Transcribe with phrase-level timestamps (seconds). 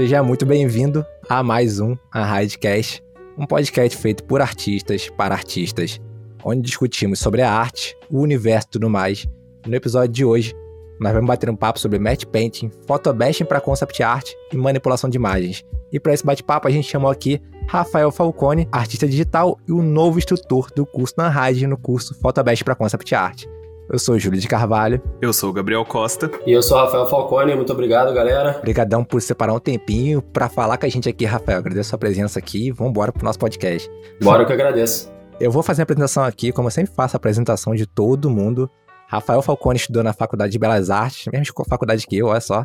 [0.00, 3.04] Seja muito bem-vindo a mais um Arraidcast,
[3.36, 6.00] um podcast feito por artistas para artistas,
[6.42, 9.28] onde discutimos sobre a arte, o universo e tudo mais.
[9.66, 10.54] No episódio de hoje,
[10.98, 15.18] nós vamos bater um papo sobre matte painting, photobashing para concept art e manipulação de
[15.18, 15.62] imagens.
[15.92, 17.38] E para esse bate-papo a gente chamou aqui
[17.68, 22.64] Rafael Falcone, artista digital e o novo instrutor do curso na Anhide no curso Photobashing
[22.64, 23.44] para concept art.
[23.92, 25.02] Eu sou o Júlio de Carvalho.
[25.20, 26.30] Eu sou o Gabriel Costa.
[26.46, 27.56] E eu sou o Rafael Falcone.
[27.56, 28.56] Muito obrigado, galera.
[28.58, 31.58] Obrigadão por separar um tempinho para falar com a gente aqui, Rafael.
[31.58, 33.90] Agradeço a sua presença aqui e vamos embora pro nosso podcast.
[34.22, 35.12] Bora que eu agradeço.
[35.40, 38.70] Eu vou fazer a apresentação aqui, como eu sempre faço a apresentação de todo mundo.
[39.08, 42.64] Rafael Falcone estudou na Faculdade de Belas Artes, mesma faculdade que eu, olha só.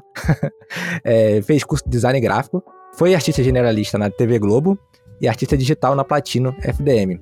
[1.04, 2.64] é, fez curso de design gráfico,
[2.94, 4.78] foi artista generalista na TV Globo
[5.20, 7.20] e artista digital na Platino FDM.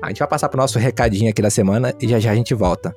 [0.00, 2.54] A gente vai passar pro nosso recadinho aqui da semana e já já a gente
[2.54, 2.96] volta.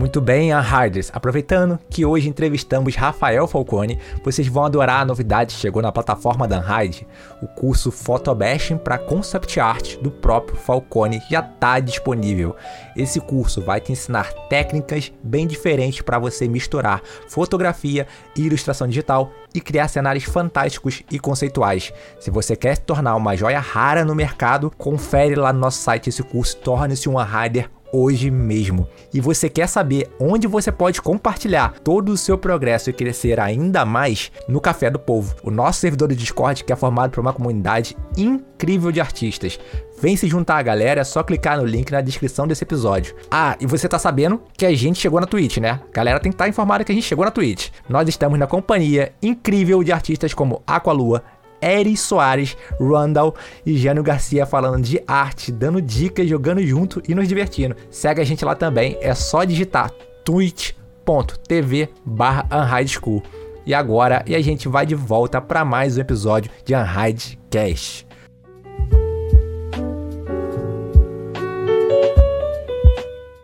[0.00, 1.10] Muito bem, Harders.
[1.12, 6.48] Aproveitando que hoje entrevistamos Rafael Falcone, vocês vão adorar a novidade que chegou na plataforma
[6.48, 7.06] da Unhide.
[7.42, 12.56] O curso Photobashing para Concept Art do próprio Falcone já está disponível.
[12.96, 19.30] Esse curso vai te ensinar técnicas bem diferentes para você misturar fotografia e ilustração digital
[19.54, 21.92] e criar cenários fantásticos e conceituais.
[22.18, 26.08] Se você quer se tornar uma joia rara no mercado, confere lá no nosso site
[26.08, 28.88] esse curso, torne-se um Rider hoje mesmo.
[29.12, 33.84] E você quer saber onde você pode compartilhar todo o seu progresso e crescer ainda
[33.84, 34.30] mais?
[34.48, 37.96] No Café do Povo, o nosso servidor do Discord que é formado por uma comunidade
[38.16, 39.58] incrível de artistas.
[40.00, 43.14] Vem se juntar à galera, é só clicar no link na descrição desse episódio.
[43.30, 45.80] Ah, e você tá sabendo que a gente chegou na Twitch, né?
[45.92, 47.68] Galera tem que estar tá informada que a gente chegou na Twitch.
[47.88, 51.22] Nós estamos na companhia incrível de artistas como Aqualua,
[51.60, 57.28] Eri Soares, Randall e Jânio Garcia falando de arte, dando dicas, jogando junto e nos
[57.28, 57.76] divertindo.
[57.90, 59.90] Segue a gente lá também, é só digitar
[60.24, 63.22] twitch.tv barra School.
[63.66, 68.09] E agora, e a gente vai de volta para mais um episódio de Unhide Cast.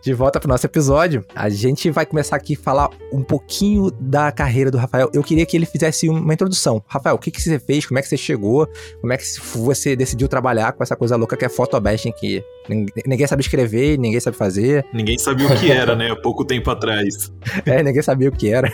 [0.06, 1.25] De volta pro nosso episódio.
[1.34, 5.11] A gente vai começar aqui a falar um pouquinho da carreira do Rafael.
[5.12, 6.81] Eu queria que ele fizesse uma introdução.
[6.87, 7.87] Rafael, o que, que você fez?
[7.87, 8.69] Como é que você chegou?
[9.00, 9.25] Como é que
[9.56, 12.41] você decidiu trabalhar com essa coisa louca que é photobashing que
[13.05, 14.87] ninguém sabe escrever, ninguém sabe fazer.
[14.93, 16.12] Ninguém sabia o que era, né?
[16.12, 17.33] Há pouco tempo atrás.
[17.67, 18.71] É, ninguém sabia o que era.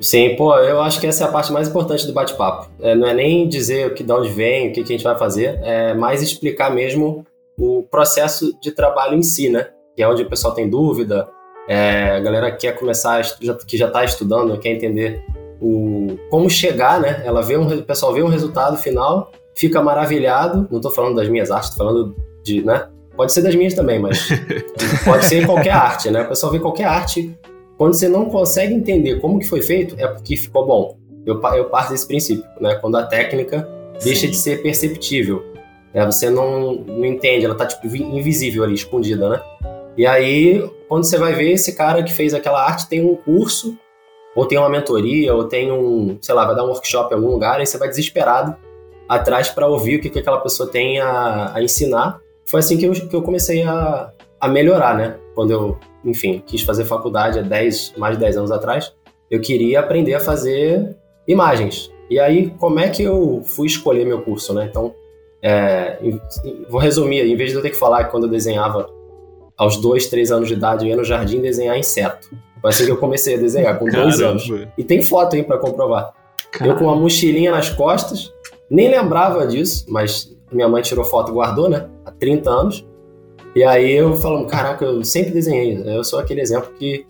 [0.00, 2.70] Sim, pô, eu acho que essa é a parte mais importante do bate-papo.
[2.80, 5.04] É, não é nem dizer o que, de onde vem, o que, que a gente
[5.04, 7.26] vai fazer, é mais explicar mesmo
[7.58, 9.66] o processo de trabalho em si, né?
[10.00, 11.28] Que é onde o pessoal tem dúvida,
[11.68, 13.20] é, a galera quer começar,
[13.66, 15.22] que já está estudando, quer entender
[15.60, 17.20] o, como chegar, né?
[17.22, 20.66] Ela vê um, o pessoal vê um resultado final, fica maravilhado.
[20.70, 22.88] Não estou falando das minhas artes, estou falando de, né?
[23.14, 24.26] Pode ser das minhas também, mas
[25.04, 26.22] pode ser qualquer arte, né?
[26.22, 27.38] O pessoal vê qualquer arte.
[27.76, 30.96] Quando você não consegue entender como que foi feito, é porque ficou bom.
[31.26, 32.76] Eu, eu parto desse princípio, né?
[32.76, 33.68] Quando a técnica
[34.02, 34.30] deixa Sim.
[34.30, 35.44] de ser perceptível.
[35.92, 39.42] É, você não, não entende, ela tá tipo invisível ali, escondida, né?
[39.96, 43.76] E aí, quando você vai ver, esse cara que fez aquela arte tem um curso,
[44.34, 47.30] ou tem uma mentoria, ou tem um, sei lá, vai dar um workshop em algum
[47.30, 48.56] lugar, e você vai desesperado
[49.08, 52.20] atrás para ouvir o que, que aquela pessoa tem a, a ensinar.
[52.46, 55.16] Foi assim que eu, que eu comecei a, a melhorar, né?
[55.34, 58.94] Quando eu, enfim, quis fazer faculdade há 10, mais de 10 anos atrás,
[59.30, 60.96] eu queria aprender a fazer
[61.26, 61.92] imagens.
[62.08, 64.66] E aí, como é que eu fui escolher meu curso, né?
[64.68, 64.94] Então,
[65.42, 65.98] é,
[66.68, 68.90] vou resumir, em vez de eu ter que falar quando eu desenhava
[69.60, 72.30] aos dois, três anos de idade, eu ia no jardim desenhar inseto.
[72.62, 74.04] Foi assim que eu comecei a desenhar, com Caramba.
[74.04, 74.50] dois anos.
[74.78, 76.14] E tem foto aí para comprovar.
[76.50, 76.74] Caramba.
[76.74, 78.32] Eu com uma mochilinha nas costas,
[78.70, 81.88] nem lembrava disso, mas minha mãe tirou foto e guardou, né?
[82.06, 82.86] Há 30 anos.
[83.54, 85.82] E aí eu falo, caraca, eu sempre desenhei.
[85.84, 87.04] Eu sou aquele exemplo que,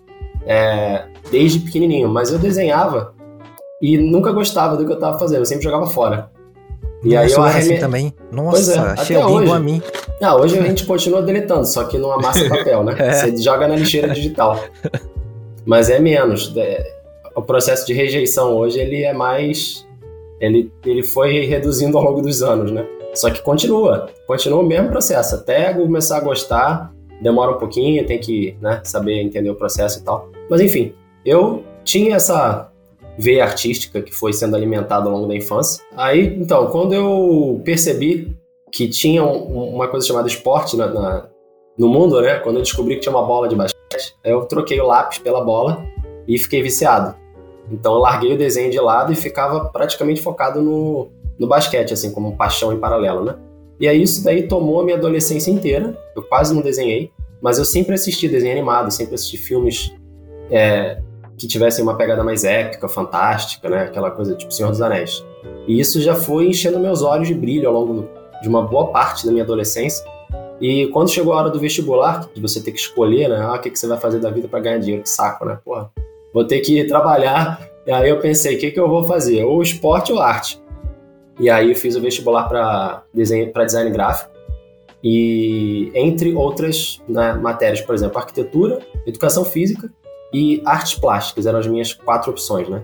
[0.44, 3.14] é, desde pequenininho, mas eu desenhava
[3.80, 6.32] e nunca gostava do que eu tava fazendo, eu sempre jogava fora.
[7.04, 7.74] E aí eu arreme...
[7.74, 8.14] assim também.
[8.32, 9.44] Nossa, é, achei alguém hoje.
[9.44, 9.80] igual a mim.
[10.20, 12.94] Não, hoje a gente continua deletando, só que não amassa papel, né?
[12.98, 13.12] é.
[13.12, 14.62] Você joga na lixeira digital.
[15.64, 16.52] Mas é menos.
[16.56, 17.00] É,
[17.34, 19.86] o processo de rejeição hoje ele é mais.
[20.38, 22.86] Ele, ele foi reduzindo ao longo dos anos, né?
[23.14, 24.08] Só que continua.
[24.26, 25.34] Continua o mesmo processo.
[25.34, 30.02] Até começar a gostar, demora um pouquinho, tem que né, saber entender o processo e
[30.02, 30.30] tal.
[30.48, 30.94] Mas enfim,
[31.24, 32.70] eu tinha essa
[33.18, 35.82] veia artística que foi sendo alimentada ao longo da infância.
[35.96, 38.34] Aí, então, quando eu percebi
[38.72, 41.28] que tinha uma coisa chamada esporte na, na,
[41.76, 42.38] no mundo, né?
[42.38, 45.84] Quando eu descobri que tinha uma bola de basquete, eu troquei o lápis pela bola
[46.26, 47.14] e fiquei viciado.
[47.70, 52.12] Então eu larguei o desenho de lado e ficava praticamente focado no, no basquete, assim,
[52.12, 53.36] como paixão em paralelo, né?
[53.78, 55.96] E aí isso daí tomou a minha adolescência inteira.
[56.14, 59.94] Eu quase não desenhei, mas eu sempre assisti desenho animado, sempre assisti filmes
[60.50, 61.00] é,
[61.38, 63.84] que tivessem uma pegada mais épica, fantástica, né?
[63.84, 65.24] Aquela coisa tipo Senhor dos Anéis.
[65.66, 68.08] E isso já foi enchendo meus olhos de brilho ao longo
[68.42, 70.04] de uma boa parte da minha adolescência.
[70.60, 73.38] E quando chegou a hora do vestibular, de você ter que escolher, né?
[73.40, 75.02] Ah, o que, que você vai fazer da vida para ganhar dinheiro?
[75.02, 75.58] Que saco, né?
[75.64, 75.90] Porra,
[76.34, 77.66] vou ter que trabalhar.
[77.86, 79.42] E aí eu pensei, o que, que eu vou fazer?
[79.42, 80.60] Ou esporte ou arte.
[81.38, 84.30] E aí eu fiz o vestibular para desenho, para design gráfico.
[85.02, 89.90] E entre outras né, matérias, por exemplo, arquitetura, educação física
[90.32, 92.82] e artes plásticas eram as minhas quatro opções, né?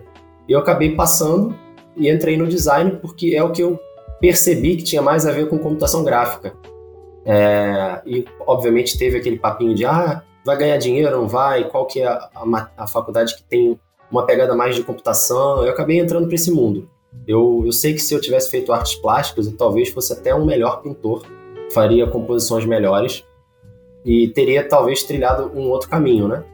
[0.49, 1.55] E eu acabei passando
[1.95, 3.79] e entrei no design porque é o que eu
[4.21, 6.55] percebi que tinha mais a ver com computação gráfica.
[7.25, 11.69] É, e obviamente teve aquele papinho de ah, vai ganhar dinheiro, não vai?
[11.69, 13.79] Qual que é a, a, a faculdade que tem
[14.11, 15.65] uma pegada mais de computação?
[15.65, 16.89] Eu acabei entrando para esse mundo.
[17.27, 20.45] Eu, eu sei que se eu tivesse feito artes plásticas, eu talvez fosse até um
[20.45, 21.25] melhor pintor,
[21.73, 23.25] faria composições melhores
[24.05, 26.45] e teria talvez trilhado um outro caminho, né?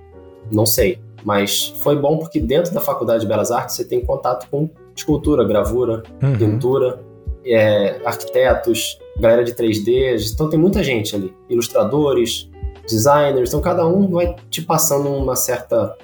[0.51, 0.99] Não sei.
[1.23, 5.45] Mas foi bom porque dentro da Faculdade de Belas Artes você tem contato com escultura,
[5.45, 6.37] gravura, uhum.
[6.37, 7.01] pintura,
[7.45, 10.33] é, arquitetos, galera de 3D.
[10.33, 11.35] Então tem muita gente ali.
[11.49, 12.51] Ilustradores,
[12.87, 13.49] designers.
[13.49, 15.97] Então cada um vai te passando uma certa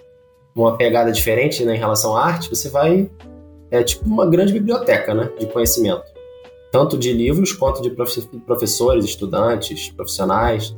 [0.54, 2.50] uma pegada diferente né, em relação à arte.
[2.50, 3.10] Você vai
[3.70, 6.04] é tipo uma grande biblioteca né, de conhecimento,
[6.72, 10.74] tanto de livros quanto de professores, estudantes, profissionais.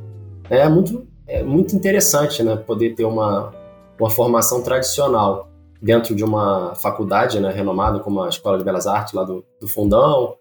[0.49, 3.53] É muito, é muito interessante né, poder ter uma,
[3.97, 5.49] uma formação tradicional
[5.81, 9.67] dentro de uma faculdade né, renomada como a Escola de Belas Artes lá do, do
[9.67, 10.35] Fundão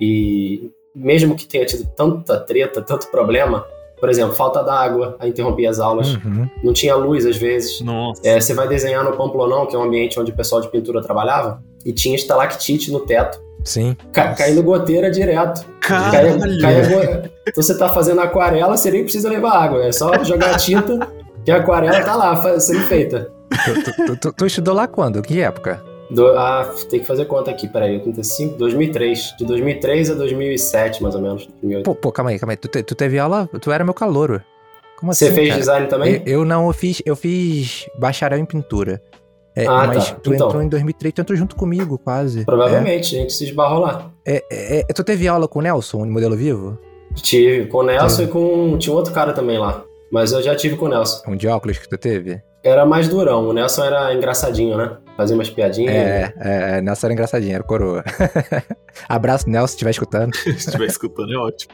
[0.00, 3.64] e mesmo que tenha tido tanta treta, tanto problema,
[3.98, 6.48] por exemplo, falta d'água, a interrompia as aulas, uhum.
[6.62, 7.80] não tinha luz às vezes.
[8.22, 11.00] É, você vai desenhar no Pamplonão, que é um ambiente onde o pessoal de pintura
[11.00, 13.42] trabalhava, e tinha estalactite no teto.
[13.64, 13.96] Sim.
[14.12, 15.64] Ca caindo goteira direto.
[15.80, 16.38] Caralho!
[16.60, 20.58] Caia, então você tá fazendo aquarela, você nem precisa levar água, é só jogar a
[20.58, 21.08] tinta
[21.44, 23.32] que a aquarela tá lá sendo feita.
[23.64, 25.22] Tu, tu, tu, tu, estudou lá quando?
[25.22, 25.82] Que época?
[26.10, 29.34] Do, ah, tem que fazer conta aqui, peraí, 85, 2003.
[29.38, 31.48] De 2003 a 2007, mais ou menos.
[31.84, 32.56] Pô, pô, calma aí, calma aí.
[32.56, 34.42] Tu, tu teve aula, tu era meu calouro.
[34.98, 35.60] Como assim, Você fez cara?
[35.60, 36.22] design também?
[36.24, 39.02] Eu, eu, não, eu fiz, eu fiz bacharel em pintura.
[39.56, 40.16] É, ah, mas tá.
[40.16, 40.48] tu então.
[40.48, 42.44] entrou em 2003, tu entrou junto comigo, quase.
[42.44, 43.18] Provavelmente, é.
[43.18, 44.10] a gente se esbarrou lá.
[44.26, 46.78] É, é, é, tu teve aula com o Nelson, em modelo vivo?
[47.14, 48.76] Tive, com o Nelson e com.
[48.78, 49.84] Tinha um outro cara também lá.
[50.10, 51.22] Mas eu já tive com o Nelson.
[51.28, 52.42] Um de óculos que tu teve?
[52.64, 53.48] Era mais durão.
[53.48, 54.96] O Nelson era engraçadinho, né?
[55.16, 55.94] Fazia umas piadinhas.
[55.94, 58.02] É, é, Nelson era engraçadinho, era coroa.
[59.08, 60.34] Abraço, Nelson, se estiver escutando.
[60.36, 61.72] se estiver escutando, é ótimo.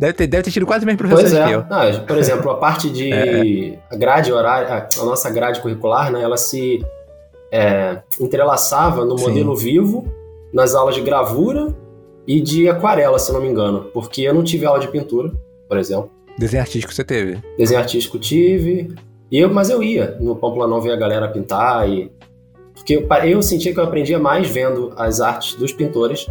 [0.00, 1.46] Deve ter, deve ter tido quase o mesmo professor pois é.
[1.46, 1.64] que eu.
[1.64, 3.78] Não, por exemplo, a parte de é.
[3.90, 6.22] a grade horária, a nossa grade curricular, né?
[6.22, 6.84] Ela se
[7.52, 9.64] é, entrelaçava no modelo Sim.
[9.64, 10.12] vivo,
[10.52, 11.72] nas aulas de gravura
[12.26, 13.90] e de aquarela, se não me engano.
[13.94, 15.30] Porque eu não tive aula de pintura,
[15.68, 16.10] por exemplo.
[16.36, 17.38] Desenho artístico você teve?
[17.56, 18.92] Desenho artístico tive.
[19.30, 22.10] E eu, mas eu ia no Pamplonão ver a galera pintar e
[22.82, 26.26] porque eu, eu sentia que eu aprendia mais vendo as artes dos pintores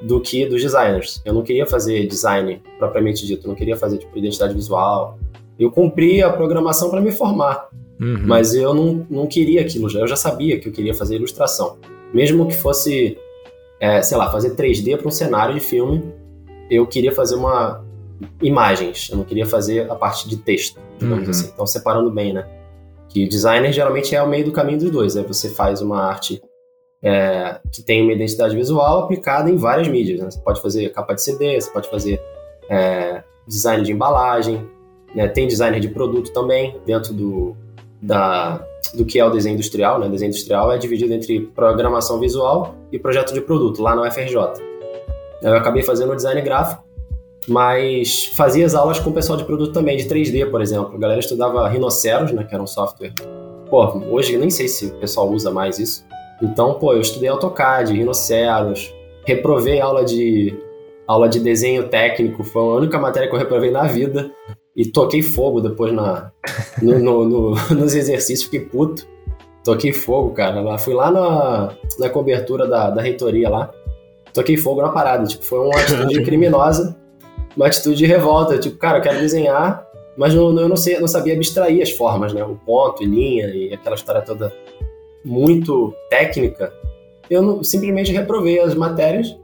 [0.00, 1.20] do que dos designers.
[1.26, 5.18] Eu não queria fazer design propriamente dito, eu não queria fazer tipo identidade visual.
[5.58, 7.68] Eu cumpria a programação para me formar,
[8.00, 8.22] uhum.
[8.24, 10.00] mas eu não, não queria aquilo já.
[10.00, 11.76] Eu já sabia que eu queria fazer ilustração,
[12.14, 13.18] mesmo que fosse,
[13.78, 16.02] é, sei lá, fazer 3D para um cenário de filme.
[16.70, 17.84] Eu queria fazer uma
[18.40, 21.30] imagens, eu não queria fazer a parte de texto, digamos uhum.
[21.30, 21.50] assim.
[21.52, 22.46] Então separando bem, né?
[23.10, 25.14] Que designer geralmente é o meio do caminho dos dois.
[25.14, 25.24] Né?
[25.26, 26.40] você faz uma arte
[27.02, 30.20] é, que tem uma identidade visual aplicada em várias mídias.
[30.20, 30.30] Né?
[30.30, 32.22] Você pode fazer capa de CD, você pode fazer
[32.68, 34.64] é, design de embalagem,
[35.14, 35.26] né?
[35.26, 37.56] tem designer de produto também dentro do,
[38.00, 38.64] da,
[38.94, 39.98] do que é o desenho industrial.
[39.98, 40.06] Né?
[40.06, 44.36] O desenho industrial é dividido entre programação visual e projeto de produto, lá no FRJ.
[45.42, 46.89] Eu acabei fazendo design gráfico
[47.48, 50.94] mas fazia as aulas com o pessoal de produto também, de 3D, por exemplo.
[50.94, 53.12] A galera estudava Rhinoceros, né, que era um software.
[53.68, 56.04] Pô, hoje nem sei se o pessoal usa mais isso.
[56.42, 58.92] Então, pô, eu estudei AutoCAD, Rhinoceros,
[59.24, 60.56] reprovei aula de
[61.06, 64.30] aula de desenho técnico, foi a única matéria que eu reprovei na vida.
[64.76, 66.30] E toquei fogo depois na,
[66.80, 69.06] no, no, no, nos exercícios, fiquei puto.
[69.64, 70.78] Toquei fogo, cara.
[70.78, 73.70] Fui lá na, na cobertura da, da reitoria lá,
[74.32, 75.26] toquei fogo na parada.
[75.26, 76.99] Tipo, foi uma atitude criminosa
[77.56, 81.08] uma atitude de revolta, tipo, cara, eu quero desenhar, mas eu, eu não, sei, não
[81.08, 82.44] sabia abstrair as formas, né?
[82.44, 84.54] O ponto e linha e aquela história toda
[85.24, 86.72] muito técnica.
[87.28, 89.36] Eu não, simplesmente reprovei as matérias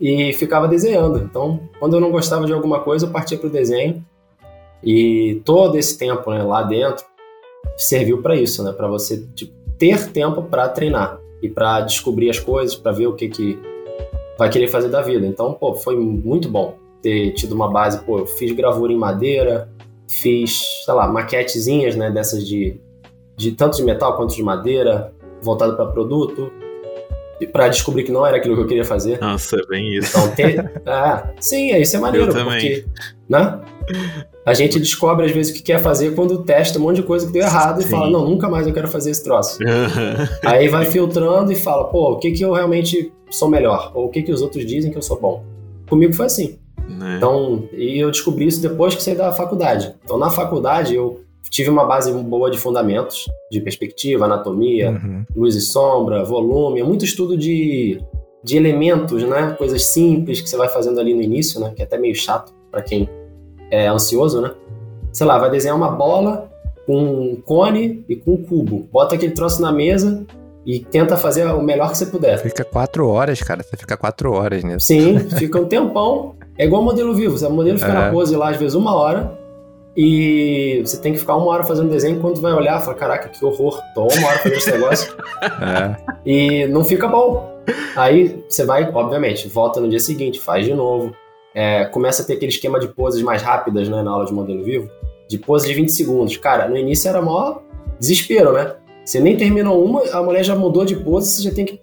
[0.00, 1.18] e ficava desenhando.
[1.18, 4.04] Então, quando eu não gostava de alguma coisa, eu partia para o desenho.
[4.82, 7.04] E todo esse tempo né, lá dentro
[7.76, 8.72] serviu para isso, né?
[8.72, 13.14] Para você tipo, ter tempo para treinar e para descobrir as coisas, para ver o
[13.14, 13.58] que, que
[14.38, 15.26] vai querer fazer da vida.
[15.26, 19.68] Então, pô, foi muito bom ter tido uma base, pô, eu fiz gravura em madeira,
[20.08, 22.80] fiz, sei lá, maquetezinhas, né, dessas de,
[23.36, 25.12] de tanto de metal quanto de madeira,
[25.42, 26.50] voltado para produto,
[27.52, 29.20] para descobrir que não era aquilo que eu queria fazer.
[29.20, 30.16] Nossa, é bem isso.
[30.16, 32.60] Então, ter, ah, sim, é, isso é maneiro, Eu também.
[32.60, 32.86] porque
[33.28, 33.60] né?
[34.44, 37.26] a gente descobre às vezes o que quer fazer quando testa um monte de coisa
[37.26, 37.90] que deu errado e Sim.
[37.90, 39.58] fala, não, nunca mais eu quero fazer esse troço.
[40.44, 43.90] Aí vai filtrando e fala, pô, o que, que eu realmente sou melhor?
[43.94, 45.44] Ou o que, que os outros dizem que eu sou bom?
[45.88, 46.58] Comigo foi assim.
[46.88, 47.16] Né?
[47.16, 49.94] Então, e eu descobri isso depois que saí da faculdade.
[50.04, 55.24] Então, na faculdade, eu tive uma base boa de fundamentos, de perspectiva, anatomia, Uhum.
[55.34, 58.00] luz e sombra, volume, é muito estudo de,
[58.42, 59.54] de elementos, né?
[59.56, 61.72] Coisas simples que você vai fazendo ali no início, né?
[61.74, 63.08] Que é até meio chato para quem
[63.70, 64.52] é ansioso, né?
[65.12, 66.50] Sei lá, vai desenhar uma bola
[66.84, 67.02] com
[67.32, 68.88] um cone e com um cubo.
[68.92, 70.24] Bota aquele troço na mesa
[70.64, 72.38] e tenta fazer o melhor que você puder.
[72.38, 73.62] Fica quatro horas, cara.
[73.62, 74.86] Você fica quatro horas nisso.
[74.86, 76.34] Sim, fica um tempão.
[76.58, 77.36] É igual modelo vivo.
[77.46, 77.94] O modelo fica É.
[77.94, 79.38] na pose lá, às vezes, uma hora.
[79.96, 82.20] E você tem que ficar uma hora fazendo desenho.
[82.20, 83.80] Quando vai olhar, fala: Caraca, que horror.
[83.94, 85.14] Tô uma hora fazendo esse negócio.
[85.62, 85.96] É.
[86.24, 87.54] e não fica bom.
[87.94, 91.12] Aí você vai, obviamente, volta no dia seguinte, faz de novo.
[91.54, 94.62] É, começa a ter aquele esquema de poses mais rápidas né, na aula de modelo
[94.62, 94.90] vivo.
[95.28, 96.36] De pose de 20 segundos.
[96.36, 97.62] Cara, no início era maior
[97.98, 98.74] desespero, né?
[99.04, 101.80] Você nem terminou uma, a mulher já mudou de pose, você já tem que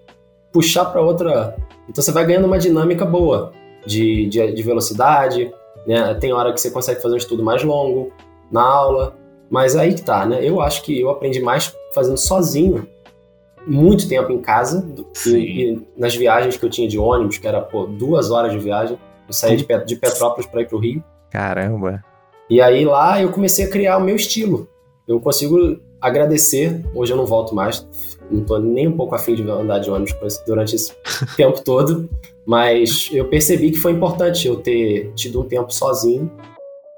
[0.51, 1.55] puxar para outra.
[1.89, 3.51] Então você vai ganhando uma dinâmica boa
[3.85, 5.51] de, de, de velocidade.
[5.85, 6.13] Né?
[6.15, 8.11] Tem hora que você consegue fazer um estudo mais longo
[8.51, 9.15] na aula.
[9.49, 10.39] Mas aí que tá, né?
[10.41, 12.87] Eu acho que eu aprendi mais fazendo sozinho
[13.65, 14.85] muito tempo em casa
[15.27, 15.29] e,
[15.73, 18.97] e nas viagens que eu tinha de ônibus, que era pô, duas horas de viagem.
[19.27, 21.03] Eu saía de, Pet- de Petrópolis para ir pro Rio.
[21.29, 22.03] Caramba.
[22.49, 24.67] E aí lá eu comecei a criar o meu estilo.
[25.07, 26.83] Eu consigo agradecer.
[26.93, 27.87] Hoje eu não volto mais.
[28.29, 30.13] Não tô nem um pouco afim de andar de ônibus
[30.45, 30.93] durante esse
[31.37, 32.09] tempo todo.
[32.45, 36.31] Mas eu percebi que foi importante eu ter tido um tempo sozinho,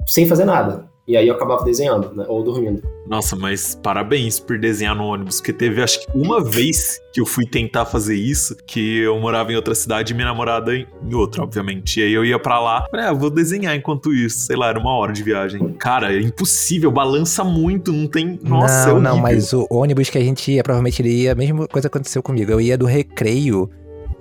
[0.05, 0.85] sem fazer nada.
[1.07, 2.25] E aí eu acabava desenhando, né?
[2.27, 2.81] Ou dormindo.
[3.07, 7.25] Nossa, mas parabéns por desenhar no ônibus, porque teve acho que uma vez que eu
[7.27, 11.43] fui tentar fazer isso, que eu morava em outra cidade e minha namorada em outra,
[11.43, 11.99] obviamente.
[11.99, 14.79] E aí eu ia pra lá, falei, ah, vou desenhar enquanto isso, sei lá, era
[14.79, 15.73] uma hora de viagem.
[15.73, 18.39] Cara, é impossível, balança muito, não tem.
[18.41, 21.35] Nossa, não, é não, mas o ônibus que a gente ia, provavelmente ele ia, a
[21.35, 22.51] mesma coisa aconteceu comigo.
[22.51, 23.69] Eu ia do recreio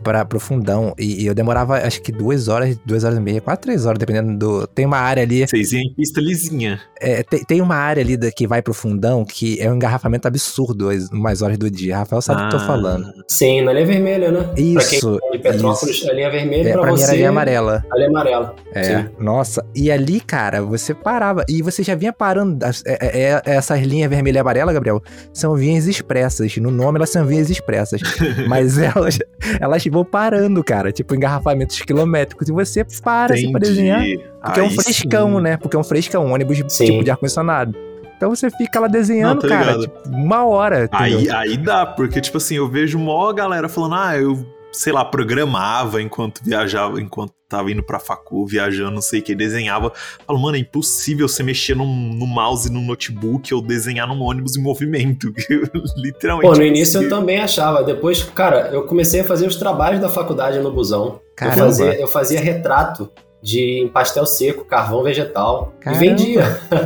[0.04, 3.40] para pro fundão e, e eu demorava acho que duas horas, duas horas e meia,
[3.40, 4.66] quase três horas, dependendo do.
[4.68, 6.80] Tem uma área ali, Vocês iam em pista lisinha.
[7.00, 10.28] é, tem, tem uma área ali da, que vai pro fundão que é um engarrafamento
[10.28, 11.96] absurdo as, umas horas do dia.
[11.98, 13.06] Rafael sabe o que eu tô Ah, falando.
[13.28, 14.40] Sim, na linha vermelha, né?
[14.44, 15.18] Pra quem Isso.
[15.24, 16.10] é de Petrópolis, isso.
[16.10, 17.04] a linha vermelha É, pra, pra mim você.
[17.04, 17.84] era a linha amarela.
[17.90, 18.54] A linha amarela.
[18.74, 19.08] É, Sim.
[19.18, 19.64] nossa.
[19.74, 21.44] E ali, cara, você parava.
[21.48, 22.64] E você já vinha parando.
[22.64, 25.00] é- é- é- essas linhas vermelha e amarela, Gabriel,
[25.32, 26.56] são vias expressas.
[26.56, 28.00] No nome elas são vias expressas.
[28.48, 29.18] Mas elas,
[29.60, 30.92] elas vão parando, cara.
[30.92, 32.48] Tipo, engarrafamentos quilométricos.
[32.48, 34.02] E você para assim, pra desenhar.
[34.42, 35.40] Porque é um Aí frescão, sim.
[35.40, 35.56] né?
[35.56, 36.84] Porque é um frescão, um ônibus Sim.
[36.84, 37.74] tipo de ar-condicionado.
[38.16, 40.88] Então você fica lá desenhando, Não, cara, tipo, uma hora.
[40.92, 45.04] Aí, aí dá, porque, tipo assim, eu vejo mó galera falando, ah, eu, sei lá,
[45.04, 49.92] programava enquanto viajava, enquanto tava indo pra facu, viajando, não sei o que, desenhava.
[50.26, 54.56] Falo, mano, é impossível você mexer no, no mouse, no notebook ou desenhar num ônibus
[54.56, 55.32] em movimento.
[55.96, 56.50] Literalmente.
[56.52, 57.82] Pô, no início eu também achava.
[57.84, 61.06] Depois, cara, eu comecei a fazer os trabalhos da faculdade no busão.
[61.06, 61.56] Eu Caramba.
[61.66, 65.72] fazia, eu fazia retrato de em pastel seco, carvão vegetal.
[65.80, 66.04] Caramba.
[66.04, 66.42] E vendia.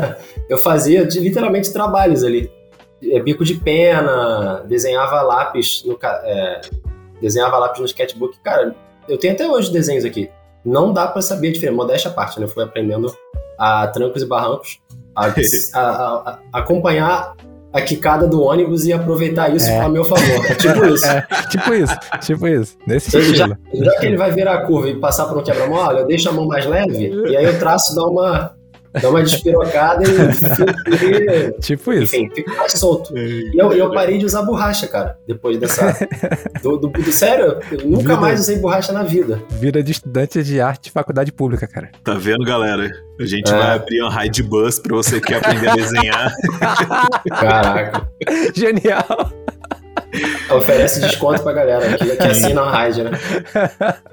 [0.51, 2.51] eu fazia de, literalmente trabalhos ali.
[3.03, 6.61] É, bico de pena, desenhava lápis no, ca- é,
[7.21, 8.39] desenhava lápis no sketchbook.
[8.43, 8.75] Cara,
[9.09, 10.31] eu tenho até hoje desenhos aqui.
[10.65, 11.77] Não dá pra saber a diferença.
[11.77, 12.45] Modéstia à parte, né?
[12.47, 13.15] Eu fui aprendendo
[13.59, 14.79] a trancos e barrancos,
[15.15, 15.27] a,
[15.75, 17.35] a- a- a- acompanhar
[17.73, 19.81] a quicada do ônibus e aproveitar isso É.
[19.81, 20.47] a meu favor.
[20.47, 21.07] É tipo isso.
[21.07, 22.79] É, tipo isso, tipo isso.
[22.87, 26.01] Nesse Então, já, já que ele vai virar a curva e passar por um quebra-mola,
[26.01, 28.55] eu deixo a mão mais leve e aí eu traço, dá uma,
[28.93, 32.17] dá uma despirocada e, Tipo isso.
[32.17, 33.17] enfim, fica mais solto.
[33.17, 35.97] E eu, eu parei de usar borracha, cara, depois dessa.
[36.63, 38.17] Do, do- do- sério, eu nunca Vida.
[38.17, 39.41] mais usei borracha na vida.
[39.51, 41.91] Vida de estudante de arte de faculdade pública, cara.
[42.03, 42.91] Tá vendo, galera?
[43.21, 43.57] A gente É.
[43.57, 46.33] vai abrir uma ride bus pra você que quer aprender a desenhar.
[47.29, 48.09] Caraca.
[48.55, 49.33] Genial.
[50.51, 53.11] Oferece desconto pra galera que, que assina a rádio, né?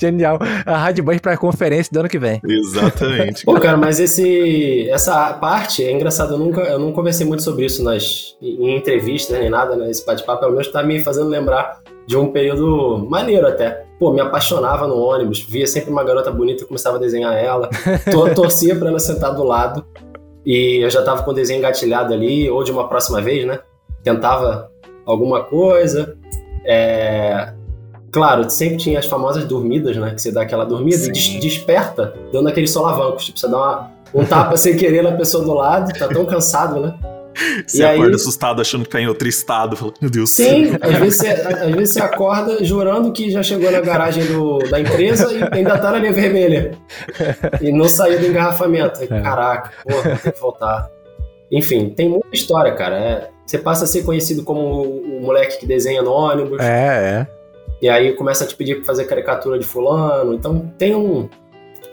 [0.00, 0.38] Genial.
[0.64, 2.40] A Rádio Band pra conferência do ano que vem.
[2.46, 3.44] Exatamente.
[3.44, 6.34] Pô, cara, mas esse, essa parte é engraçado.
[6.34, 9.90] Eu nunca, eu não conversei muito sobre isso nas, em entrevistas nem nada, né?
[9.90, 13.84] Esse bate-papo, pelo menos, tá me fazendo lembrar de um período maneiro até.
[13.98, 17.68] Pô, me apaixonava no ônibus, via sempre uma garota bonita e começava a desenhar ela.
[18.10, 19.84] Tor- torcia pra ela sentar do lado.
[20.44, 23.58] E eu já tava com o desenho engatilhado ali, ou de uma próxima vez, né?
[24.14, 24.70] Tentava
[25.04, 26.16] alguma coisa.
[26.64, 27.52] É...
[28.12, 30.12] Claro, sempre tinha as famosas dormidas, né?
[30.14, 31.12] Que você dá aquela dormida e Sim.
[31.12, 33.24] des- desperta, dando aqueles solavancos.
[33.26, 36.80] Tipo, você dá uma- um tapa sem querer na pessoa do lado, tá tão cansado,
[36.80, 36.94] né?
[37.66, 39.76] Você E acorda aí- assustado achando que tá em outro estado.
[39.76, 40.30] Fala, meu Deus.
[40.30, 44.58] Sim, às vezes, você, às vezes você acorda jurando que já chegou na garagem do-
[44.70, 46.78] da empresa e ainda tá na linha vermelha.
[47.60, 49.00] E não saiu do engarrafamento.
[49.00, 50.88] Aí, Caraca, porra, tem que voltar.
[51.52, 52.96] Enfim, tem muita história, cara.
[52.96, 56.60] É, você passa a ser conhecido como o, o moleque que desenha no ônibus.
[56.60, 57.36] É, é.
[57.80, 60.34] E aí começa a te pedir pra fazer caricatura de fulano.
[60.34, 61.28] Então tem um,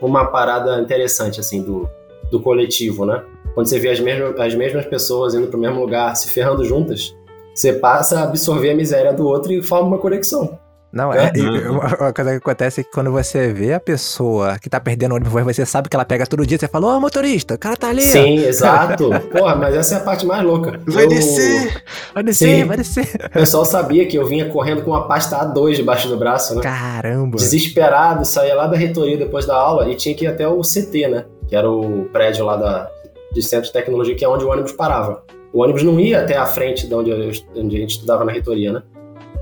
[0.01, 1.87] uma parada interessante, assim, do,
[2.31, 3.23] do coletivo, né?
[3.53, 7.15] Quando você vê as mesmas, as mesmas pessoas indo pro mesmo lugar, se ferrando juntas,
[7.53, 10.57] você passa a absorver a miséria do outro e forma uma conexão.
[10.93, 11.31] Não, é.
[11.35, 11.71] Uhum.
[11.79, 15.15] uma coisa que acontece é que quando você vê a pessoa que tá perdendo o
[15.15, 17.89] ônibus, você sabe que ela pega todo dia, você fala, ô motorista, o cara tá
[17.89, 18.03] ali.
[18.03, 19.09] Sim, exato.
[19.31, 20.79] Porra, mas essa é a parte mais louca.
[20.85, 21.83] Vai Eu- descer!
[22.13, 22.65] Vai descer, Sim.
[22.65, 23.09] vai descer.
[23.25, 26.61] O pessoal sabia que eu vinha correndo com uma pasta A2 debaixo do braço, né?
[26.61, 27.37] Caramba.
[27.37, 31.07] Desesperado, saía lá da reitoria depois da aula e tinha que ir até o CT,
[31.07, 31.25] né?
[31.47, 32.87] Que era o prédio lá da,
[33.31, 35.23] de Centro de Tecnologia, que é onde o ônibus parava.
[35.51, 38.31] O ônibus não ia até a frente de onde, eu, onde a gente estudava na
[38.31, 38.83] reitoria, né?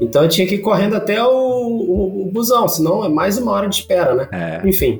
[0.01, 3.51] Então eu tinha que ir correndo até o, o, o busão, senão é mais uma
[3.51, 4.27] hora de espera, né?
[4.31, 4.67] É.
[4.67, 4.99] Enfim,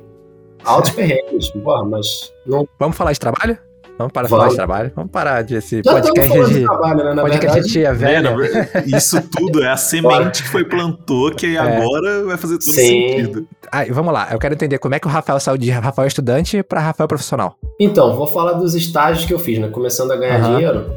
[0.64, 2.68] altos perrengues, porra, mas não.
[2.80, 3.58] Vamos falar de trabalho?
[3.98, 4.92] Vamos parar de falar de trabalho?
[4.96, 6.66] Vamos parar de esse Já podcast de de.
[6.66, 7.14] trabalho, né?
[7.14, 8.36] Na Podcast verdade, É, velha.
[8.36, 13.10] verdade, isso tudo é a semente que foi plantou, que agora vai fazer todo Sim.
[13.10, 13.48] sentido.
[13.72, 16.64] Ah, vamos lá, eu quero entender como é que o Rafael saiu de Rafael estudante
[16.64, 17.56] pra Rafael profissional.
[17.80, 19.68] Então, vou falar dos estágios que eu fiz, né?
[19.68, 20.56] Começando a ganhar Aham.
[20.56, 20.92] dinheiro.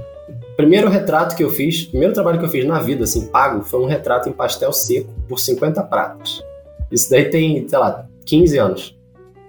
[0.56, 3.80] Primeiro retrato que eu fiz, primeiro trabalho que eu fiz na vida, assim, pago, foi
[3.80, 6.42] um retrato em pastel seco por 50 pratas.
[6.90, 8.98] Isso daí tem, sei lá, 15 anos.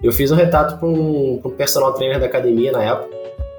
[0.02, 3.16] Eu fiz um retrato para um, um personal trainer da academia na época.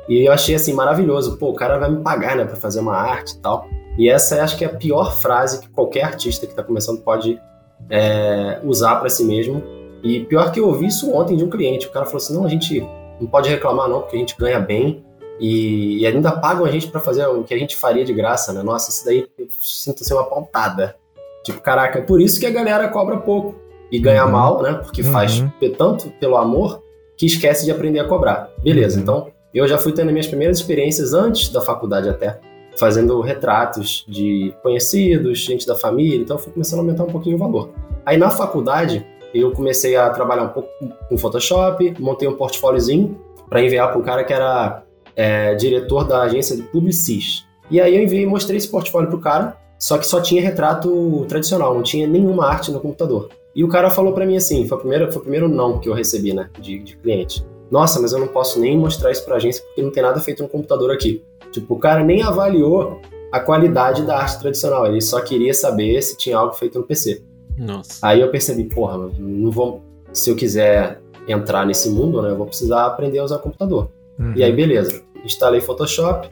[0.09, 1.37] E eu achei, assim, maravilhoso.
[1.39, 3.69] Pô, o cara vai me pagar, né, pra fazer uma arte e tal.
[3.97, 7.41] E essa acho que é a pior frase que qualquer artista que tá começando pode
[7.89, 9.63] é, usar para si mesmo.
[10.03, 11.87] E pior que eu ouvi isso ontem de um cliente.
[11.87, 12.81] O cara falou assim: não, a gente
[13.21, 15.05] não pode reclamar, não, porque a gente ganha bem
[15.41, 18.53] e, e ainda pagam a gente pra fazer o que a gente faria de graça,
[18.53, 18.63] né?
[18.63, 20.97] Nossa, isso daí eu sinto ser uma pontada.
[21.45, 23.55] Tipo, caraca, por isso que a galera cobra pouco
[23.93, 24.33] e ganha Uhum.
[24.33, 24.73] mal, né?
[24.83, 25.49] Porque faz Uhum.
[25.61, 26.83] pe- tanto pelo amor
[27.17, 28.51] que esquece de aprender a cobrar.
[28.63, 29.03] Beleza, Uhum.
[29.03, 32.39] então eu já fui tendo minhas primeiras experiências antes da faculdade até,
[32.77, 37.37] fazendo retratos de conhecidos, gente da família, então eu fui começando a aumentar um pouquinho
[37.37, 37.71] o valor.
[38.05, 40.69] Aí na faculdade eu comecei a trabalhar um pouco
[41.09, 43.19] com Photoshop, montei um portfóliozinho
[43.49, 44.83] para enviar para um cara que era
[45.17, 47.45] é, diretor da agência de Publicis.
[47.71, 51.25] E aí eu enviei e mostrei esse portfólio pro cara, só que só tinha retrato
[51.29, 53.31] tradicional, não tinha nenhuma arte no computador.
[53.55, 55.89] E o cara falou para mim assim, foi o primeiro, foi o primeiro não que
[55.89, 57.45] eu recebi, né, de, de cliente.
[57.71, 60.43] Nossa, mas eu não posso nem mostrar isso pra agência porque não tem nada feito
[60.43, 61.25] no computador aqui.
[61.51, 63.01] Tipo, o cara nem avaliou
[63.33, 67.23] a qualidade da arte tradicional, ele só queria saber se tinha algo feito no PC.
[67.59, 67.99] Nossa.
[68.03, 69.83] Aí eu percebi, porra, não vou.
[70.13, 73.91] Se eu quiser entrar nesse mundo, né, eu vou precisar aprender a usar computador.
[74.19, 74.33] Uhum.
[74.37, 75.03] E aí, beleza.
[75.25, 76.29] Instalei Photoshop,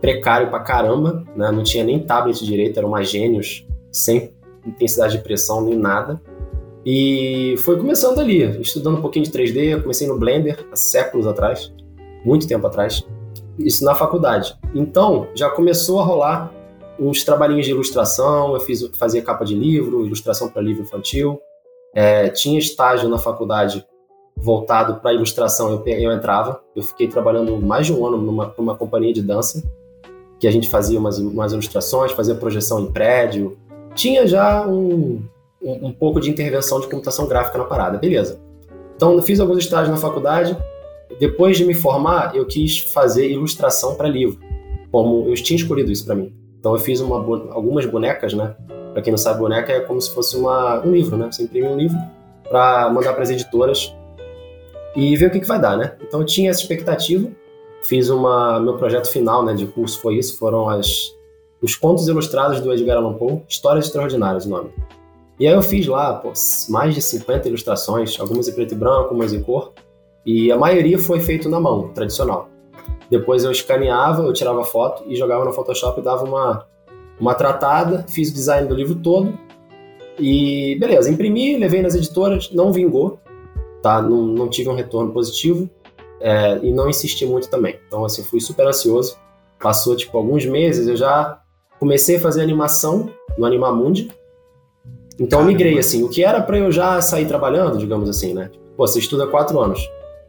[0.00, 1.50] precário pra caramba, né?
[1.50, 4.32] Não tinha nem tablet direito, eram mais gênios, sem
[4.66, 6.20] intensidade de pressão, nem nada.
[6.84, 11.72] E foi começando ali, estudando um pouquinho de 3D, comecei no Blender há séculos atrás,
[12.24, 13.04] muito tempo atrás.
[13.58, 14.56] Isso na faculdade.
[14.74, 16.52] Então, já começou a rolar
[16.98, 21.40] uns trabalhinhos de ilustração, eu fiz, fazia capa de livro, ilustração para livro infantil.
[21.94, 23.84] É, tinha estágio na faculdade
[24.36, 26.60] voltado para ilustração, eu, eu entrava.
[26.74, 29.64] Eu fiquei trabalhando mais de um ano numa, numa companhia de dança,
[30.38, 33.56] que a gente fazia umas, umas ilustrações, fazia projeção em prédio.
[33.94, 35.22] Tinha já um,
[35.62, 38.38] um, um pouco de intervenção de computação gráfica na parada, beleza.
[38.94, 40.56] Então, fiz alguns estágios na faculdade.
[41.18, 44.38] Depois de me formar, eu quis fazer ilustração para livro,
[44.90, 46.34] como eu tinha escolhido isso para mim.
[46.58, 48.54] Então, eu fiz uma, algumas bonecas, né?
[48.92, 51.28] Para quem não sabe, boneca é como se fosse uma, um livro, né?
[51.30, 51.98] Você imprime um livro
[52.48, 53.94] para mandar para as editoras
[54.96, 55.94] e ver o que, que vai dar, né?
[56.02, 57.28] Então eu tinha essa expectativa,
[57.82, 61.14] fiz uma meu projeto final, né, de curso foi isso, foram as
[61.62, 64.70] os contos ilustrados do Edgar Allan Poe, Histórias Extraordinárias, o nome.
[65.38, 66.32] E aí eu fiz lá, pô,
[66.68, 69.72] mais de 50 ilustrações, algumas em preto e branco, algumas em cor,
[70.24, 72.48] e a maioria foi feito na mão, tradicional.
[73.10, 76.66] Depois eu escaneava, eu tirava foto e jogava no Photoshop e dava uma
[77.18, 79.32] uma tratada, fiz o design do livro todo
[80.18, 83.18] e beleza, imprimi, levei nas editoras, não vingou,
[83.86, 84.02] tá?
[84.02, 85.70] Não, não tive um retorno positivo
[86.20, 87.78] é, e não insisti muito também.
[87.86, 89.16] Então, assim, fui super ansioso.
[89.60, 91.38] Passou, tipo, alguns meses, eu já
[91.78, 94.10] comecei a fazer animação no Animamundi.
[95.20, 98.50] Então, eu migrei, assim, o que era para eu já sair trabalhando, digamos assim, né?
[98.76, 99.80] Pô, você estuda quatro anos.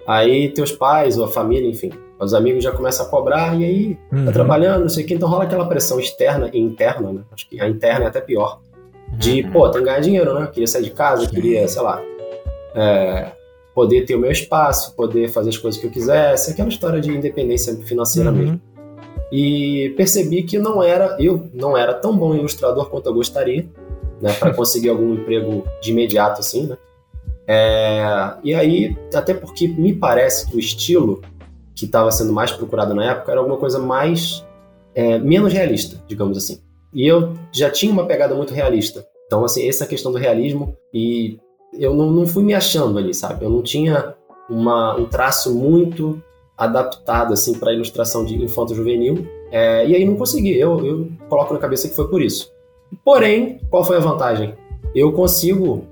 [0.05, 1.89] Aí, teus pais ou a família, enfim,
[2.19, 4.31] os amigos já começam a cobrar e aí tá Uhum.
[4.31, 7.21] trabalhando, não sei o que, então rola aquela pressão externa e interna, né?
[7.31, 8.61] Acho que a interna é até pior.
[9.17, 9.51] De, Uhum.
[9.51, 10.47] pô, tem que ganhar dinheiro, né?
[10.53, 12.01] Queria sair de casa, queria, sei lá,
[12.75, 13.31] é,
[13.77, 17.15] poder ter o meu espaço, poder fazer as coisas que eu quisesse, aquela história de
[17.15, 18.35] independência financeira Uhum.
[18.35, 18.61] mesmo.
[19.31, 23.67] e percebi que não era eu não era tão bom ilustrador quanto eu gostaria,
[24.19, 26.77] né, para conseguir algum emprego de imediato assim, né?
[27.47, 31.21] É, e aí, até porque me parece que o estilo
[31.75, 34.43] que estava sendo mais procurado na época era alguma coisa mais
[34.95, 36.59] é, menos realista, digamos assim.
[36.91, 39.05] E eu já tinha uma pegada muito realista.
[39.27, 41.37] Então, assim, essa questão do realismo e
[41.79, 43.45] eu não, não fui me achando ali, sabe?
[43.45, 44.15] Eu não tinha
[44.49, 46.21] uma, um traço muito
[46.57, 49.27] adaptado assim para ilustração de infanto juvenil.
[49.51, 50.57] É, e aí não consegui.
[50.57, 52.51] Eu, eu coloco na cabeça que foi por isso.
[53.03, 54.55] Porém, qual foi a vantagem?
[54.95, 55.85] Eu consigo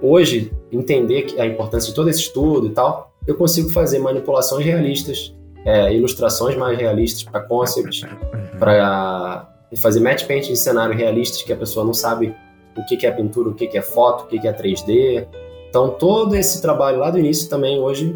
[0.00, 3.12] hoje entender a importância de todo esse estudo e tal.
[3.26, 8.58] Eu consigo fazer manipulações realistas, é, ilustrações mais realistas para concepts, uhum.
[8.58, 9.48] para
[9.80, 12.34] fazer match paint de cenário realistas que a pessoa não sabe
[12.76, 15.26] o que, é pintura, o que, é foto, o que, é 3D.
[15.68, 18.14] Então, todo esse trabalho lá do início também hoje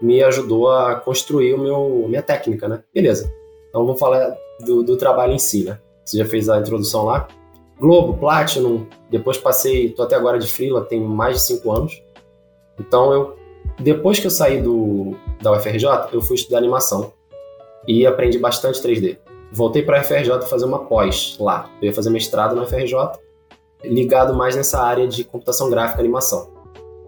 [0.00, 2.82] me ajudou a construir o meu minha técnica, né?
[2.94, 3.32] Beleza.
[3.68, 5.78] Então, vamos falar do, do trabalho em si, né?
[6.04, 7.28] Você já fez a introdução lá.
[7.78, 12.02] Globo, Platinum, depois passei, tô até agora de freela, tem mais de cinco anos.
[12.78, 13.36] Então, eu
[13.78, 17.12] depois que eu saí do, da UFRJ, eu fui estudar animação
[17.86, 19.18] e aprendi bastante 3D.
[19.52, 21.70] Voltei para a UFRJ fazer uma pós lá.
[21.80, 22.94] Eu ia fazer mestrado na UFRJ
[23.88, 26.50] ligado mais nessa área de computação gráfica e animação.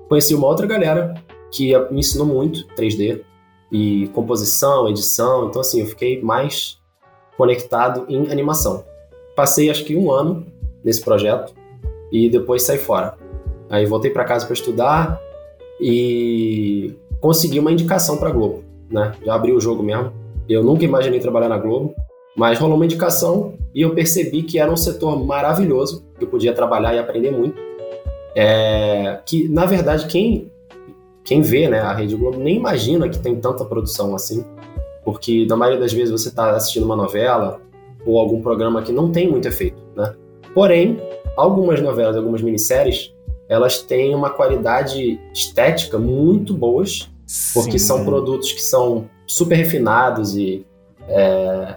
[0.08, 1.14] Conheci uma outra galera
[1.50, 3.22] que me ensinou muito 3D
[3.70, 6.78] e composição, edição, então assim, eu fiquei mais
[7.36, 8.84] conectado em animação.
[9.36, 10.46] Passei acho que um ano
[10.82, 11.52] nesse projeto
[12.10, 13.16] e depois saí fora.
[13.70, 15.20] Aí voltei para casa para estudar
[15.80, 19.12] e consegui uma indicação para Globo, né?
[19.24, 20.12] Já abri o jogo mesmo.
[20.48, 21.94] Eu nunca imaginei trabalhar na Globo,
[22.34, 26.52] mas rolou uma indicação e eu percebi que era um setor maravilhoso, que eu podia
[26.52, 27.56] trabalhar e aprender muito.
[28.34, 30.50] É, que, na verdade, quem,
[31.22, 34.44] quem vê né, a Rede Globo nem imagina que tem tanta produção assim,
[35.04, 37.60] porque na maioria das vezes você está assistindo uma novela
[38.04, 40.12] ou algum programa que não tem muito efeito, né?
[40.52, 41.00] Porém,
[41.36, 43.14] algumas novelas, algumas minisséries,
[43.48, 47.08] elas têm uma qualidade estética muito boas,
[47.54, 47.86] porque Sim.
[47.86, 50.66] são produtos que são super refinados e
[51.08, 51.76] é,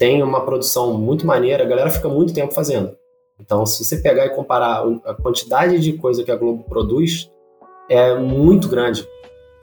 [0.00, 2.96] tem uma produção muito maneira, a galera fica muito tempo fazendo.
[3.38, 7.30] Então, se você pegar e comparar a quantidade de coisa que a Globo produz,
[7.86, 9.06] é muito grande.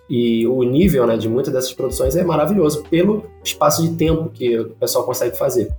[0.08, 4.60] E o nível né, de muitas dessas produções é maravilhoso pelo espaço de tempo que
[4.60, 5.70] o pessoal consegue fazer.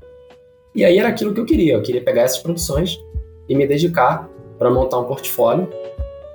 [0.74, 1.74] E aí era aquilo que eu queria.
[1.74, 2.98] Eu queria pegar essas produções
[3.48, 5.68] e me dedicar para montar um portfólio.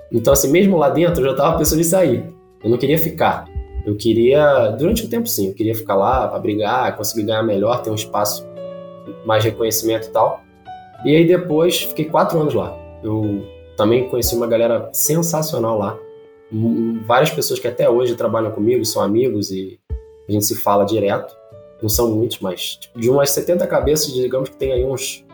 [0.10, 2.26] Então, assim, mesmo lá dentro, eu já estava pensando em sair.
[2.64, 3.53] Eu não queria ficar.
[3.86, 7.82] Eu queria, durante um tempo sim, eu queria ficar lá para brigar, conseguir ganhar melhor,
[7.82, 8.48] ter um espaço,
[9.26, 10.41] mais reconhecimento e tal.
[11.04, 12.78] E aí depois fiquei quatro anos lá.
[13.04, 13.43] Eu
[13.76, 15.98] também conheci uma galera sensacional lá.
[17.06, 19.80] Várias pessoas que até hoje trabalham comigo, são amigos e
[20.30, 21.36] a gente se fala direto.
[21.82, 25.26] Não são muitos, mas tipo, de umas 70 cabeças, digamos que tem aí uns,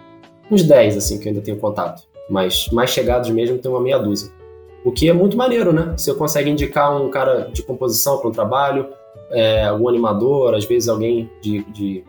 [0.50, 2.02] uns 10 assim, que eu ainda tenho contato.
[2.28, 4.32] Mas mais chegados mesmo tem uma meia dúzia.
[4.84, 5.94] O que é muito maneiro, né?
[5.98, 8.88] Você consegue indicar um cara de composição para um trabalho,
[9.32, 12.04] é, um animador, às vezes alguém de, de,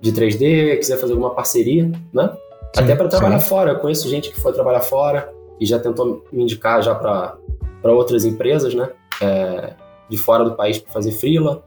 [0.00, 2.32] de 3D, quiser fazer alguma parceria, né?
[2.74, 3.48] Sim, Até para trabalhar sim.
[3.48, 3.72] fora.
[3.72, 7.36] Eu conheço gente que foi trabalhar fora e já tentou me indicar já para
[7.84, 8.90] outras empresas, né?
[9.20, 9.74] É,
[10.08, 11.62] de fora do país para fazer freela.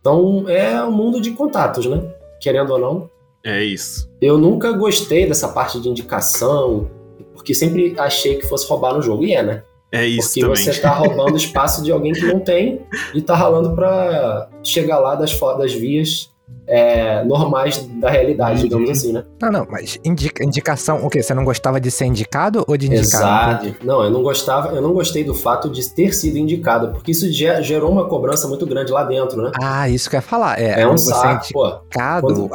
[0.00, 2.02] Então é um mundo de contatos, né?
[2.40, 3.10] Querendo ou não.
[3.44, 4.10] É isso.
[4.20, 6.88] Eu nunca gostei dessa parte de indicação,
[7.44, 9.22] porque sempre achei que fosse roubar no jogo.
[9.22, 9.62] E é, né?
[9.92, 10.56] É isso Porque também.
[10.56, 12.80] você tá roubando espaço de alguém que não tem
[13.14, 16.32] e tá ralando para chegar lá das, das vias
[16.66, 19.24] é, normais da realidade, digamos assim, né?
[19.40, 21.22] Não, não, mas indica, indicação, o quê?
[21.22, 23.62] Você não gostava de ser indicado ou de indicar?
[23.62, 23.76] Exato.
[23.84, 27.30] Não, eu não gostava, eu não gostei do fato de ter sido indicado, porque isso
[27.30, 29.52] gerou uma cobrança muito grande lá dentro, né?
[29.60, 30.58] Ah, isso que eu ia falar.
[30.58, 31.70] É, é um saco, pô.
[32.20, 32.50] Quando...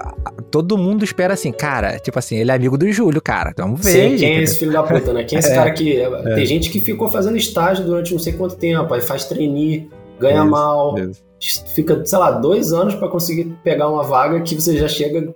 [0.49, 3.51] Todo mundo espera assim, cara, tipo assim, ele é amigo do Júlio, cara.
[3.51, 3.91] Então, vamos ver.
[3.91, 5.23] Sim, quem é esse filho da puta, né?
[5.23, 6.01] Quem é esse é, cara que.
[6.01, 6.35] É.
[6.35, 9.87] Tem gente que ficou fazendo estágio durante não sei quanto tempo, aí faz trainee,
[10.19, 10.97] ganha isso, mal.
[10.97, 11.28] Isso
[11.73, 15.33] fica, sei lá, dois anos para conseguir pegar uma vaga que você já chega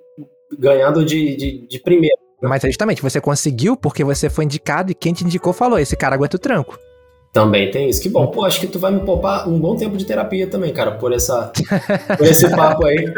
[0.58, 2.18] ganhando de, de, de primeiro.
[2.42, 5.96] Mas é justamente, você conseguiu porque você foi indicado e quem te indicou falou: esse
[5.96, 6.78] cara aguenta o tranco.
[7.32, 8.00] Também tem isso.
[8.00, 8.28] Que bom.
[8.28, 11.12] Pô, acho que tu vai me poupar um bom tempo de terapia também, cara, por,
[11.12, 11.52] essa,
[12.16, 13.12] por esse papo aí.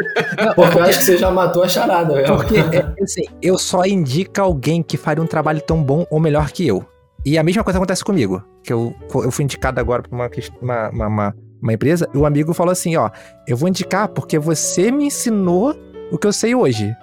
[0.54, 2.34] Porque eu acho que você já matou a charada, velho.
[2.34, 6.50] Porque, é, assim, eu só indico alguém que faria um trabalho tão bom ou melhor
[6.50, 6.82] que eu.
[7.26, 8.42] E a mesma coisa acontece comigo.
[8.64, 10.30] Que eu, eu fui indicado agora pra uma,
[10.62, 11.36] uma, uma, uma
[11.72, 13.10] empresa, e o amigo falou assim: ó,
[13.46, 15.74] eu vou indicar porque você me ensinou
[16.10, 16.94] o que eu sei hoje.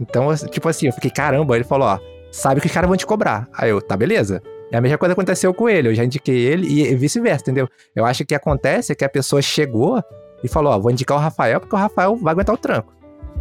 [0.00, 1.98] Então, tipo assim, eu fiquei, caramba, ele falou, ó,
[2.30, 3.48] sabe que os caras vão te cobrar.
[3.52, 4.42] Aí eu, tá, beleza.
[4.70, 7.68] E a mesma coisa aconteceu com ele, eu já indiquei ele e vice-versa, entendeu?
[7.96, 10.02] Eu acho que que acontece é que a pessoa chegou
[10.44, 12.97] e falou, ó, vou indicar o Rafael porque o Rafael vai aguentar o tranco.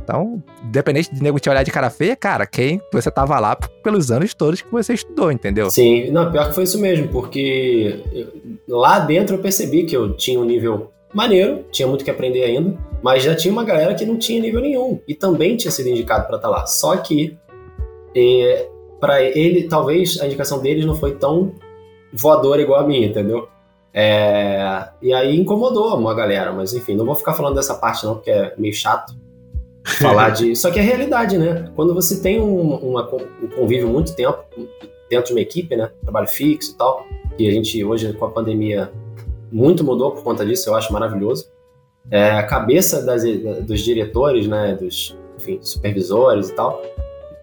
[0.07, 4.09] Então, independente de nego te olhar de cara feia, cara, quem você tava lá pelos
[4.09, 5.69] anos todos que você estudou, entendeu?
[5.69, 8.05] Sim, não, pior que foi isso mesmo, porque
[8.69, 12.77] lá dentro eu percebi que eu tinha um nível maneiro, tinha muito que aprender ainda,
[13.03, 16.25] mas já tinha uma galera que não tinha nível nenhum e também tinha sido indicado
[16.25, 16.65] para estar tá lá.
[16.65, 17.37] Só que
[18.15, 18.69] é,
[19.01, 21.51] para ele, talvez a indicação deles não foi tão
[22.13, 23.49] voadora igual a minha, entendeu?
[23.93, 28.15] É, e aí incomodou uma galera, mas enfim, não vou ficar falando dessa parte não,
[28.15, 29.13] porque é meio chato
[29.99, 30.55] falar de.
[30.55, 31.69] Só que é realidade, né?
[31.75, 33.09] Quando você tem um, uma,
[33.41, 34.43] um convívio muito tempo
[35.09, 35.89] dentro de uma equipe, né?
[36.03, 37.05] Trabalho fixo e tal,
[37.37, 38.91] que a gente hoje com a pandemia
[39.51, 41.49] muito mudou por conta disso, eu acho maravilhoso.
[42.09, 43.23] É, a cabeça das,
[43.65, 44.75] dos diretores, né?
[44.75, 46.81] Dos enfim, supervisores e tal,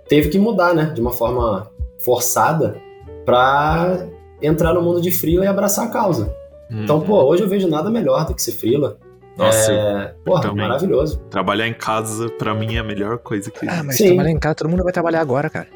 [0.09, 0.92] teve que mudar, né?
[0.94, 2.76] De uma forma forçada
[3.24, 4.07] para
[4.42, 6.35] entrar no mundo de freela e abraçar a causa.
[6.70, 6.85] Uhum.
[6.85, 8.98] Então, pô, hoje eu vejo nada melhor do que ser freela.
[9.36, 10.66] Nossa, é, porra, também.
[10.68, 11.18] maravilhoso.
[11.30, 14.08] Trabalhar em casa, pra mim, é a melhor coisa que Ah, mas Sim.
[14.08, 15.66] trabalhar em casa, todo mundo vai trabalhar agora, cara.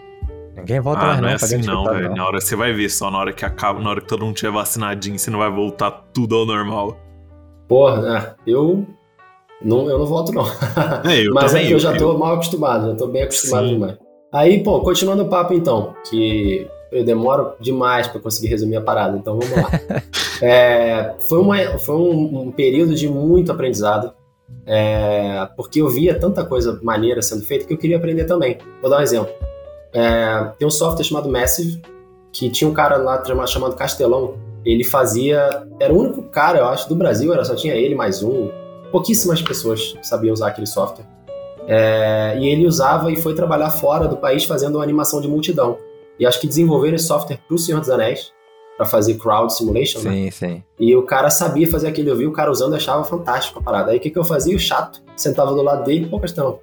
[0.56, 1.22] Ninguém volta ah, mais não.
[1.22, 2.14] Não é assim não, velho.
[2.14, 4.34] Na hora você vai ver, só na hora que acaba, na hora que todo mundo
[4.34, 6.96] tiver vacinadinho, você não vai voltar tudo ao normal.
[7.68, 8.86] Porra, é, eu
[9.62, 10.44] não, eu não volto, não.
[11.08, 12.18] É, eu Mas também, é que eu já tô eu...
[12.18, 13.74] mal acostumado, já tô bem acostumado Sim.
[13.74, 13.98] demais.
[14.32, 19.16] Aí, pô, continuando o papo então, que eu demoro demais para conseguir resumir a parada,
[19.16, 19.70] então vamos lá.
[20.42, 24.12] é, foi uma, foi um, um, período de muito aprendizado,
[24.66, 28.59] é, porque eu via tanta coisa maneira sendo feita que eu queria aprender também.
[28.81, 29.33] Vou dar um exemplo.
[29.92, 31.83] É, tem um software chamado Massive,
[32.33, 34.37] que tinha um cara lá chamado Castelão.
[34.64, 35.66] Ele fazia.
[35.81, 38.51] Era o único cara, eu acho, do Brasil, era só tinha ele mais um.
[38.90, 41.07] Pouquíssimas pessoas sabiam usar aquele software.
[41.66, 45.77] É, e ele usava e foi trabalhar fora do país fazendo uma animação de multidão.
[46.18, 48.33] E acho que desenvolveram esse software para o Senhor dos Anéis,
[48.76, 50.31] para fazer crowd simulation, sim, né?
[50.31, 53.62] Sim, E o cara sabia fazer aquilo, eu vi o cara usando achava fantástico a
[53.62, 53.90] parada.
[53.90, 54.57] Aí o que, que eu fazia?
[54.57, 56.61] O chato, sentava do lado dele, pô, questão,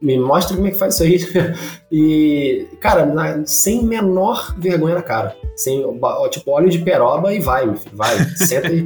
[0.00, 1.54] me mostra como é que faz isso aí.
[1.90, 5.36] e, cara, na, sem menor vergonha na cara.
[5.54, 5.82] Sem,
[6.30, 8.18] tipo, óleo de peroba e vai, vai.
[8.36, 8.84] Senta e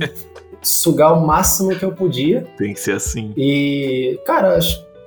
[0.62, 2.46] sugar o máximo que eu podia.
[2.57, 3.33] Tem que ser assim.
[3.37, 4.59] E, cara,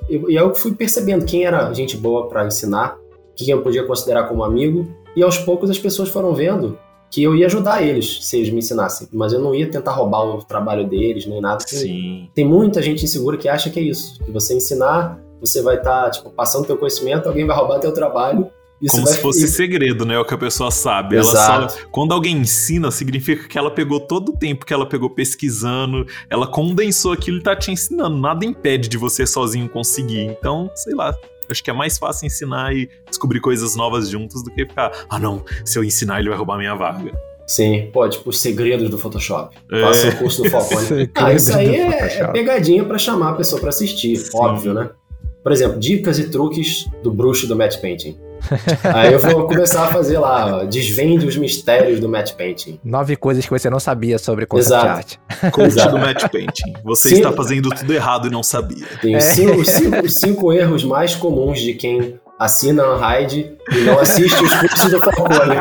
[0.10, 2.98] eu, e eu fui percebendo quem era gente boa para ensinar,
[3.36, 6.78] quem eu podia considerar como amigo, e aos poucos as pessoas foram vendo
[7.10, 10.24] que eu ia ajudar eles se eles me ensinassem, mas eu não ia tentar roubar
[10.24, 11.64] o trabalho deles nem nada.
[11.68, 12.30] Sim.
[12.34, 16.06] Tem muita gente insegura que acha que é isso, que você ensinar, você vai estar
[16.06, 18.50] tá, tipo passando teu conhecimento, alguém vai roubar teu trabalho
[18.84, 20.20] isso Como se fosse segredo, né?
[20.20, 21.16] O que a pessoa sabe.
[21.16, 21.62] Exato.
[21.62, 25.10] Ela só, quando alguém ensina, significa que ela pegou todo o tempo que ela pegou
[25.10, 28.18] pesquisando, ela condensou aquilo e tá te ensinando.
[28.18, 30.26] Nada impede de você sozinho conseguir.
[30.26, 31.16] Então, sei lá.
[31.54, 35.20] Acho que é mais fácil ensinar e descobrir coisas novas juntos do que ficar, ah
[35.20, 37.12] não, se eu ensinar ele vai roubar minha vaga.
[37.46, 39.56] Sim, pô, tipo os segredos do Photoshop.
[39.72, 39.82] É.
[39.82, 41.12] Faça o curso do Falcone.
[41.14, 44.32] ah, isso aí é, é, pegadinha para chamar a pessoa para assistir, Sim.
[44.36, 44.90] óbvio, né?
[45.44, 48.18] Por exemplo, dicas e truques do bruxo do Matte Painting.
[48.94, 52.80] Aí eu vou começar a fazer lá, desvende os mistérios do Matte Painting.
[52.84, 55.20] Nove coisas que você não sabia sobre concept Exato.
[55.28, 55.52] art.
[55.52, 56.74] Coach do Matte Painting.
[56.84, 57.16] Você Sim.
[57.16, 58.86] está fazendo tudo errado e não sabia.
[59.02, 59.20] Tem é.
[59.20, 64.54] cinco, cinco, cinco erros mais comuns de quem assina a Unhide e não assiste os
[64.56, 65.56] cursos do Falcone.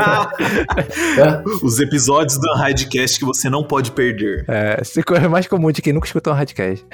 [1.18, 1.42] é.
[1.62, 4.44] Os episódios do Unhidecast que você não pode perder.
[4.48, 6.84] É, essa coisa mais comum de quem nunca escutou um Unhidecast.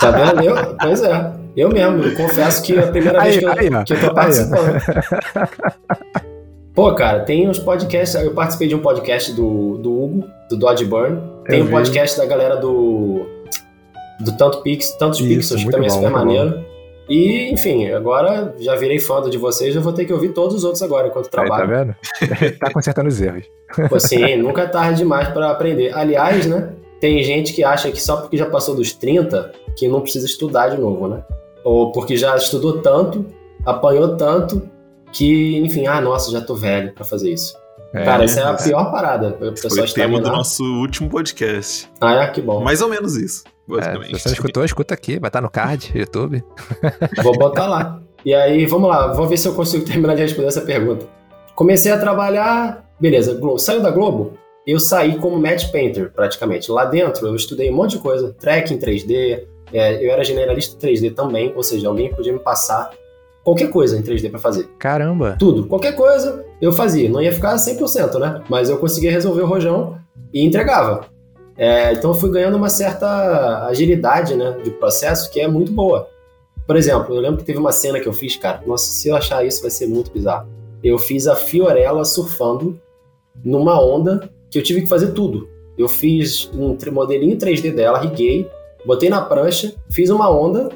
[0.00, 0.42] Tá vendo?
[0.42, 1.32] Eu, pois é.
[1.56, 4.00] Eu mesmo, eu confesso que é a primeira aí, vez que eu, aí, que eu
[4.00, 4.80] tô participando.
[6.74, 8.14] Pô, cara, tem uns podcasts.
[8.14, 11.20] Eu participei de um podcast do, do Hugo, do Dodge Burn.
[11.46, 11.72] Tem eu um vi.
[11.72, 13.26] podcast da galera do.
[14.20, 16.50] Do Tanto Pix, Tantos Isso, Pixels, que também é bom, é super maneiro.
[16.50, 16.69] Bom.
[17.10, 20.62] E, enfim, agora já virei fã de vocês, eu vou ter que ouvir todos os
[20.62, 21.64] outros agora enquanto trabalho.
[21.64, 21.96] Aí, tá
[22.28, 22.54] vendo?
[22.58, 23.44] tá consertando os erros.
[23.88, 25.92] Pô, sim, nunca é tarde demais para aprender.
[25.92, 26.70] Aliás, né,
[27.00, 30.68] tem gente que acha que só porque já passou dos 30 que não precisa estudar
[30.68, 31.24] de novo, né?
[31.64, 33.26] Ou porque já estudou tanto,
[33.66, 34.62] apanhou tanto,
[35.12, 37.58] que, enfim, ah, nossa, já tô velho para fazer isso.
[37.92, 39.36] É, Cara, essa é a pior parada.
[39.68, 41.90] Foi o tema do nosso último podcast.
[42.00, 42.26] Ah, é?
[42.28, 42.62] Que bom.
[42.62, 43.42] Mais ou menos isso.
[43.78, 46.42] É, se você não escutou, escuta aqui, vai estar no card, YouTube.
[47.22, 48.02] Vou botar lá.
[48.24, 51.06] E aí, vamos lá, vou ver se eu consigo terminar de responder essa pergunta.
[51.54, 54.34] Comecei a trabalhar, beleza, Globo, saiu da Globo,
[54.66, 56.70] eu saí como match painter, praticamente.
[56.70, 61.14] Lá dentro eu estudei um monte de coisa, tracking 3D, é, eu era generalista 3D
[61.14, 62.90] também, ou seja, alguém podia me passar
[63.42, 64.68] qualquer coisa em 3D para fazer.
[64.78, 65.36] Caramba!
[65.38, 67.08] Tudo, qualquer coisa eu fazia.
[67.08, 68.42] Não ia ficar 100%, né?
[68.48, 69.98] Mas eu conseguia resolver o rojão
[70.32, 71.06] e entregava.
[71.60, 76.08] É, então eu fui ganhando uma certa agilidade né, de processo que é muito boa.
[76.66, 79.16] Por exemplo, eu lembro que teve uma cena que eu fiz, cara, nossa, se eu
[79.16, 80.48] achar isso vai ser muito bizarro.
[80.82, 82.80] Eu fiz a Fiorella surfando
[83.44, 85.48] numa onda que eu tive que fazer tudo.
[85.76, 88.48] Eu fiz um modelinho 3D dela, riguei,
[88.86, 90.70] botei na prancha, fiz uma onda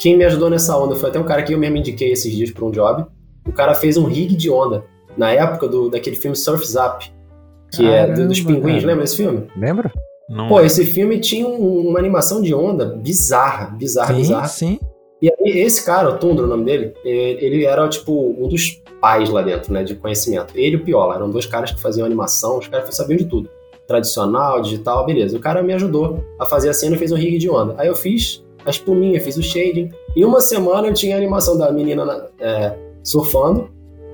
[0.00, 2.50] quem me ajudou nessa onda foi até um cara que eu mesmo indiquei esses dias
[2.50, 3.04] para um job.
[3.46, 4.82] O cara fez um rig de onda
[5.14, 7.12] na época do, daquele filme Surf's Up,
[7.70, 8.76] que Caramba, é do, dos pinguins.
[8.76, 8.86] Cara.
[8.86, 9.46] Lembra desse filme?
[9.54, 9.90] Lembro.
[10.30, 14.48] Não Pô, esse filme tinha um, uma animação de onda bizarra, bizarra, sim, bizarra.
[14.48, 14.78] Sim.
[15.20, 19.28] E aí, esse cara, o Tundra, o nome dele, ele era, tipo, um dos pais
[19.28, 20.54] lá dentro, né, de conhecimento.
[20.56, 23.50] Ele e o Piola, eram dois caras que faziam animação, os caras sabiam de tudo.
[23.88, 25.36] Tradicional, digital, beleza.
[25.36, 27.74] O cara me ajudou a fazer a cena e fez um rig de onda.
[27.76, 29.90] Aí eu fiz a espuminha, fiz o shading.
[30.16, 33.68] Em uma semana eu tinha a animação da menina é, surfando,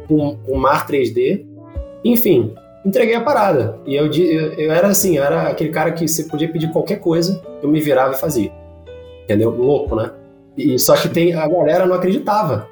[0.08, 1.44] com um mar 3D.
[2.02, 2.54] Enfim,
[2.86, 3.78] entreguei a parada.
[3.84, 7.00] E eu, eu, eu, era assim, eu era aquele cara que você podia pedir qualquer
[7.00, 8.52] coisa, eu me virava e fazia.
[9.24, 9.50] Entendeu?
[9.50, 10.12] Louco, né?
[10.56, 12.68] E, só que tem, a galera não acreditava.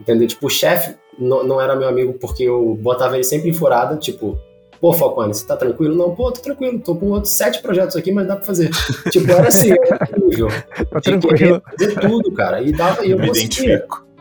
[0.00, 0.26] Entendeu?
[0.26, 3.96] Tipo, o chefe não, não era meu amigo porque eu botava ele sempre em furada,
[3.96, 4.36] tipo,
[4.80, 5.94] pô, Falcone, você tá tranquilo?
[5.94, 8.68] Não, pô, tô tranquilo, tô com outros sete projetos aqui, mas dá pra fazer.
[9.10, 10.48] tipo, era assim, era incrível.
[10.90, 11.62] Tá tranquilo.
[11.78, 12.60] fazer tudo, cara.
[12.60, 13.74] E, dava, e eu Me conseguia.
[13.74, 14.11] Identifico.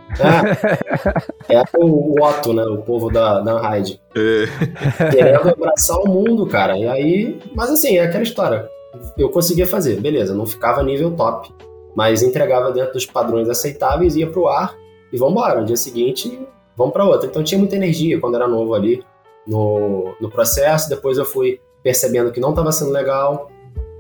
[1.50, 2.64] É, é o Otto, né?
[2.64, 4.02] O povo da, da Unhide.
[4.16, 5.10] É.
[5.12, 6.78] Querendo abraçar o mundo, cara.
[6.78, 7.40] E aí.
[7.56, 8.70] Mas assim, é aquela história.
[9.18, 11.54] Eu conseguia fazer, beleza, não ficava nível top,
[11.96, 14.76] mas entregava dentro dos padrões aceitáveis, ia pro ar
[15.14, 15.62] e vambora.
[15.62, 16.40] No dia seguinte,
[16.76, 17.28] vamos para outra.
[17.28, 19.04] Então tinha muita energia quando era novo ali
[19.48, 20.90] no, no processo.
[20.90, 23.50] Depois eu fui percebendo que não estava sendo legal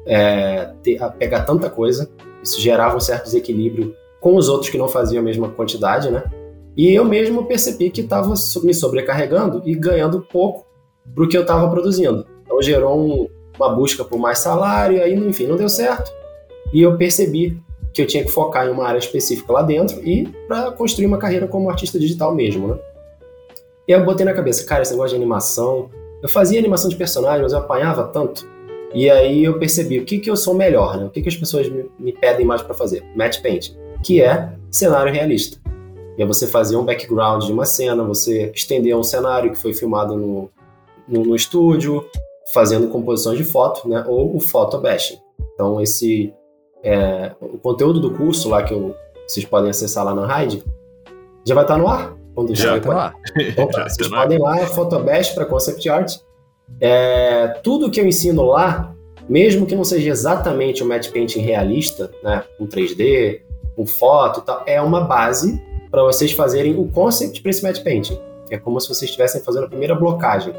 [0.06, 2.10] é, ter, pegar tanta coisa.
[2.43, 6.24] Isso gerava um certo desequilíbrio com os outros que não faziam a mesma quantidade, né?
[6.78, 10.66] E eu mesmo percebi que estava me sobrecarregando e ganhando pouco
[11.14, 12.26] para o que eu estava produzindo.
[12.46, 16.14] Então gerou um, uma busca por mais salário, aí, enfim, não deu certo.
[16.72, 17.60] E eu percebi
[17.92, 21.18] que eu tinha que focar em uma área específica lá dentro e para construir uma
[21.18, 22.80] carreira como artista digital mesmo, né?
[23.88, 25.90] E eu botei na cabeça, cara, esse negócio de animação.
[26.22, 28.48] Eu fazia animação de personagens, mas eu apanhava tanto.
[28.94, 31.06] E aí eu percebi o que, que eu sou melhor, né?
[31.06, 33.04] O que, que as pessoas me, me pedem mais para fazer?
[33.16, 33.72] Match paint
[34.04, 35.60] que é cenário realista.
[36.18, 39.74] E é você fazer um background de uma cena, você estender um cenário que foi
[39.74, 40.50] filmado no,
[41.08, 42.06] no, no estúdio,
[42.54, 44.04] fazendo composições de foto, né?
[44.08, 45.18] Ou o photo bashing.
[45.54, 46.34] Então esse
[46.84, 48.96] é, o conteúdo do curso lá que eu,
[49.28, 50.64] vocês podem acessar lá na Raid
[51.46, 52.16] já vai estar no ar.
[52.34, 53.16] Quando já vai estar no ar.
[53.38, 56.18] Então, tá, vocês tá podem ir lá, Photobash para Concept Art.
[56.80, 58.96] É, tudo que eu ensino lá,
[59.28, 63.42] mesmo que não seja exatamente o match painting realista, né, com 3D,
[63.82, 67.84] com foto e tal, é uma base para vocês fazerem o concept para esse match
[67.84, 68.17] painting.
[68.50, 70.54] É como se vocês estivessem fazendo a primeira blocagem,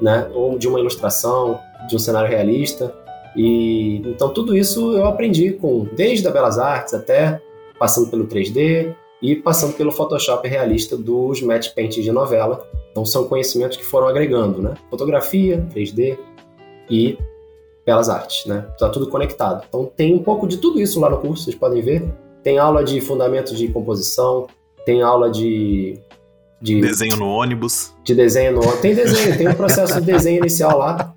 [0.00, 0.30] né?
[0.34, 2.94] Ou de uma ilustração, de um cenário realista.
[3.36, 7.40] E então tudo isso eu aprendi com desde a Belas Artes até
[7.78, 12.66] passando pelo 3D e passando pelo Photoshop realista dos match paintings de novela.
[12.90, 14.74] Então são conhecimentos que foram agregando, né?
[14.88, 16.16] Fotografia, 3D
[16.88, 17.18] e
[17.84, 18.66] Belas Artes, né?
[18.78, 19.64] Tá tudo conectado.
[19.68, 22.23] Então tem um pouco de tudo isso lá no curso, vocês podem ver.
[22.44, 24.46] Tem aula de fundamentos de composição,
[24.84, 25.98] tem aula de.
[26.60, 27.94] de desenho no ônibus.
[28.04, 28.80] De desenho no ônibus.
[28.80, 31.14] Tem desenho, tem um processo de desenho inicial lá.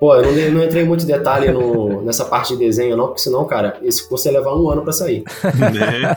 [0.00, 3.44] Pô, eu não, não entrei muito detalhe no, nessa parte de desenho, não, porque senão,
[3.44, 5.22] cara, esse curso ia levar um ano para sair.
[5.58, 6.16] Né?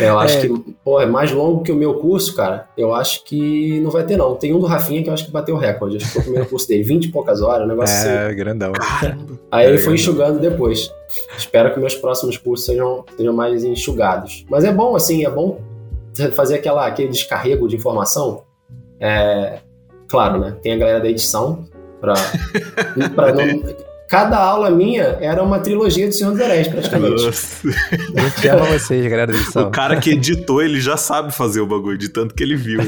[0.00, 0.40] Eu acho é.
[0.42, 2.68] que, pô, é mais longo que o meu curso, cara.
[2.76, 4.34] Eu acho que não vai ter, não.
[4.34, 5.96] Tem um do Rafinha que eu acho que bateu o recorde.
[5.96, 6.82] Acho que foi o primeiro curso dele.
[6.82, 8.36] 20 e poucas horas, um negócio é, assim.
[8.36, 8.72] grandão.
[9.50, 10.90] Aí é, ele foi enxugando depois.
[11.36, 14.44] Espero que meus próximos cursos sejam, sejam mais enxugados.
[14.48, 15.60] Mas é bom, assim, é bom
[16.32, 18.44] fazer aquela, aquele descarrego de informação.
[18.98, 19.60] É,
[20.08, 20.56] claro, né?
[20.62, 21.64] Tem a galera da edição
[22.00, 22.14] pra,
[23.14, 23.62] pra não
[24.08, 27.24] Cada aula minha era uma trilogia de Senhor dos Anéis, praticamente.
[27.24, 27.68] Nossa.
[28.16, 29.68] A gente ama vocês, galera da edição.
[29.68, 32.80] O cara que editou, ele já sabe fazer o bagulho, de tanto que ele viu.
[32.80, 32.84] O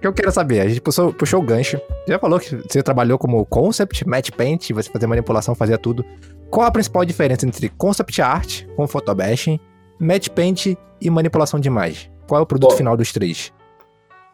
[0.00, 1.80] que eu quero saber, a gente puxou, puxou o gancho.
[2.08, 6.04] Já falou que você trabalhou como concept, match paint, você fazia manipulação, fazia tudo.
[6.50, 9.58] Qual a principal diferença entre concept art, com photobashing,
[9.98, 12.10] match paint e manipulação de imagem?
[12.26, 13.52] Qual é o produto Bom, final dos três?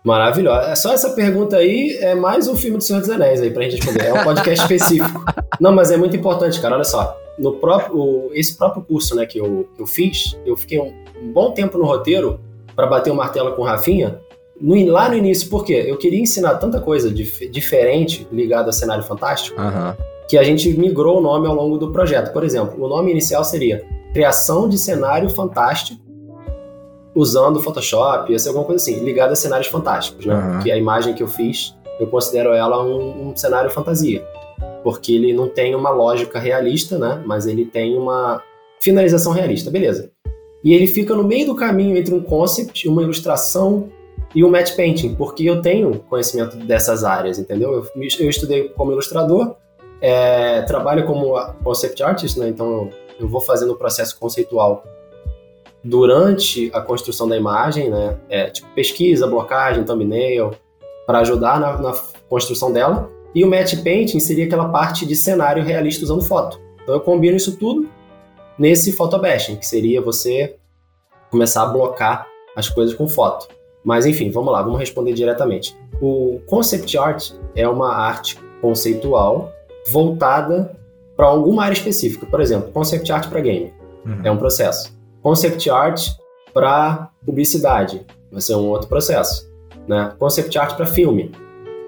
[0.02, 0.70] Maravilhosa.
[0.70, 3.64] É só essa pergunta aí é mais um filme do Senhor dos Anéis aí pra
[3.64, 4.06] gente responder.
[4.06, 5.24] É um podcast específico.
[5.60, 6.74] Não, mas é muito importante, cara.
[6.74, 7.16] Olha só.
[7.38, 10.92] No próprio, esse próprio curso né, que, eu, que eu fiz, eu fiquei um,
[11.22, 12.40] um bom tempo no roteiro
[12.74, 14.18] para bater o martelo com o Rafinha.
[14.60, 15.84] No, lá no início, por quê?
[15.86, 19.94] Eu queria ensinar tanta coisa dif diferente ligada ao cenário fantástico uhum.
[20.28, 22.32] que a gente migrou o nome ao longo do projeto.
[22.32, 26.00] Por exemplo, o nome inicial seria Criação de Cenário Fantástico
[27.14, 30.34] usando Photoshop, ia ser alguma coisa assim, ligada a cenários fantásticos, né?
[30.34, 30.60] Uhum.
[30.60, 34.24] Que a imagem que eu fiz, eu considero ela um, um, cenário fantasia.
[34.82, 37.22] Porque ele não tem uma lógica realista, né?
[37.26, 38.42] Mas ele tem uma
[38.80, 40.10] finalização realista, beleza.
[40.64, 43.88] E ele fica no meio do caminho entre um concept, uma ilustração
[44.34, 47.72] e um match painting, porque eu tenho conhecimento dessas áreas, entendeu?
[47.72, 47.86] Eu,
[48.20, 49.56] eu estudei como ilustrador,
[50.00, 51.34] é, trabalho como
[51.64, 52.48] concept artist, né?
[52.48, 52.90] Então eu
[53.20, 54.82] eu vou fazendo o processo conceitual
[55.82, 58.16] durante a construção da imagem, né?
[58.28, 60.52] É, tipo pesquisa, blocagem, thumbnail,
[61.06, 61.92] para ajudar na, na,
[62.28, 63.10] construção dela.
[63.34, 66.60] E o match painting seria aquela parte de cenário realista usando foto.
[66.82, 67.88] Então eu combino isso tudo
[68.58, 70.56] nesse photobashing, que seria você
[71.30, 73.48] começar a blocar as coisas com foto.
[73.82, 75.76] Mas enfim, vamos lá, vamos responder diretamente.
[76.00, 79.52] O concept art é uma arte conceitual
[79.90, 80.76] voltada
[81.16, 82.26] para alguma área específica.
[82.26, 83.72] Por exemplo, concept art para game
[84.04, 84.20] uhum.
[84.22, 84.99] é um processo.
[85.22, 86.08] Concept art
[86.52, 89.50] para publicidade vai ser um outro processo.
[89.86, 90.12] Né?
[90.18, 91.32] Concept art para filme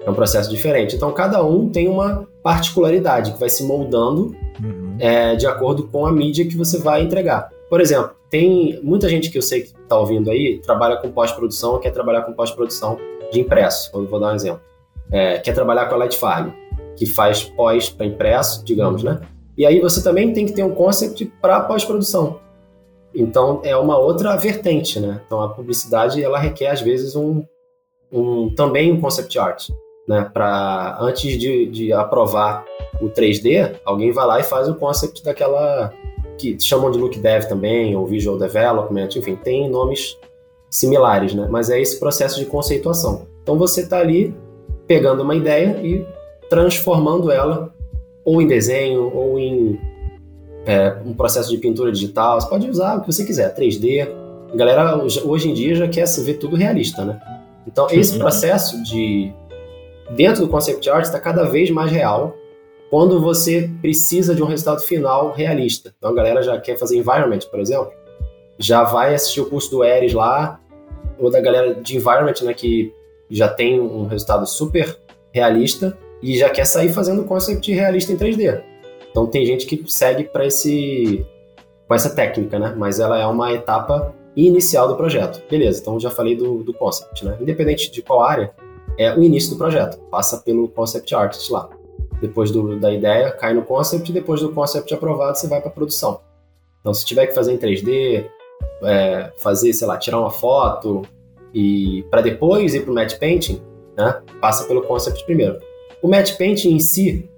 [0.05, 0.95] é um processo diferente.
[0.95, 4.97] Então, cada um tem uma particularidade que vai se moldando uhum.
[4.99, 7.49] é, de acordo com a mídia que você vai entregar.
[7.69, 11.79] Por exemplo, tem muita gente que eu sei que está ouvindo aí, trabalha com pós-produção,
[11.79, 12.97] quer trabalhar com pós-produção
[13.31, 13.89] de impresso.
[13.93, 14.61] Eu vou dar um exemplo.
[15.11, 16.49] É, quer trabalhar com a Light Farm,
[16.95, 19.21] que faz pós para impresso, digamos, né?
[19.57, 22.39] E aí você também tem que ter um concept para pós-produção.
[23.13, 25.21] Então é uma outra vertente, né?
[25.25, 27.43] Então a publicidade ela requer às vezes um,
[28.11, 29.69] um também um concept art,
[30.07, 30.29] né?
[30.33, 32.65] Para antes de, de aprovar
[33.01, 35.93] o 3D, alguém vai lá e faz o concept daquela
[36.37, 40.17] que chamam de look dev também ou visual development, enfim, tem nomes
[40.69, 41.47] similares, né?
[41.49, 43.27] Mas é esse processo de conceituação.
[43.43, 44.35] Então você está ali
[44.87, 46.05] pegando uma ideia e
[46.49, 47.73] transformando ela
[48.25, 49.79] ou em desenho ou em
[50.65, 52.39] é, um processo de pintura digital.
[52.39, 54.09] Você pode usar o que você quiser, 3D.
[54.51, 57.19] A galera hoje em dia já quer ver tudo realista, né?
[57.65, 59.33] Então esse processo de
[60.15, 62.35] dentro do concept art está cada vez mais real
[62.89, 65.93] quando você precisa de um resultado final realista.
[65.97, 67.91] Então a galera já quer fazer environment, por exemplo,
[68.59, 70.59] já vai assistir o curso do Eris lá
[71.17, 72.93] ou da galera de environment, né, que
[73.29, 74.95] já tem um resultado super
[75.31, 78.61] realista e já quer sair fazendo concept realista em 3D.
[79.13, 81.23] Então tem gente que segue para esse
[81.87, 82.73] com essa técnica, né?
[82.75, 85.39] Mas ela é uma etapa inicial do projeto.
[85.47, 87.37] Beleza, então já falei do, do concept, né?
[87.39, 88.51] Independente de qual área,
[88.97, 89.99] é o início do projeto.
[90.09, 91.69] Passa pelo concept artist lá.
[92.19, 96.21] Depois do, da ideia, cai no concept, depois do concept aprovado, você vai para produção.
[96.79, 98.25] Então, se tiver que fazer em 3D,
[98.83, 101.03] é, fazer, sei lá, tirar uma foto
[101.53, 103.61] e para depois ir para o matte painting,
[103.95, 105.59] né, passa pelo concept primeiro.
[106.01, 107.29] O matte painting em si,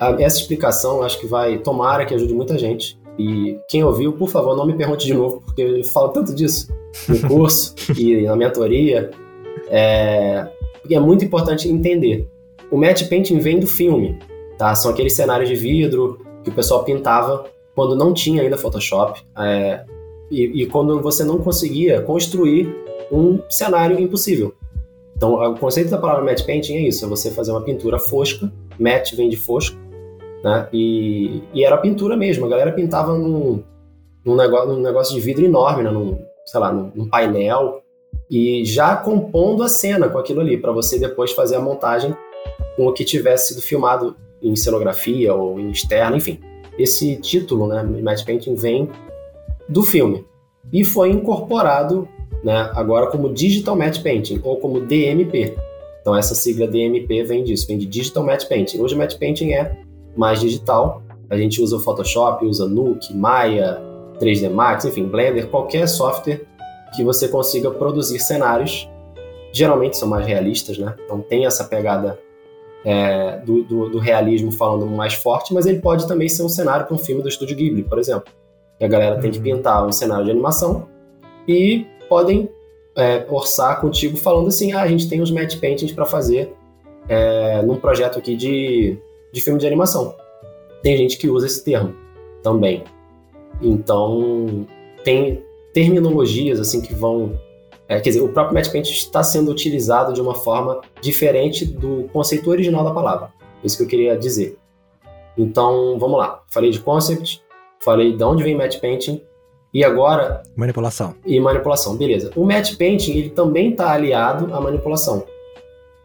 [0.00, 2.98] essa explicação acho que vai, tomara que ajude muita gente.
[3.18, 6.68] E quem ouviu, por favor, não me pergunte de novo, porque eu falo tanto disso
[7.06, 9.10] no curso e na mentoria.
[9.68, 10.48] É,
[10.80, 12.26] porque é muito importante entender.
[12.70, 14.18] O matte painting vem do filme,
[14.56, 14.74] tá?
[14.74, 17.44] São aqueles cenários de vidro que o pessoal pintava
[17.74, 19.20] quando não tinha ainda Photoshop.
[19.36, 19.84] É,
[20.30, 22.72] e, e, quando você não conseguia construir
[23.10, 24.54] um cenário impossível.
[25.16, 28.50] Então, o conceito da palavra matte painting é isso: é você fazer uma pintura fosca.
[28.78, 29.76] Matte vem de fosco,
[30.42, 30.68] né?
[30.72, 32.46] E, e era pintura mesmo.
[32.46, 33.62] A galera pintava num,
[34.24, 35.90] num, negócio, num negócio de vidro enorme, né?
[35.90, 37.82] num, sei lá, num, num painel,
[38.30, 42.14] e já compondo a cena com aquilo ali, para você depois fazer a montagem
[42.76, 46.40] com o que tivesse sido filmado em cenografia ou em externa, enfim.
[46.78, 48.88] Esse título, né, Matte Painting, vem
[49.68, 50.24] do filme
[50.72, 52.08] e foi incorporado
[52.42, 55.56] né, agora como Digital Matte Painting ou como DMP.
[56.00, 58.80] Então essa sigla DMP vem disso, vem de Digital Matte Painting.
[58.80, 59.76] Hoje o Matte Painting é
[60.16, 61.02] mais digital.
[61.28, 63.80] A gente usa o Photoshop, usa Nuke, Maya,
[64.20, 66.42] 3D Max, enfim, Blender, qualquer software
[66.94, 68.88] que você consiga produzir cenários.
[69.52, 70.94] Geralmente são mais realistas, né?
[71.04, 72.18] Então tem essa pegada
[72.84, 76.86] é, do, do, do, realismo falando mais forte, mas ele pode também ser um cenário
[76.86, 78.32] para um filme do estúdio Ghibli, por exemplo.
[78.80, 79.20] A galera uhum.
[79.20, 79.44] tem que uhum.
[79.44, 80.88] pintar um cenário de animação
[81.46, 82.48] e podem
[82.96, 86.54] é, orçar contigo falando assim: ah, a gente tem uns matte paintings para fazer
[87.08, 88.98] é, num projeto aqui de,
[89.32, 90.14] de filme de animação.
[90.82, 91.94] Tem gente que usa esse termo
[92.42, 92.84] também.
[93.60, 94.66] Então,
[95.04, 97.38] tem terminologias assim que vão.
[97.88, 102.08] É, quer dizer, o próprio matte painting está sendo utilizado de uma forma diferente do
[102.12, 103.32] conceito original da palavra.
[103.64, 104.56] Isso que eu queria dizer.
[105.36, 106.42] Então, vamos lá.
[106.48, 107.42] Falei de concept,
[107.80, 109.20] falei de onde vem matte painting,
[109.72, 110.42] e agora.
[110.56, 111.14] Manipulação.
[111.24, 112.30] E manipulação, beleza.
[112.34, 115.24] O match painting ele também está aliado à manipulação,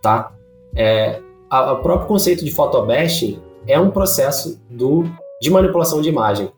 [0.02, 0.34] tá?
[0.76, 1.20] É,
[1.50, 5.04] a, o próprio conceito de photobashing é um processo do,
[5.42, 6.50] de manipulação de imagem,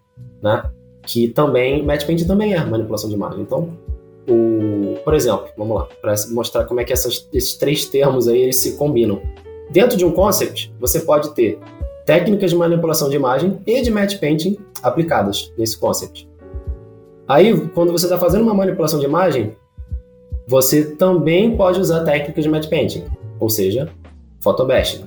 [0.42, 0.70] né?
[1.04, 3.42] Que também, match painting também é manipulação de imagem.
[3.42, 3.70] Então,
[4.30, 8.52] o, por exemplo, vamos lá, para mostrar como é que essas, esses três termos aí
[8.52, 9.22] se combinam.
[9.70, 11.60] Dentro de um concept, você pode ter
[12.06, 16.28] técnicas de manipulação de imagem e de match painting aplicadas nesse concept.
[17.28, 19.56] Aí, quando você está fazendo uma manipulação de imagem,
[20.48, 23.04] você também pode usar técnicas de matte painting,
[23.38, 23.90] ou seja,
[24.42, 25.06] photobashing,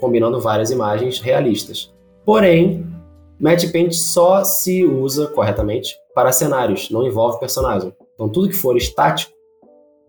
[0.00, 1.92] combinando várias imagens realistas.
[2.24, 2.86] Porém,
[3.40, 7.94] Match Paint só se usa corretamente para cenários, não envolve personagem.
[8.14, 9.32] Então tudo que for estático,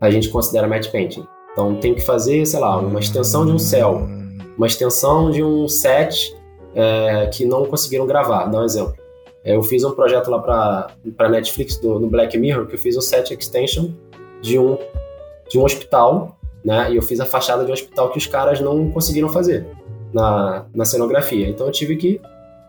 [0.02, 1.26] a gente considera Match Painting.
[1.52, 4.02] Então tem que fazer, sei lá, uma extensão de um céu,
[4.58, 6.36] uma extensão de um set
[6.74, 8.46] é, que não conseguiram gravar.
[8.46, 8.96] Dá um exemplo.
[9.44, 12.98] É, eu fiz um projeto lá para Netflix do, no Black Mirror, que eu fiz
[12.98, 13.92] um set extension
[14.42, 14.78] de um,
[15.50, 16.92] de um hospital, né?
[16.92, 19.66] E eu fiz a fachada de um hospital que os caras não conseguiram fazer
[20.14, 21.48] na, na cenografia.
[21.48, 22.22] Então eu tive que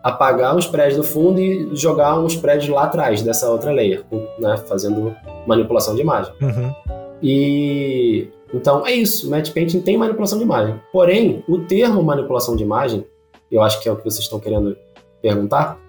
[0.03, 4.03] apagar uns prédios do fundo e jogar uns prédios lá atrás dessa outra layer,
[4.39, 4.57] né?
[4.57, 5.15] Fazendo
[5.45, 6.33] manipulação de imagem.
[6.41, 6.73] Uhum.
[7.21, 9.29] E então é isso.
[9.29, 10.79] Match Painting tem manipulação de imagem.
[10.91, 13.05] Porém, o termo manipulação de imagem,
[13.51, 14.75] eu acho que é o que vocês estão querendo
[15.21, 15.79] perguntar,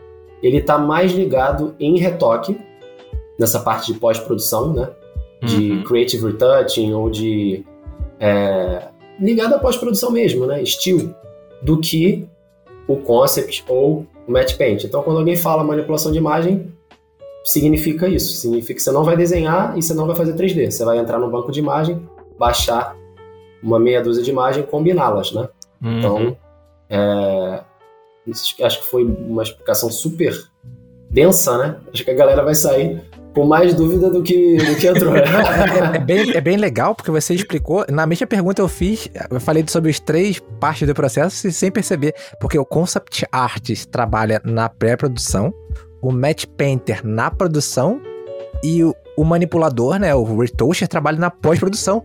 [0.42, 2.58] ele está mais ligado em retoque
[3.38, 4.90] nessa parte de pós-produção, né?
[5.42, 5.84] De uhum.
[5.84, 7.64] creative retouching ou de
[8.22, 10.62] é, ligado à pós-produção mesmo, né?
[10.62, 11.12] Estilo
[11.60, 12.24] do que
[12.86, 14.84] o concept ou o match paint.
[14.84, 16.72] Então, quando alguém fala manipulação de imagem,
[17.44, 18.32] significa isso.
[18.34, 20.70] Significa que você não vai desenhar e você não vai fazer 3D.
[20.70, 22.00] Você vai entrar no banco de imagem,
[22.38, 22.96] baixar
[23.60, 25.48] uma meia dúzia de imagens e combiná-las, né?
[25.82, 25.98] Uhum.
[25.98, 26.36] Então,
[26.88, 27.64] é,
[28.64, 30.32] acho que foi uma explicação super
[31.10, 31.80] densa, né?
[31.92, 33.02] Acho que a galera vai sair
[33.34, 35.14] com mais dúvida do que, do que entrou.
[35.16, 37.84] é, bem, é bem legal, porque você explicou.
[37.90, 42.14] Na mesma pergunta eu fiz, eu falei sobre as três partes do processo sem perceber.
[42.40, 45.52] Porque o Concept Artist trabalha na pré-produção,
[46.00, 48.00] o Match Painter na produção
[48.62, 52.04] e o, o manipulador, né, o Retoucher, trabalha na pós-produção.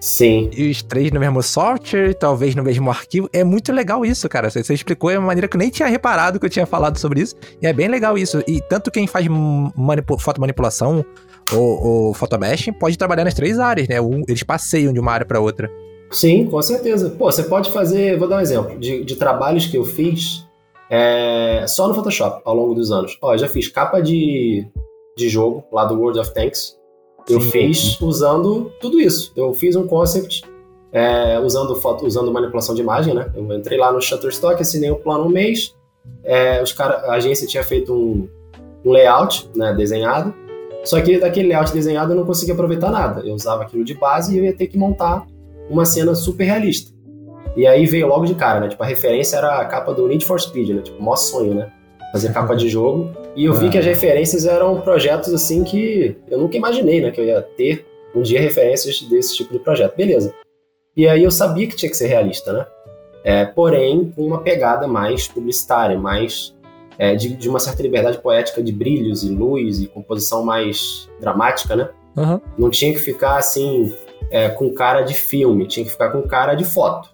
[0.00, 0.50] Sim.
[0.56, 3.28] E os três no mesmo software, talvez no mesmo arquivo.
[3.32, 4.48] É muito legal isso, cara.
[4.48, 6.98] Você, você explicou de uma maneira que eu nem tinha reparado que eu tinha falado
[6.98, 7.34] sobre isso.
[7.60, 8.42] E é bem legal isso.
[8.46, 9.26] E tanto quem faz
[9.76, 11.04] manipu fotomanipulação
[11.52, 13.96] ou, ou photobashing pode trabalhar nas três áreas, né?
[14.28, 15.70] Eles passeiam de uma área para outra.
[16.10, 17.10] Sim, com certeza.
[17.10, 20.46] Pô, você pode fazer, vou dar um exemplo, de, de trabalhos que eu fiz
[20.90, 23.18] é, só no Photoshop ao longo dos anos.
[23.20, 24.66] Ó, eu já fiz capa de,
[25.16, 26.77] de jogo lá do World of Tanks.
[27.28, 27.50] Eu Sim.
[27.50, 29.32] fiz usando tudo isso.
[29.36, 30.42] Eu fiz um concept
[30.92, 33.30] é, usando, foto, usando manipulação de imagem, né?
[33.34, 35.74] Eu entrei lá no Shutterstock, assinei o um plano um mês.
[36.24, 38.28] É, os cara, a agência tinha feito um,
[38.84, 40.34] um layout né, desenhado.
[40.84, 43.20] Só que daquele layout desenhado eu não conseguia aproveitar nada.
[43.26, 45.26] Eu usava aquilo de base e eu ia ter que montar
[45.68, 46.96] uma cena super realista.
[47.56, 48.68] E aí veio logo de cara, né?
[48.68, 50.82] Tipo, a referência era a capa do Need for Speed, né?
[50.82, 51.72] Tipo, maior sonho, né?
[52.12, 53.10] Fazer capa de jogo.
[53.36, 57.10] E eu vi que as referências eram projetos assim que eu nunca imaginei, né?
[57.10, 59.96] Que eu ia ter um dia referências desse tipo de projeto.
[59.96, 60.34] Beleza.
[60.96, 62.66] E aí eu sabia que tinha que ser realista, né?
[63.22, 66.56] É, porém, com uma pegada mais publicitária, mais
[66.98, 71.76] é, de, de, uma certa liberdade poética de brilhos e luz e composição mais dramática,
[71.76, 71.88] né?
[72.16, 72.40] Uhum.
[72.56, 73.94] Não tinha que ficar assim
[74.30, 77.10] é, com cara de filme, tinha que ficar com cara de foto,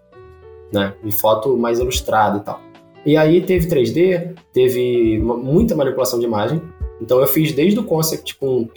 [0.72, 0.94] né?
[1.02, 2.60] De foto mais ilustrada e tal.
[3.06, 6.62] E aí teve 3D, teve muita manipulação de imagem.
[7.00, 8.68] Então eu fiz desde o concept com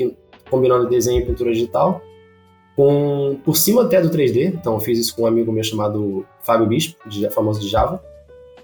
[0.49, 2.01] combinando desenho e pintura digital,
[2.75, 4.53] com por cima até do 3D.
[4.53, 6.97] Então eu fiz isso com um amigo meu chamado Fábio Bispo,
[7.31, 8.03] famoso de Java.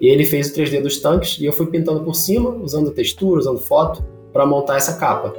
[0.01, 3.39] E ele fez o 3D dos tanques e eu fui pintando por cima, usando textura,
[3.39, 4.03] usando foto,
[4.33, 5.33] para montar essa capa.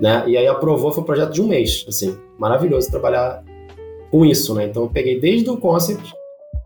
[0.00, 0.24] Né?
[0.28, 3.42] E aí aprovou, foi um projeto de um mês, assim, maravilhoso trabalhar
[4.10, 4.66] com isso, né?
[4.66, 6.14] Então eu peguei desde o concept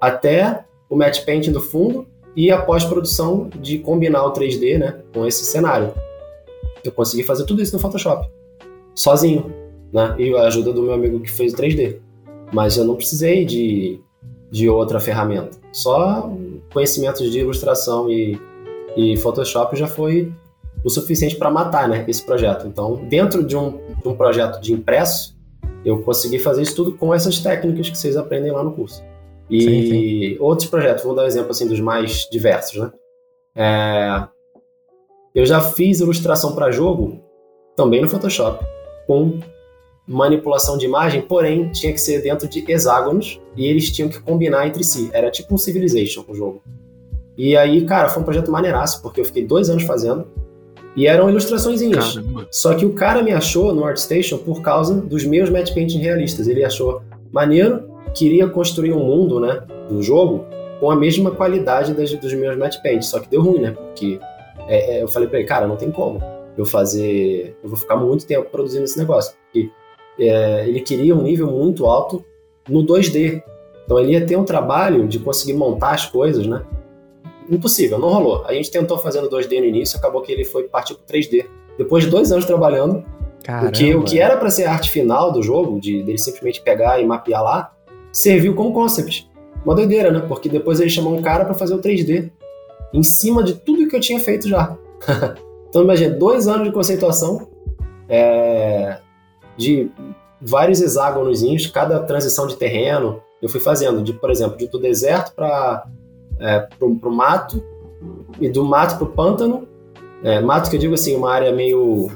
[0.00, 2.06] até o matte painting do fundo
[2.36, 5.92] e a pós-produção de combinar o 3D né, com esse cenário.
[6.84, 8.28] Eu consegui fazer tudo isso no Photoshop,
[8.94, 9.52] sozinho,
[9.92, 10.14] né?
[10.18, 11.98] E a ajuda do meu amigo que fez o 3D.
[12.52, 14.00] Mas eu não precisei de,
[14.50, 15.58] de outra ferramenta.
[15.72, 16.32] Só
[16.72, 18.40] conhecimentos de ilustração e,
[18.96, 20.32] e Photoshop já foi
[20.82, 22.66] o suficiente para matar né, esse projeto.
[22.66, 25.36] Então, dentro de um, de um projeto de impresso,
[25.84, 29.02] eu consegui fazer isso tudo com essas técnicas que vocês aprendem lá no curso.
[29.50, 30.36] E sim, sim.
[30.38, 32.92] outros projetos, vou dar um exemplo assim dos mais diversos, né?
[33.56, 34.28] É,
[35.34, 37.20] eu já fiz ilustração para jogo
[37.76, 38.64] também no Photoshop
[39.06, 39.40] com
[40.06, 44.66] manipulação de imagem, porém tinha que ser dentro de hexágonos e eles tinham que combinar
[44.66, 45.10] entre si.
[45.12, 46.62] Era tipo um Civilization o jogo.
[47.36, 50.26] E aí, cara, foi um projeto maneiraço, porque eu fiquei dois anos fazendo
[50.96, 52.14] e eram ilustraçõezinhas.
[52.14, 52.48] Caramba.
[52.50, 56.48] Só que o cara me achou no ArtStation por causa dos meus painting realistas.
[56.48, 60.46] Ele achou maneiro queria construir um mundo, né, do jogo
[60.78, 64.18] com a mesma qualidade das, dos meus match paints, só que deu ruim, né, porque
[64.66, 66.22] é, é, eu falei para ele, cara, não tem como
[66.56, 69.70] eu fazer, eu vou ficar muito tempo produzindo esse negócio, porque
[70.18, 72.24] é, ele queria um nível muito alto
[72.68, 73.42] no 2D,
[73.84, 76.62] então ele ia ter um trabalho de conseguir montar as coisas, né,
[77.50, 78.44] impossível, não rolou.
[78.46, 81.46] A gente tentou fazer no 2D no início, acabou que ele foi partir para 3D.
[81.76, 83.04] Depois de dois anos trabalhando,
[83.42, 83.68] Caramba.
[83.68, 86.60] o que, o que era para ser a arte final do jogo, de dele simplesmente
[86.60, 87.72] pegar e mapear lá,
[88.12, 89.30] serviu como concept.
[89.64, 90.20] Uma doideira, né?
[90.26, 92.30] Porque depois ele chamou um cara para fazer o 3D.
[92.92, 94.76] em cima de tudo que eu tinha feito já.
[95.68, 97.46] então imagina, dois anos de conceituação,
[98.08, 98.98] é,
[99.56, 99.90] de
[100.40, 105.32] vários hexágonos, cada transição de terreno, eu fui fazendo, de, por exemplo, de do deserto
[105.34, 105.86] para
[106.40, 106.68] é,
[107.04, 107.62] mato,
[108.40, 109.68] e do mato para o pântano.
[110.22, 112.10] É, mato que eu digo assim, uma área meio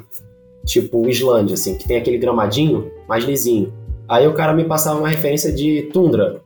[0.65, 3.73] tipo Islândia, assim, que tem aquele gramadinho mais lisinho.
[4.09, 6.43] Aí o cara me passava uma referência de tundra,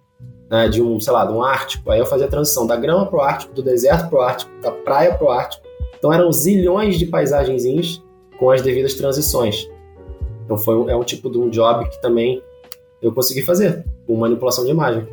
[0.51, 1.91] né, de um, sei lá, de um Ártico.
[1.91, 5.15] Aí eu fazia a transição da grama pro Ártico, do deserto pro Ártico, da praia
[5.15, 5.67] pro Ártico.
[5.99, 8.03] Então eram zilhões de paisagenzinhos
[8.39, 9.69] com as devidas transições.
[10.45, 12.43] Então foi é um tipo de um job que também
[13.03, 15.07] eu consegui fazer, com manipulação de imagem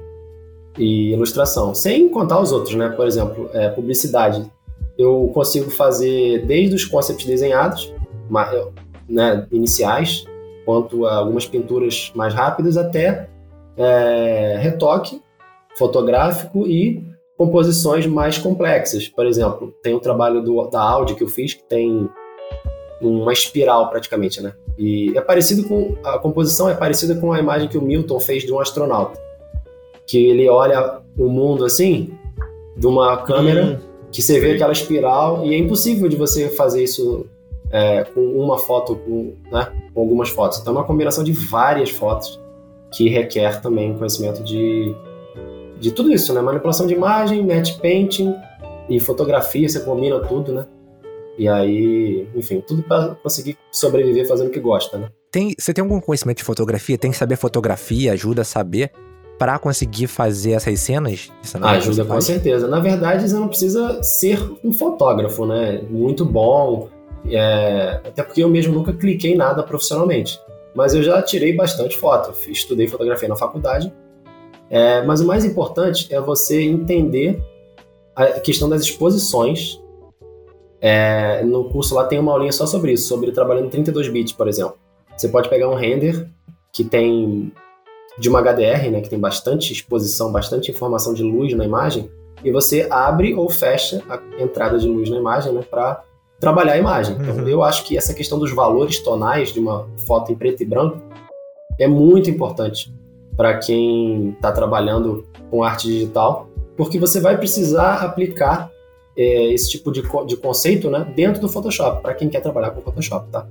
[0.77, 1.73] e ilustração.
[1.73, 2.89] Sem contar os outros, né?
[2.89, 4.49] Por exemplo, é, publicidade.
[4.97, 7.93] Eu consigo fazer desde os concepts desenhados,
[9.09, 10.25] né, iniciais,
[10.65, 13.29] quanto a algumas pinturas mais rápidas, até
[13.77, 15.21] é, retoque
[15.77, 17.03] fotográfico e
[17.37, 19.07] composições mais complexas.
[19.07, 22.09] Por exemplo, tem o trabalho do, da Audi que eu fiz, que tem
[23.01, 24.53] uma espiral praticamente, né?
[24.77, 28.43] E é parecido com a composição é parecida com a imagem que o Milton fez
[28.43, 29.19] de um astronauta,
[30.07, 32.13] que ele olha o mundo assim,
[32.75, 33.77] de uma câmera, hum,
[34.11, 37.25] que você vê aquela espiral e é impossível de você fazer isso
[37.75, 40.59] é, com uma foto, com, né, com algumas fotos.
[40.59, 42.39] Então é uma combinação de várias fotos
[42.89, 44.95] que requer também conhecimento de,
[45.77, 46.39] de tudo isso, né?
[46.39, 48.33] Manipulação de imagem, match painting
[48.89, 50.65] e fotografia, você combina tudo, né?
[51.37, 55.09] E aí, enfim, tudo para conseguir sobreviver fazendo o que gosta, né?
[55.29, 56.97] Tem, você tem algum conhecimento de fotografia?
[56.97, 58.89] Tem que saber fotografia, ajuda a saber
[59.37, 61.29] para conseguir fazer essas cenas?
[61.61, 62.69] Ah, ajuda com certeza.
[62.69, 65.81] Na verdade, você não precisa ser um fotógrafo, né?
[65.89, 66.87] Muito bom.
[67.29, 68.01] É...
[68.05, 70.39] Até porque eu mesmo nunca cliquei em nada profissionalmente.
[70.75, 72.33] Mas eu já tirei bastante foto.
[72.49, 73.93] Estudei fotografia na faculdade.
[74.69, 75.01] É...
[75.03, 77.41] Mas o mais importante é você entender
[78.15, 79.79] a questão das exposições
[80.87, 84.33] é, no curso lá tem uma aulinha só sobre isso, sobre trabalhando em 32 bits,
[84.33, 84.77] por exemplo.
[85.17, 86.29] Você pode pegar um render
[86.71, 87.51] que tem
[88.19, 92.09] de uma HDR, né, que tem bastante exposição, bastante informação de luz na imagem,
[92.43, 96.03] e você abre ou fecha a entrada de luz na imagem, né, para
[96.39, 97.15] trabalhar a imagem.
[97.19, 97.47] Então, uhum.
[97.47, 101.01] eu acho que essa questão dos valores tonais de uma foto em preto e branco
[101.79, 102.93] é muito importante
[103.35, 108.71] para quem está trabalhando com arte digital, porque você vai precisar aplicar
[109.17, 112.81] é, esse tipo de, de conceito né, dentro do Photoshop, para quem quer trabalhar com
[112.81, 113.47] Photoshop, tá?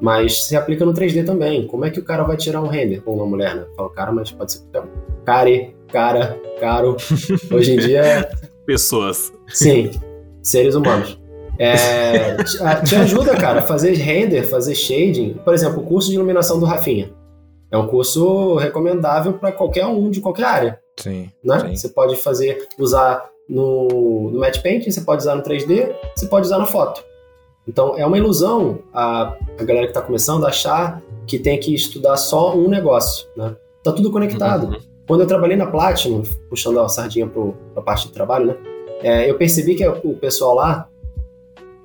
[0.00, 1.66] Mas se aplica no 3D também.
[1.66, 3.66] Como é que o cara vai tirar um render com uma mulher, né?
[3.76, 4.62] Fala, cara, mas pode ser
[5.24, 6.96] care, cara, caro.
[7.50, 8.30] Hoje em dia.
[8.64, 9.32] Pessoas.
[9.48, 9.90] Sim,
[10.40, 11.18] seres humanos.
[11.58, 12.36] É,
[12.84, 15.34] te ajuda, cara, a fazer render, fazer shading.
[15.44, 17.10] Por exemplo, o curso de iluminação do Rafinha.
[17.70, 20.80] É um curso recomendável para qualquer um de qualquer área.
[20.96, 21.60] Sim, né?
[21.60, 21.76] sim.
[21.76, 26.46] Você pode fazer, usar no, no Match Painting, você pode usar no 3D, você pode
[26.46, 27.04] usar na foto.
[27.66, 31.74] Então é uma ilusão a, a galera que está começando a achar que tem que
[31.74, 33.54] estudar só um negócio, né?
[33.84, 34.68] Tá tudo conectado.
[34.68, 34.78] Uhum.
[35.06, 37.42] Quando eu trabalhei na Platinum, puxando a sardinha para
[37.76, 38.56] a parte de trabalho, né?
[39.02, 40.88] É, eu percebi que o pessoal lá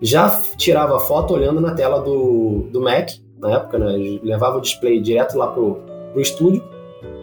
[0.03, 4.19] já tirava foto olhando na tela do, do Mac, na época, né?
[4.21, 5.79] Levava o display direto lá pro,
[6.11, 6.61] pro estúdio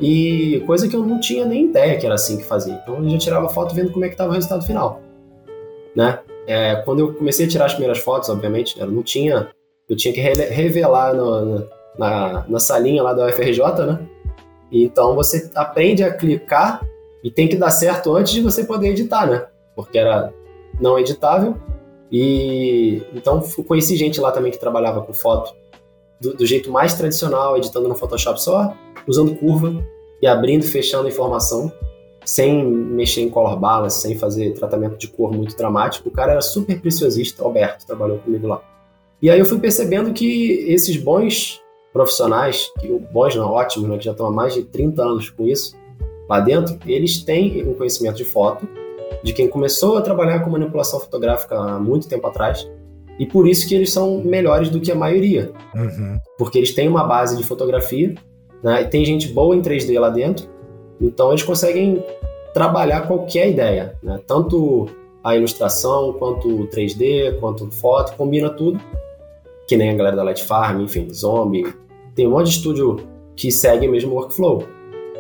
[0.01, 2.81] e coisa que eu não tinha nem ideia que era assim que fazia.
[2.83, 5.01] Então eu já tirava foto vendo como é que estava o resultado final,
[5.95, 6.21] né?
[6.47, 9.51] É, quando eu comecei a tirar as primeiras fotos, obviamente, eu não tinha,
[9.89, 11.69] eu tinha que revelar no,
[11.99, 14.01] na, na salinha lá da UFRJ, né?
[14.73, 16.81] Então você aprende a clicar
[17.23, 19.47] e tem que dar certo antes de você poder editar, né?
[19.77, 20.33] Porque era
[20.81, 21.57] não editável.
[22.11, 25.55] E então conheci gente lá também que trabalhava com foto
[26.21, 28.75] do, do jeito mais tradicional, editando no Photoshop só
[29.07, 29.85] usando curva
[30.21, 31.73] e abrindo fechando informação,
[32.25, 36.09] sem mexer em color balance, sem fazer tratamento de cor muito dramático.
[36.09, 38.63] O cara era super preciosista, Alberto, trabalhou comigo lá.
[39.23, 41.61] E aí eu fui percebendo que esses bons
[41.93, 45.47] profissionais, que bons não, ótimos, né, que já estão há mais de 30 anos com
[45.47, 45.77] isso,
[46.29, 48.69] lá dentro, eles têm um conhecimento de foto,
[49.23, 52.69] de quem começou a trabalhar com manipulação fotográfica há muito tempo atrás,
[53.19, 55.53] e por isso que eles são melhores do que a maioria.
[55.75, 56.19] Uhum.
[56.39, 58.15] Porque eles têm uma base de fotografia
[58.63, 58.83] né?
[58.83, 60.47] E tem gente boa em 3D lá dentro,
[61.01, 62.05] então eles conseguem
[62.53, 64.21] trabalhar qualquer ideia, né?
[64.27, 64.87] tanto
[65.23, 68.81] a ilustração, quanto o 3D, quanto foto, combina tudo,
[69.67, 71.75] que nem a galera da Light Farm, enfim, Zombie,
[72.15, 72.97] tem um monte de estúdio
[73.37, 74.65] que segue o mesmo workflow.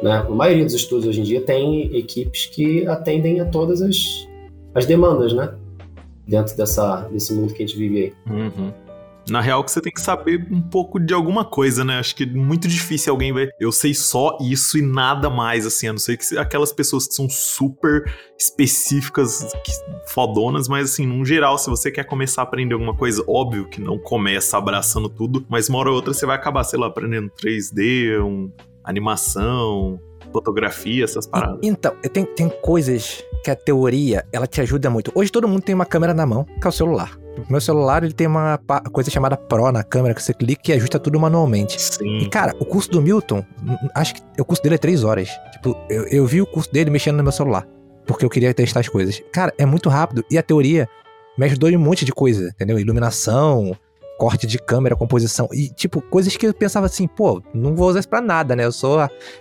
[0.03, 0.13] Né?
[0.13, 4.27] A maioria dos estúdios hoje em dia tem equipes que atendem a todas as,
[4.75, 5.55] as demandas, né?
[6.27, 8.13] Dentro dessa, desse mundo que a gente vive aí.
[8.33, 8.73] Uhum.
[9.29, 11.99] Na real, que você tem que saber um pouco de alguma coisa, né?
[11.99, 13.55] Acho que é muito difícil alguém ver.
[13.61, 15.87] Eu sei só isso e nada mais, assim.
[15.89, 19.53] A não ser que aquelas pessoas que são super específicas,
[20.09, 23.81] fodonas, mas assim, num geral, se você quer começar a aprender alguma coisa, óbvio que
[23.81, 27.31] não começa abraçando tudo, mas uma hora ou outra você vai acabar, sei lá, aprendendo
[27.31, 28.51] 3D, um,
[28.85, 30.01] animação,
[30.33, 31.59] fotografia, essas paradas.
[31.63, 35.11] Então, tem, tem coisas que a teoria, ela te ajuda muito.
[35.15, 37.19] Hoje todo mundo tem uma câmera na mão, que é o celular.
[37.49, 38.59] O meu celular, ele tem uma
[38.93, 41.81] coisa chamada Pro na câmera, que você clica e ajusta tudo manualmente.
[41.81, 42.19] Sim.
[42.19, 43.45] E, cara, o curso do Milton,
[43.95, 45.29] acho que o curso dele é três horas.
[45.53, 47.67] Tipo, eu, eu vi o curso dele mexendo no meu celular,
[48.07, 49.23] porque eu queria testar as coisas.
[49.33, 50.89] Cara, é muito rápido e a teoria
[51.39, 52.79] me ajudou em um monte de coisa, entendeu?
[52.79, 53.75] Iluminação,
[54.21, 55.49] corte de câmera, composição.
[55.51, 58.67] E, tipo, coisas que eu pensava assim, pô, não vou usar isso pra nada, né?
[58.67, 58.99] Eu sou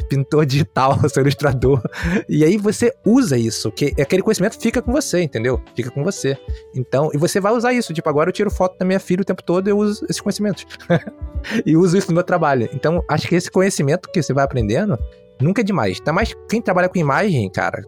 [0.08, 1.82] pintor digital, eu sou ilustrador.
[2.30, 5.62] E aí você usa isso, que aquele conhecimento fica com você, entendeu?
[5.76, 6.38] Fica com você.
[6.74, 7.94] Então, e você vai usar isso.
[7.94, 10.66] Tipo, agora eu tiro foto da minha filha o tempo todo eu uso esses conhecimentos.
[11.66, 12.70] e uso isso no meu trabalho.
[12.74, 14.98] Então, acho que esse conhecimento que você vai aprendendo
[15.42, 16.00] nunca é demais.
[16.00, 17.84] Tá mais quem trabalha com imagem, cara,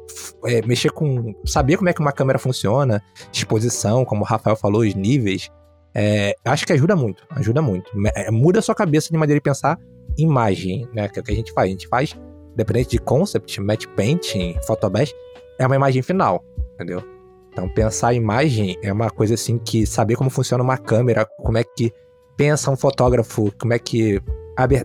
[0.45, 1.33] é, mexer com.
[1.45, 5.49] saber como é que uma câmera funciona, exposição, como o Rafael falou, os níveis.
[5.93, 7.91] É, acho que ajuda muito, ajuda muito.
[8.15, 9.77] É, muda a sua cabeça de maneira de pensar
[10.17, 11.07] imagem, né?
[11.07, 11.67] Que é o que a gente faz.
[11.67, 12.15] A gente faz,
[12.53, 15.13] independente de concept, match painting, photobest,
[15.59, 16.43] é uma imagem final,
[16.75, 17.03] entendeu?
[17.51, 21.63] Então, pensar imagem é uma coisa assim que saber como funciona uma câmera, como é
[21.63, 21.91] que
[22.37, 24.21] pensa um fotógrafo, como é que.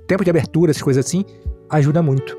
[0.07, 1.25] Tempo de abertura, essas coisas assim,
[1.69, 2.37] ajuda muito.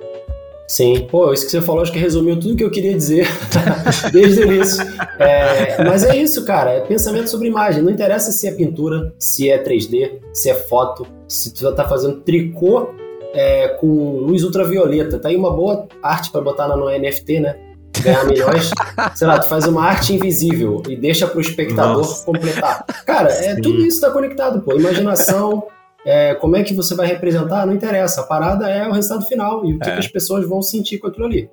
[0.67, 3.25] Sim, pô, isso que você falou acho que resumiu tudo que eu queria dizer
[4.11, 4.83] desde o início.
[5.17, 7.81] É, mas é isso, cara, é pensamento sobre imagem.
[7.81, 12.17] Não interessa se é pintura, se é 3D, se é foto, se tu tá fazendo
[12.17, 12.89] tricô
[13.33, 15.19] é, com luz ultravioleta.
[15.19, 17.55] Tá aí uma boa arte para botar no NFT, né?
[18.01, 18.69] Ganhar milhões.
[19.15, 22.25] Sei lá, tu faz uma arte invisível e deixa pro espectador Nossa.
[22.25, 22.85] completar.
[23.05, 24.73] Cara, é, tudo isso tá conectado, pô.
[24.73, 25.63] Imaginação,
[26.05, 28.21] é, como é que você vai representar, não interessa.
[28.21, 29.93] A parada é o resultado final e o que, é.
[29.93, 31.49] que as pessoas vão sentir com aquilo ali.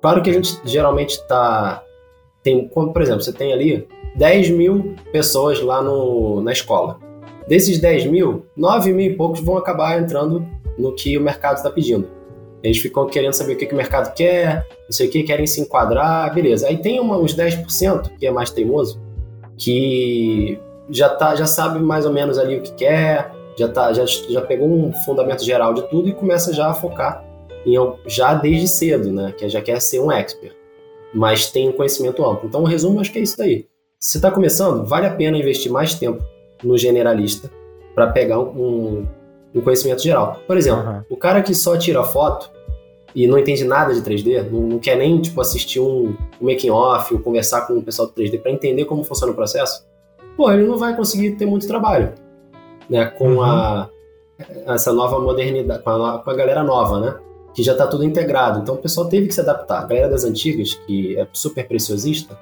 [0.00, 1.82] Claro que a gente geralmente está.
[2.42, 6.98] Tem, por exemplo, você tem ali 10 mil pessoas lá no, na escola.
[7.48, 10.46] Desses 10 mil, 9 mil e poucos vão acabar entrando
[10.78, 12.08] no que o mercado está pedindo.
[12.62, 15.46] Eles ficam querendo saber o que, que o mercado quer, não sei o que, querem
[15.46, 16.66] se enquadrar, beleza.
[16.66, 19.00] Aí tem uma, uns 10% que é mais teimoso,
[19.56, 20.58] que
[20.90, 24.42] já, tá, já sabe mais ou menos ali o que quer, já, tá, já, já
[24.42, 27.24] pegou um fundamento geral de tudo e começa já a focar
[27.64, 27.74] em,
[28.06, 29.32] já desde cedo, né?
[29.36, 30.54] Que já quer ser um expert,
[31.12, 32.48] mas tem um conhecimento amplo.
[32.48, 33.66] Então, o resumo acho que é isso daí.
[33.98, 36.22] Se está começando, vale a pena investir mais tempo
[36.62, 37.50] no generalista
[37.94, 39.06] para pegar um,
[39.54, 40.40] um, conhecimento geral.
[40.46, 41.02] Por exemplo, uhum.
[41.10, 42.50] o cara que só tira foto
[43.14, 46.70] e não entende nada de 3D, não, não quer nem tipo assistir um, um making
[46.70, 49.86] off ou conversar com o pessoal do 3D para entender como funciona o processo,
[50.36, 52.12] pô, ele não vai conseguir ter muito trabalho
[52.88, 53.42] né, com uhum.
[53.42, 53.88] a,
[54.68, 57.14] essa nova modernidade, com a, com a galera nova, né?
[57.54, 58.60] Que já está tudo integrado.
[58.60, 59.82] Então o pessoal teve que se adaptar.
[59.82, 62.38] A galera das antigas, que é super preciosista,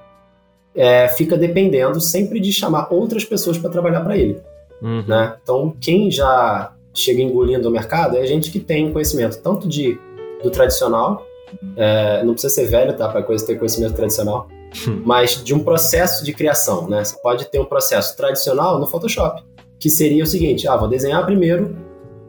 [0.75, 4.43] é, fica dependendo sempre de chamar outras pessoas para trabalhar para ele.
[4.83, 5.05] Uhum.
[5.07, 5.37] Né?
[5.43, 9.99] Então quem já chega engolindo o mercado é a gente que tem conhecimento tanto de
[10.43, 11.27] do tradicional,
[11.75, 14.47] é, não precisa ser velho tá, para ter conhecimento tradicional,
[14.87, 15.01] hum.
[15.07, 16.87] mas de um processo de criação.
[16.87, 17.03] Né?
[17.03, 19.43] Você pode ter um processo tradicional no Photoshop
[19.85, 21.77] que seria o seguinte: ah, vou desenhar primeiro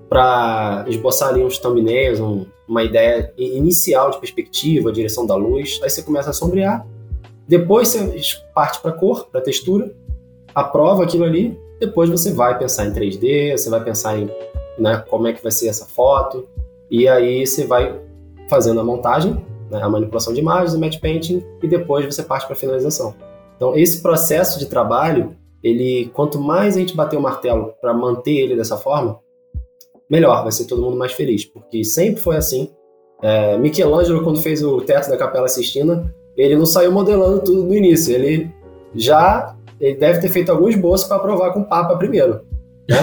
[0.09, 5.79] para esboçar ali uns thumbnails, um, uma ideia inicial de perspectiva, direção da luz.
[5.81, 6.85] Aí você começa a sombrear,
[7.47, 8.21] depois você
[8.53, 9.89] parte para cor, para textura,
[10.53, 14.29] aprova aquilo ali, depois você vai pensar em 3D, você vai pensar em
[14.77, 16.45] né, como é que vai ser essa foto,
[16.91, 17.97] e aí você vai
[18.49, 19.33] fazendo a montagem,
[19.71, 23.15] né, a manipulação de imagens, o match painting, e depois você parte para a finalização.
[23.55, 25.33] Então, esse processo de trabalho
[25.65, 29.19] ele quanto mais a gente bater o martelo para manter ele dessa forma,
[30.07, 32.69] melhor, vai ser todo mundo mais feliz, porque sempre foi assim.
[33.19, 37.73] É, Michelangelo, quando fez o teto da Capela Sistina, ele não saiu modelando tudo no
[37.73, 38.51] início, ele
[38.93, 42.41] já ele deve ter feito alguns esboço para provar com o Papa primeiro.
[42.87, 42.97] Né?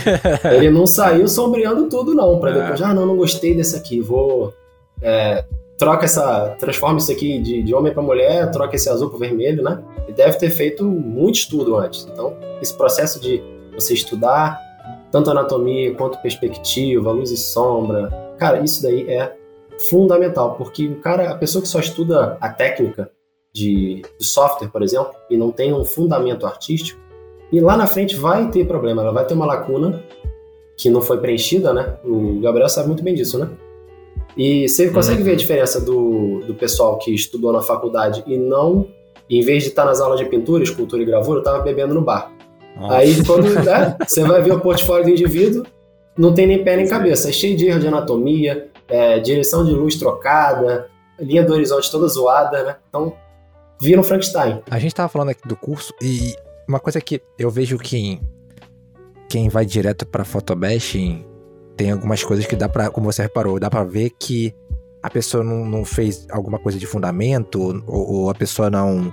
[0.56, 2.62] ele não saiu sombreando tudo, não, para é.
[2.62, 4.54] depois, ah, não, não gostei desse aqui, vou
[5.02, 5.44] é,
[5.78, 6.56] troca essa.
[6.58, 9.82] transforma isso aqui de, de homem para mulher, troca esse azul para vermelho, né?
[10.08, 12.06] E deve ter feito muito estudo antes.
[12.10, 13.42] Então, esse processo de
[13.74, 14.58] você estudar
[15.10, 19.34] tanto anatomia quanto perspectiva, luz e sombra, cara, isso daí é
[19.88, 23.10] fundamental, porque o cara, a pessoa que só estuda a técnica
[23.54, 27.00] de, de software, por exemplo, e não tem um fundamento artístico,
[27.52, 30.02] e lá na frente vai ter problema, ela vai ter uma lacuna
[30.76, 31.96] que não foi preenchida, né?
[32.04, 33.48] O Gabriel sabe muito bem disso, né?
[34.36, 35.24] E você consegue uhum.
[35.24, 38.86] ver a diferença do, do pessoal que estudou na faculdade e não,
[39.30, 42.30] em vez de estar nas aulas de pintura, escultura e gravura, estava bebendo no bar.
[42.76, 42.96] Nossa.
[42.96, 45.64] Aí quando né, você vai ver o portfólio do indivíduo,
[46.18, 47.30] não tem nem pé nem cabeça.
[47.30, 52.06] É cheio de erro de anatomia, é, direção de luz trocada, linha do horizonte toda
[52.06, 52.76] zoada, né?
[52.88, 53.14] Então,
[53.80, 54.60] vira um Frankenstein.
[54.70, 56.34] A gente tava falando aqui do curso e
[56.68, 58.20] uma coisa que eu vejo que
[59.28, 61.24] quem vai direto para photobashing
[61.76, 64.54] tem algumas coisas que dá para, como você reparou, dá para ver que
[65.02, 69.12] a pessoa não, não, fez alguma coisa de fundamento ou, ou, a pessoa não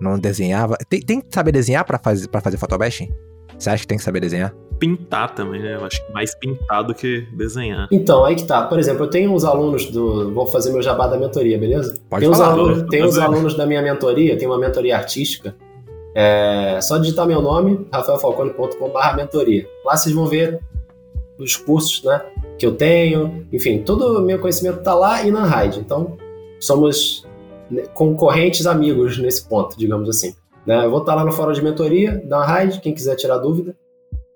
[0.00, 0.76] não desenhava.
[0.88, 3.10] Tem, tem que saber desenhar para fazer para fazer photobashing?
[3.58, 4.54] Você acha que tem que saber desenhar?
[4.78, 5.76] Pintar também, né?
[5.76, 7.88] Eu acho que mais pintar do que desenhar.
[7.90, 8.62] Então, aí que tá.
[8.66, 10.32] Por exemplo, eu tenho uns alunos do.
[10.32, 11.98] Vou fazer meu jabá da mentoria, beleza?
[12.10, 12.54] Pode tem falar.
[12.54, 15.54] Uns alunos, tem uns alunos da minha mentoria, tem uma mentoria artística.
[16.14, 19.66] É só digitar meu nome, rafaelfalcone.com.br mentoria.
[19.84, 20.60] Lá vocês vão ver
[21.38, 22.22] os cursos né,
[22.58, 25.80] que eu tenho, enfim, todo o meu conhecimento está lá e na Raid.
[25.80, 26.16] Então,
[26.60, 27.26] somos
[27.70, 30.34] né, concorrentes amigos nesse ponto, digamos assim.
[30.66, 30.84] Né?
[30.84, 33.76] Eu vou estar tá lá no fórum de mentoria da Raid, quem quiser tirar dúvida,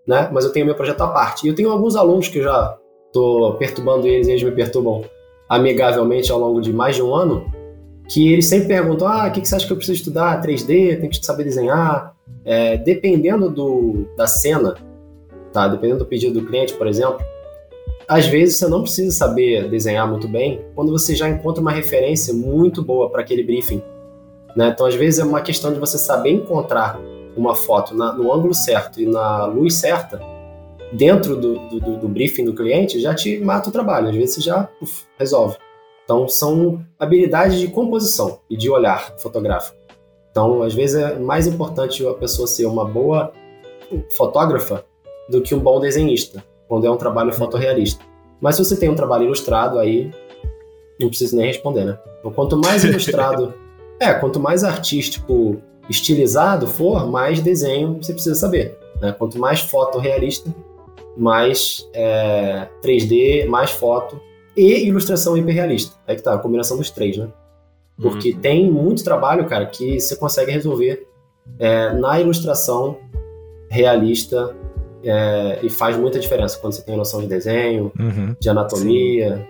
[0.07, 0.29] né?
[0.33, 1.47] mas eu tenho meu projeto à parte.
[1.47, 2.77] E eu tenho alguns alunos que eu já
[3.07, 5.05] estou perturbando eles, eles me perturbam
[5.49, 7.51] amigavelmente ao longo de mais de um ano,
[8.09, 10.41] que eles sempre perguntam: ah, o que, você acha que eu preciso estudar?
[10.43, 12.17] 3D, tem que saber desenhar.
[12.45, 14.75] É, dependendo do, da cena,
[15.53, 15.69] tá?
[15.69, 17.19] Dependendo do pedido do cliente, por exemplo,
[18.09, 22.33] às vezes você não precisa saber desenhar muito bem quando você já encontra uma referência
[22.33, 23.83] muito boa para aquele briefing.
[24.57, 24.69] Né?
[24.69, 26.99] Então, às vezes é uma questão de você saber encontrar
[27.37, 30.21] uma foto na, no ângulo certo e na luz certa
[30.93, 34.09] dentro do, do, do, briefing do cliente já te mata o trabalho.
[34.09, 35.57] Às vezes você já uf, resolve.
[36.03, 39.77] Então, são habilidades de composição e de olhar fotográfico.
[40.31, 43.33] Então, às vezes é mais importante a pessoa ser uma boa
[44.17, 44.85] fotógrafa
[45.29, 48.05] do que um bom desenhista, quando é um trabalho fotorrealista.
[48.41, 50.11] Mas se você tem um trabalho ilustrado, aí
[51.01, 51.99] não preciso nem responder, né?
[52.19, 53.55] Então, quanto mais ilustrado,
[54.01, 58.77] é, quanto mais artístico, estilizado for, mais desenho você precisa saber.
[59.01, 59.13] Né?
[59.13, 60.55] Quanto mais foto realista,
[61.17, 64.21] mais é, 3D, mais foto
[64.57, 65.97] e ilustração hiperrealista.
[66.07, 67.29] Aí que tá, a combinação dos três, né?
[68.01, 68.41] Porque uhum.
[68.41, 71.09] tem muito trabalho, cara, que você consegue resolver
[71.59, 72.99] é, na ilustração
[73.69, 74.55] realista
[75.09, 78.37] é, e faz muita diferença quando você tem noção de desenho, uhum.
[78.39, 79.47] de anatomia,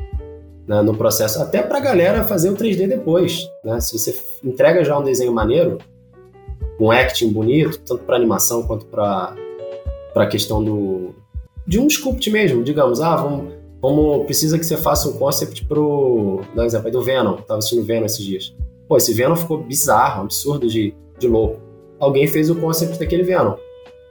[0.67, 1.43] né, no processo.
[1.43, 3.49] Até pra galera fazer o 3D depois.
[3.65, 3.81] Né?
[3.81, 5.79] Se você entrega já um desenho maneiro,
[6.79, 9.35] um acting bonito, tanto para animação quanto para
[10.15, 11.15] a questão do
[11.67, 13.53] de um sculpt mesmo, digamos, ah, vamos,
[13.83, 17.59] vamos precisa que você faça um concept pro, dá um exemplo aí do Venom, tava
[17.59, 18.57] assistindo Venom esses dias.
[18.89, 21.61] Pô, esse Venom ficou bizarro, absurdo de, de louco.
[21.99, 23.57] Alguém fez o concept daquele Venom.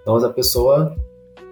[0.04, 0.95] Então a pessoa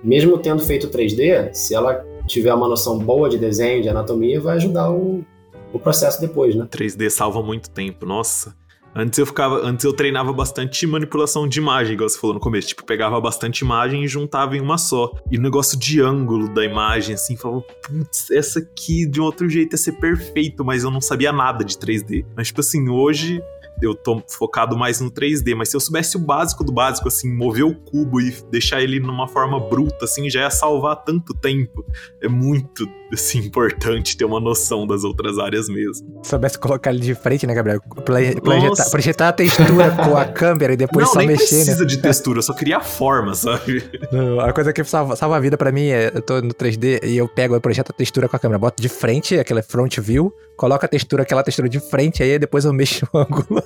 [0.06, 4.58] mesmo tendo feito 3D, se ela tiver uma noção boa de desenho, de anatomia, vai
[4.58, 5.26] ajudar o,
[5.74, 6.68] o processo depois, né?
[6.70, 8.56] 3D salva muito tempo, nossa.
[8.97, 12.70] Antes eu ficava, antes eu treinava bastante manipulação de imagem, igual você falou no começo,
[12.70, 15.12] tipo, pegava bastante imagem e juntava em uma só.
[15.30, 19.49] E o negócio de ângulo da imagem, assim, falava, putz, essa aqui de um outro
[19.49, 22.26] jeito ia ser perfeito, mas eu não sabia nada de 3D.
[22.38, 23.43] Mas, tipo assim, hoje
[23.82, 27.34] eu tô focado mais no 3D, mas se eu soubesse o básico do básico, assim,
[27.34, 31.86] mover o cubo e deixar ele numa forma bruta, assim, já ia salvar tanto tempo.
[32.21, 32.88] É muito,
[33.26, 36.20] assim, importante ter uma noção das outras áreas mesmo.
[36.24, 37.82] Se soubesse colocar ele de frente, né, Gabriel?
[37.82, 41.63] Projetar, projetar a textura com a câmera e depois não, só nem mexer, né?
[41.66, 43.84] precisa de textura, eu só queria a forma, sabe?
[44.11, 47.03] Não, a coisa que salva, salva a vida para mim é, eu tô no 3D
[47.03, 49.97] e eu pego, eu projeto a textura com a câmera, boto de frente, aquela front
[49.99, 53.63] view, coloco a textura, aquela textura de frente, aí depois eu mexo o ângulo.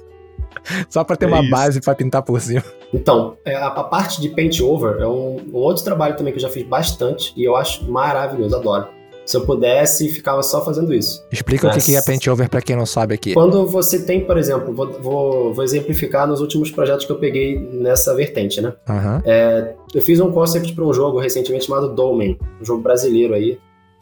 [0.90, 1.52] Só para ter é uma isso.
[1.52, 2.64] base para pintar por cima.
[2.94, 6.38] Então, é, a, a, parte de paint over é um, um, outro trabalho também que
[6.38, 8.88] eu já fiz bastante e eu acho maravilhoso, adoro.
[9.30, 11.24] Se eu pudesse, ficava só fazendo isso.
[11.32, 13.36] Explica Mas, o que é paint over para quem não sabe aqui.
[13.36, 17.60] Quando você tem, por exemplo, vou, vou, vou, exemplificar nos últimos projetos que eu peguei
[17.60, 18.74] nessa vertente, né?
[18.90, 19.22] Uhum.
[19.24, 23.60] É, eu fiz um concept para um jogo recentemente chamado Domain, um jogo brasileiro aí.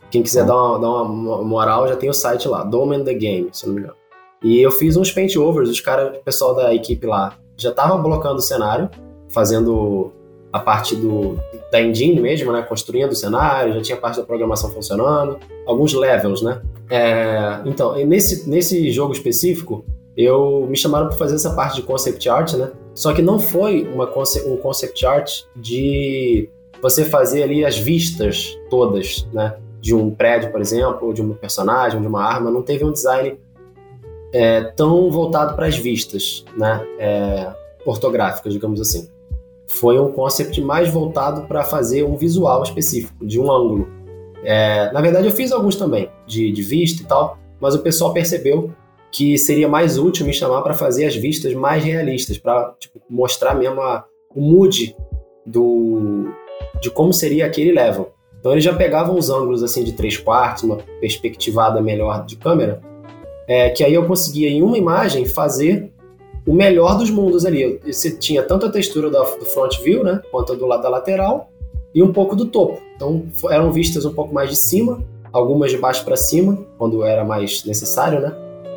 [0.09, 0.47] Quem quiser uhum.
[0.47, 3.73] dar, uma, dar uma moral, já tem o site lá, Domain the Game, se não
[3.73, 3.97] me engano.
[4.41, 7.97] E eu fiz uns paint overs, os caras, o pessoal da equipe lá já tava
[7.97, 8.89] blocando o cenário,
[9.27, 10.13] fazendo
[10.57, 11.37] a parte do,
[11.71, 12.61] da engine mesmo, né?
[12.61, 16.61] Construindo o cenário, já tinha parte da programação funcionando, alguns levels, né?
[16.89, 19.85] É, então, nesse, nesse jogo específico,
[20.15, 22.71] eu me chamaram para fazer essa parte de concept art, né?
[22.93, 26.49] Só que não foi uma concept, um concept art de
[26.81, 29.55] você fazer ali as vistas todas, né?
[29.79, 32.49] De um prédio, por exemplo, ou de um personagem, de uma arma.
[32.49, 33.37] Não teve um design
[34.33, 37.53] é, tão voltado para as vistas, né, é,
[37.85, 39.09] ortográficas, digamos assim.
[39.67, 43.87] Foi um concept mais voltado para fazer um visual específico, de um ângulo.
[44.43, 48.13] É, na verdade, eu fiz alguns também, de, de vista e tal, mas o pessoal
[48.13, 48.71] percebeu
[49.11, 53.55] que seria mais útil me chamar para fazer as vistas mais realistas, para tipo, mostrar
[53.55, 54.05] mesmo a,
[54.35, 54.95] o mood
[55.45, 56.29] do
[56.81, 58.11] de como seria aquele level.
[58.39, 62.81] Então eles já pegavam os ângulos assim de 3 quartos, uma perspectivada melhor de câmera,
[63.47, 65.91] é, que aí eu conseguia em uma imagem fazer
[66.47, 67.79] o melhor dos mundos ali.
[67.85, 71.51] Você tinha tanto a textura do, front view, né, quanto do lado da lateral,
[71.93, 72.81] e um pouco do topo.
[72.95, 77.25] Então eram vistas um pouco mais de cima, algumas de baixo para cima, quando era
[77.25, 78.33] mais necessário, né?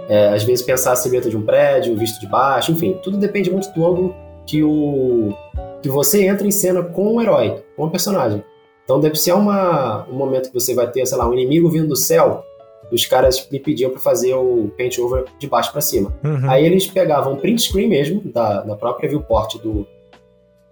[0.08, 3.48] É, às vezes pensar a silhueta de um prédio, visto de baixo, enfim, tudo depende
[3.48, 4.14] muito do ângulo
[4.44, 5.32] que o
[5.80, 8.42] que você entra em cena com o herói, com o personagem.
[8.84, 11.86] Então deve ser uma, um momento que você vai ter, sei lá, um inimigo vindo
[11.86, 12.44] do céu,
[12.90, 16.12] os caras me pediam para fazer o paint over de baixo para cima.
[16.24, 16.50] Uhum.
[16.50, 19.86] Aí eles pegavam print screen mesmo, da, da própria viewport do.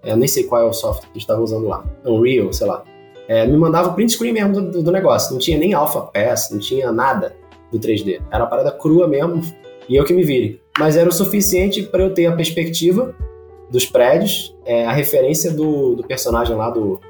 [0.04, 1.84] Eu nem sei qual é o software que estavam usando lá.
[2.04, 2.82] Unreal, sei lá.
[3.28, 5.32] É, me mandava o print screen mesmo do, do, negócio.
[5.32, 7.36] Não tinha nem alpha pass, não tinha nada
[7.70, 8.20] do 3D.
[8.30, 9.42] Era uma parada crua mesmo,
[9.88, 10.60] e eu que me vire.
[10.78, 13.14] Mas era o suficiente para eu ter a perspectiva
[13.70, 17.00] dos prédios, é, a referência do, do personagem lá do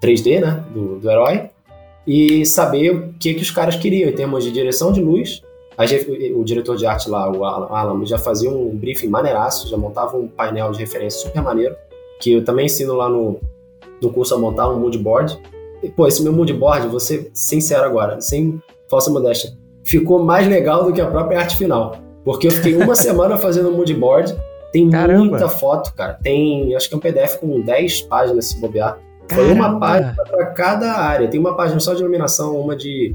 [0.00, 0.64] 3D, né?
[0.72, 1.50] Do, do herói
[2.06, 5.42] e saber o que, que os caras queriam em termos de direção de luz.
[6.34, 10.28] o diretor de arte lá, o Alan, já fazia um briefing maneiraço, já montava um
[10.28, 11.74] painel de referência super maneiro,
[12.20, 13.40] que eu também ensino lá no,
[14.00, 15.38] no curso a montar um mood board.
[15.82, 19.50] E, pô, esse meu mood board, vou ser sincero agora, sem falsa modéstia,
[19.84, 21.96] ficou mais legal do que a própria arte final.
[22.24, 24.34] Porque eu fiquei uma semana fazendo um mood board,
[24.72, 25.24] tem Caramba.
[25.24, 26.18] muita foto, cara.
[26.22, 28.98] Tem, acho que é um PDF com 10 páginas se bobear.
[29.28, 31.28] Foi uma página para cada área.
[31.28, 33.14] Tem uma página só de iluminação, uma de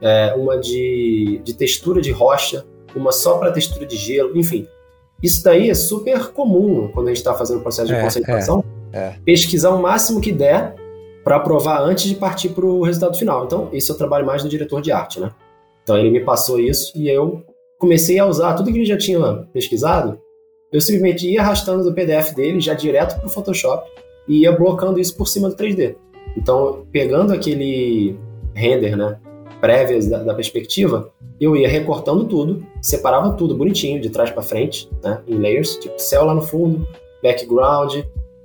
[0.00, 2.64] é, uma de, de textura de rocha,
[2.94, 4.66] uma só para textura de gelo, enfim.
[5.22, 8.64] Isso daí é super comum quando a gente está fazendo o processo de é, concentração.
[8.92, 9.16] É, é.
[9.24, 10.74] Pesquisar o máximo que der
[11.22, 13.44] para aprovar antes de partir para o resultado final.
[13.44, 15.30] Então, esse é o trabalho mais do diretor de arte, né?
[15.82, 17.44] Então, ele me passou isso e eu
[17.78, 20.18] comecei a usar tudo que ele já tinha pesquisado.
[20.72, 23.90] Eu simplesmente ia arrastando do PDF dele já direto para o Photoshop
[24.28, 25.96] e ia blocando isso por cima do 3D.
[26.36, 28.16] Então, pegando aquele
[28.54, 29.18] render, né,
[29.60, 31.10] prévias da, da perspectiva,
[31.40, 35.98] eu ia recortando tudo, separava tudo bonitinho, de trás para frente, né, em layers, tipo
[35.98, 36.86] céu lá no fundo,
[37.22, 38.02] background,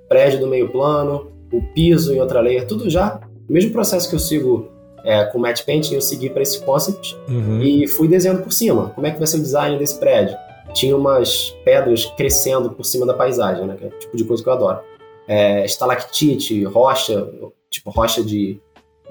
[0.08, 4.16] prédio do meio plano, o piso em outra layer, tudo já, o mesmo processo que
[4.16, 4.70] eu sigo
[5.04, 7.62] é, com Matte Painting, eu segui para esse concept uhum.
[7.62, 8.92] e fui desenhando por cima.
[8.96, 10.36] Como é que vai ser o design desse prédio?
[10.74, 14.44] Tinha umas pedras crescendo por cima da paisagem, né, que é o tipo de coisa
[14.44, 14.80] que eu adoro
[15.28, 17.30] é, estalactite, rocha,
[17.70, 18.60] tipo rocha de,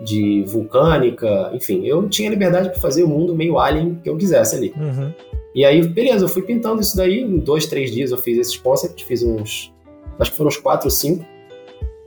[0.03, 4.57] de vulcânica, enfim, eu tinha liberdade para fazer o mundo meio alien que eu quisesse
[4.57, 4.75] ali.
[4.77, 5.13] Uhum.
[5.55, 8.57] E aí, beleza, eu fui pintando isso daí, em dois, três dias eu fiz esses
[8.57, 9.73] concepts, fiz uns,
[10.19, 11.25] acho que foram uns quatro ou cinco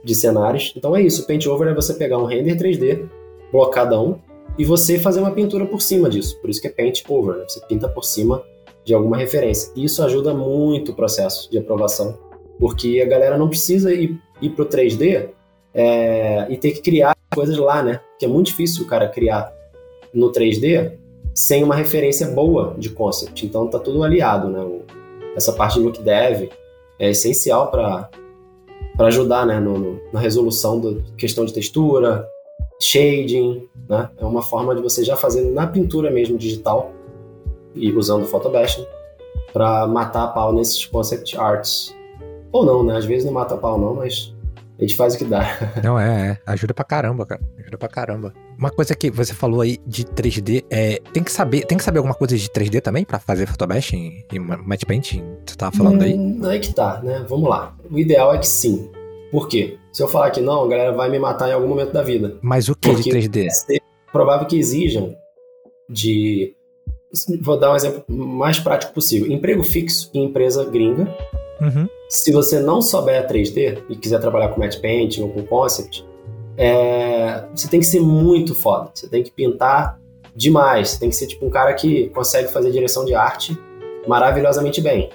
[0.04, 0.74] de cenários.
[0.76, 3.08] Então é isso, o paint over é você pegar um render 3D,
[3.50, 4.20] blocadão,
[4.58, 6.38] e você fazer uma pintura por cima disso.
[6.40, 7.44] Por isso que é paint over, né?
[7.48, 8.42] você pinta por cima
[8.84, 9.70] de alguma referência.
[9.76, 12.18] E isso ajuda muito o processo de aprovação
[12.58, 15.30] porque a galera não precisa ir, ir pro 3D
[15.72, 18.00] é, e ter que criar coisas lá, né?
[18.18, 19.52] Que é muito difícil o cara criar
[20.12, 20.92] no 3D
[21.34, 23.46] sem uma referência boa de concept.
[23.46, 24.66] Então tá tudo aliado, né?
[25.36, 26.50] Essa parte de look dev
[26.98, 28.10] é essencial para
[28.96, 32.28] para ajudar, né, no, no, na resolução da questão de textura,
[32.80, 34.10] shading, né?
[34.18, 36.90] É uma forma de você já fazer na pintura mesmo digital
[37.76, 38.84] e usando o Photobashing
[39.52, 41.94] para matar a pau nesses concept arts
[42.52, 42.96] ou não, né?
[42.96, 44.34] Às vezes não mata pau, não, mas
[44.78, 45.58] a gente faz o que dá.
[45.82, 46.38] Não, é, é.
[46.46, 47.40] Ajuda pra caramba, cara.
[47.58, 48.32] Ajuda pra caramba.
[48.56, 51.98] Uma coisa que você falou aí de 3D, é, tem que saber, tem que saber
[51.98, 55.24] alguma coisa de 3D também pra fazer Photomesh e, Matte Painting?
[55.44, 56.14] Você tava falando aí?
[56.14, 57.26] Hum, aí que tá, né?
[57.28, 57.76] Vamos lá.
[57.90, 58.88] O ideal é que sim.
[59.32, 59.76] Por quê?
[59.92, 62.36] Se eu falar que não, a galera vai me matar em algum momento da vida.
[62.40, 63.48] Mas o que de 3D?
[63.72, 63.78] É
[64.12, 65.12] provável que exijam
[65.90, 66.54] de.
[67.40, 69.32] Vou dar um exemplo mais prático possível.
[69.32, 71.12] Emprego fixo em empresa gringa.
[71.60, 76.06] Uhum se você não souber 3D e quiser trabalhar com matte painting ou com concept,
[76.56, 78.90] é, você tem que ser muito foda.
[78.94, 80.00] Você tem que pintar
[80.34, 80.90] demais.
[80.90, 83.56] Você tem que ser tipo um cara que consegue fazer direção de arte
[84.06, 85.10] maravilhosamente bem.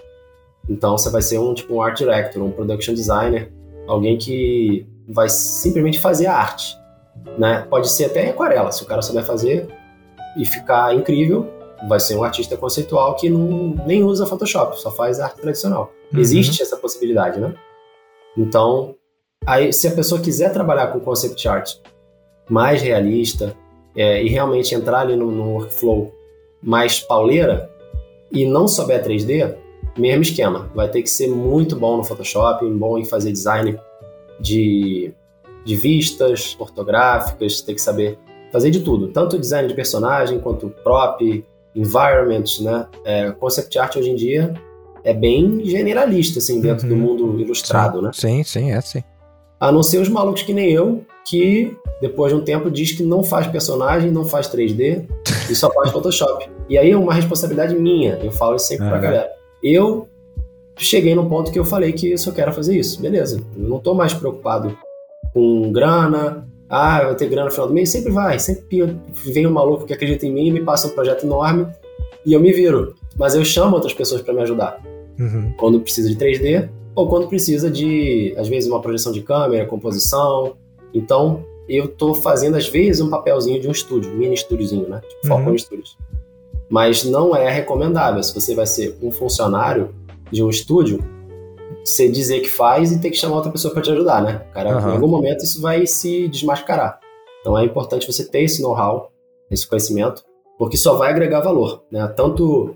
[0.69, 3.51] Então você vai ser um tipo um art director, um production designer,
[3.87, 6.77] alguém que vai simplesmente fazer a arte,
[7.37, 7.65] né?
[7.69, 9.67] Pode ser até aquarela, se o cara souber fazer
[10.37, 11.49] e ficar incrível,
[11.89, 15.91] vai ser um artista conceitual que não, nem usa Photoshop, só faz arte tradicional.
[16.13, 16.19] Uhum.
[16.19, 17.53] Existe essa possibilidade, né?
[18.37, 18.95] Então,
[19.45, 21.75] aí, se a pessoa quiser trabalhar com concept art
[22.49, 23.55] mais realista
[23.95, 26.13] é, e realmente entrar ali no, no, workflow
[26.61, 27.69] mais pauleira
[28.31, 29.55] e não souber 3D,
[29.97, 30.71] mesmo esquema.
[30.73, 33.79] Vai ter que ser muito bom no Photoshop, bom em fazer design
[34.39, 35.13] de,
[35.63, 38.17] de vistas ortográficas, tem que saber
[38.51, 41.43] fazer de tudo, tanto design de personagem quanto prop,
[41.75, 42.87] environment, né?
[43.03, 44.53] É, concept art hoje em dia
[45.03, 46.95] é bem generalista, assim, dentro uhum.
[46.95, 48.11] do mundo ilustrado, sim, né?
[48.13, 49.03] Sim, sim, é sim.
[49.59, 53.03] A não ser os malucos que nem eu, que depois de um tempo diz que
[53.03, 55.05] não faz personagem, não faz 3D
[55.49, 56.49] e só faz Photoshop.
[56.69, 58.91] E aí é uma responsabilidade minha, eu falo isso sempre uhum.
[58.91, 59.29] pra galera.
[59.61, 60.07] Eu
[60.77, 63.41] cheguei no ponto que eu falei que eu só quero fazer isso, beleza.
[63.55, 64.77] Eu não tô mais preocupado
[65.33, 69.51] com grana, ah, vai ter grana no final do mês, sempre vai, sempre vem um
[69.51, 71.67] maluco que acredita em mim, me passa um projeto enorme
[72.25, 72.95] e eu me viro.
[73.17, 74.81] Mas eu chamo outras pessoas para me ajudar.
[75.19, 75.53] Uhum.
[75.57, 80.55] Quando precisa de 3D ou quando precisa de, às vezes, uma projeção de câmera, composição.
[80.93, 85.01] Então, eu estou fazendo, às vezes, um papelzinho de um estúdio, um mini estúdiozinho, né?
[85.07, 85.57] Tipo, Falcon uhum.
[85.57, 85.97] Studios.
[86.69, 88.21] Mas não é recomendável.
[88.23, 89.93] Se você vai ser um funcionário
[90.31, 91.03] de um estúdio,
[91.83, 94.45] você dizer que faz e ter que chamar outra pessoa para te ajudar, né?
[94.53, 94.89] Cara, uhum.
[94.89, 96.99] em algum momento isso vai se desmascarar.
[97.41, 99.11] Então é importante você ter esse know-how,
[99.51, 100.23] esse conhecimento,
[100.57, 102.07] porque só vai agregar valor, né?
[102.15, 102.75] Tanto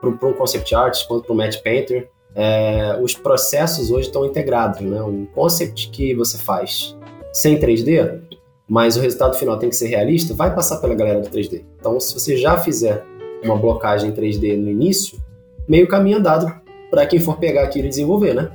[0.00, 2.08] para um concept artist quanto para um match painter.
[2.34, 5.02] É, os processos hoje estão integrados, né?
[5.02, 6.96] Um concept que você faz
[7.32, 8.20] sem 3D,
[8.68, 11.64] mas o resultado final tem que ser realista, vai passar pela galera do 3D.
[11.78, 13.04] Então, se você já fizer
[13.42, 15.18] uma blocagem 3D no início,
[15.66, 16.52] meio caminho andado
[16.90, 18.50] para quem for pegar aquilo e desenvolver, né?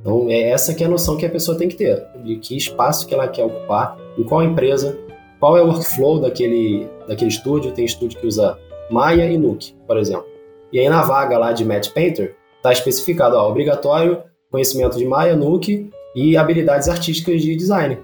[0.00, 2.56] Então, é essa que é a noção que a pessoa tem que ter, de que
[2.56, 4.98] espaço que ela quer ocupar, em qual empresa,
[5.40, 7.72] qual é o workflow daquele, daquele estúdio.
[7.72, 8.58] Tem estúdio que usa
[8.90, 10.33] Maya e Nuke, por exemplo.
[10.74, 14.20] E aí na vaga lá de Matte Painter, está especificado, ó, obrigatório
[14.50, 17.98] conhecimento de Maya, Nuke e habilidades artísticas de design.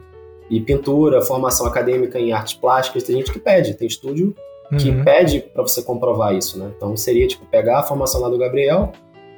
[0.48, 4.34] E pintura, formação acadêmica em artes plásticas, tem gente que pede, tem estúdio
[4.78, 5.02] que uhum.
[5.02, 6.70] pede para você comprovar isso, né?
[6.76, 8.92] Então seria tipo pegar a formação lá do Gabriel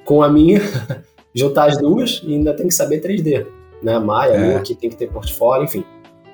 [0.04, 0.60] com a minha,
[1.34, 3.46] juntar as duas e ainda tem que saber 3D,
[3.82, 3.98] né?
[3.98, 4.54] Maya, é.
[4.54, 5.84] Nuke, tem que ter portfólio, enfim.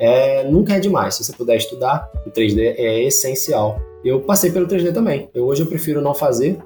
[0.00, 1.14] É, nunca é demais.
[1.14, 3.80] Se você puder estudar, o 3D é essencial.
[4.04, 5.28] Eu passei pelo 3D também.
[5.32, 6.58] Eu, hoje eu prefiro não fazer,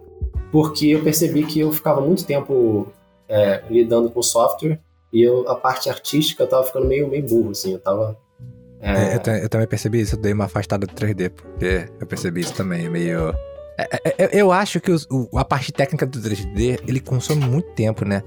[0.53, 2.87] porque eu percebi que eu ficava muito tempo
[3.29, 4.79] é, lidando com software
[5.11, 7.73] e eu, a parte artística eu tava ficando meio, meio burro, assim.
[7.73, 8.17] Eu tava.
[8.81, 9.17] É...
[9.17, 12.55] Eu, eu, também percebi isso, eu dei uma afastada do 3D, porque eu percebi isso
[12.55, 13.35] também, meio.
[13.79, 17.45] É, é, é, eu acho que os, o, a parte técnica do 3D, ele consome
[17.45, 18.23] muito tempo, né?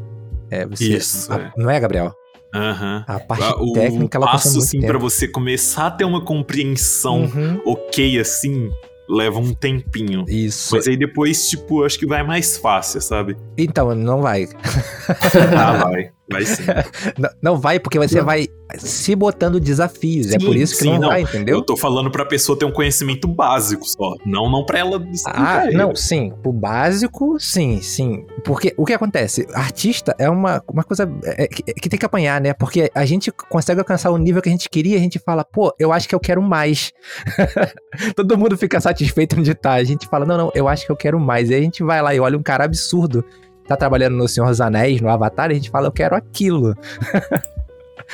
[0.50, 1.32] É, você, Isso.
[1.32, 1.52] A, é.
[1.56, 2.14] Não é, Gabriel?
[2.54, 3.04] Uhum.
[3.06, 7.62] A parte o, técnica, ela passo, assim, para você começar a ter uma compreensão uhum.
[7.66, 8.72] ok, assim,
[9.10, 10.26] leva um tempinho.
[10.28, 10.76] Isso.
[10.76, 13.38] Mas aí depois, tipo, acho que vai mais fácil, sabe?
[13.58, 14.48] Então, não vai.
[15.58, 16.12] ah, vai.
[16.30, 16.64] Vai sim.
[17.18, 18.26] não, não, vai, porque você não.
[18.26, 18.48] vai
[18.78, 20.28] se botando desafios.
[20.28, 21.58] É sim, é por isso que sim, não, não, vai, entendeu?
[21.58, 24.16] Eu tô falando pra pessoa ter um conhecimento básico só.
[24.26, 25.02] Não, não pra ela.
[25.28, 26.34] Ah, não, sim.
[26.44, 28.26] O básico, sim, sim.
[28.44, 29.48] Porque o que acontece?
[29.54, 32.54] Artista é uma, uma coisa é, que, que, tem que apanhar, né?
[32.54, 35.74] Porque a gente consegue alcançar o nível que a gente queria, a gente fala, pô,
[35.78, 36.92] eu acho que eu quero mais.
[38.16, 39.74] Todo mundo fica satisfeito onde tá.
[39.74, 41.52] A gente fala, não, não, eu acho que eu quero mais.
[41.52, 43.24] E a gente vai lá e olha um cara absurdo
[43.68, 46.76] tá trabalhando no Senhor dos Anéis, no Avatar, a gente fala, eu quero aquilo.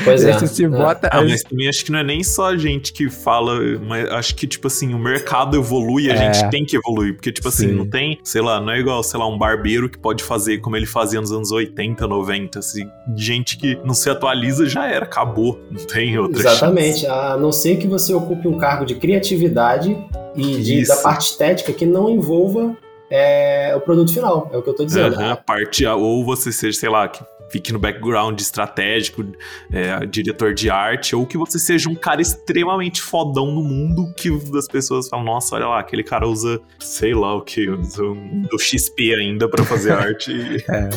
[0.04, 0.34] Pois é.
[0.34, 1.10] Você se bota.
[1.12, 4.36] Ah, mas também acho que não é nem só a gente que fala, mas acho
[4.36, 6.34] que, tipo assim, o mercado evolui e a é.
[6.34, 7.16] gente tem que evoluir.
[7.16, 7.74] Porque, tipo assim, Sim.
[7.74, 10.76] não tem, sei lá, não é igual, sei lá, um barbeiro que pode fazer como
[10.76, 12.60] ele fazia nos anos 80, 90.
[12.60, 15.60] Assim, gente que não se atualiza já era, acabou.
[15.70, 17.02] Não tem outra Exatamente.
[17.02, 17.08] Chance.
[17.08, 19.98] A não ser que você ocupe um cargo de criatividade
[20.36, 22.76] e de, da parte estética que não envolva
[23.12, 25.18] é o produto final, é o que eu tô dizendo.
[25.18, 29.26] Uhum, a parte, ou você seja, sei lá, que fique no background estratégico,
[29.70, 34.30] é, diretor de arte, ou que você seja um cara extremamente fodão no mundo que
[34.58, 39.14] as pessoas falam, nossa, olha lá, aquele cara usa, sei lá o que, do XP
[39.14, 40.34] ainda para fazer arte.
[40.70, 40.90] É.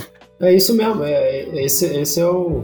[0.47, 2.63] é isso mesmo, é, esse, esse é o,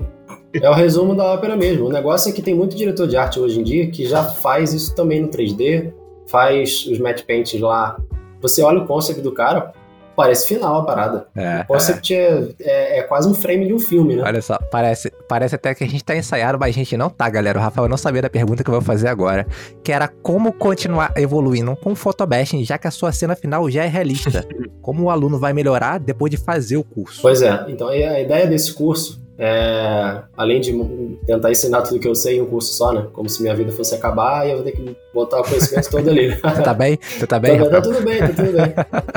[0.55, 1.87] é o resumo da ópera mesmo.
[1.87, 4.73] O negócio é que tem muito diretor de arte hoje em dia que já faz
[4.73, 5.93] isso também no 3D,
[6.29, 8.01] faz os matte paints lá
[8.41, 9.73] você olha o concept do cara,
[10.21, 11.27] parece final a parada.
[11.35, 12.19] É, o concept é.
[12.19, 14.23] É, é, é, quase um frame de um filme, né?
[14.23, 17.29] Olha só, parece, parece até que a gente tá ensaiado, mas a gente não tá,
[17.29, 17.59] galera.
[17.59, 19.47] O Rafael não sabia da pergunta que eu vou fazer agora.
[19.83, 23.85] Que era como continuar evoluindo com o photobashing, já que a sua cena final já
[23.85, 24.45] é realista.
[24.83, 27.23] como o aluno vai melhorar depois de fazer o curso?
[27.23, 30.71] Pois é, então a ideia desse curso é, além de
[31.27, 33.07] tentar ensinar tudo que eu sei em um curso só, né?
[33.11, 36.11] Como se minha vida fosse acabar e eu vou ter que botar o conhecimento todo
[36.11, 36.29] ali.
[36.35, 36.99] Você tá bem?
[37.01, 37.59] Você tá bem?
[37.59, 38.75] Tá, tá, tudo bem, tá tudo bem.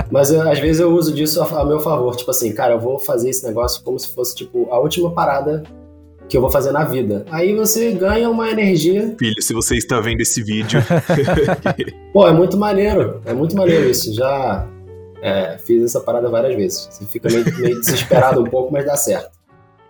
[0.09, 2.15] Mas eu, às vezes eu uso disso a, a, meu favor.
[2.15, 5.61] Tipo assim, cara, eu vou fazer esse negócio como se fosse, tipo, a última parada
[6.29, 7.25] que eu vou fazer na vida.
[7.29, 9.13] Aí você ganha uma energia.
[9.19, 10.79] Filho, se você está vendo esse vídeo.
[12.13, 13.19] Pô, é muito maneiro.
[13.25, 14.13] É muito maneiro isso.
[14.13, 14.65] Já
[15.21, 16.87] é, fiz essa parada várias vezes.
[16.89, 19.42] Você fica meio, meio desesperado um pouco, mas dá certo.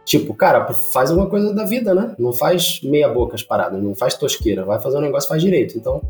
[0.05, 2.13] Tipo, cara, faz alguma coisa da vida, né?
[2.19, 5.77] Não faz meia boca as paradas, não faz tosqueira, vai fazer um negócio faz direito.
[5.77, 6.01] Então,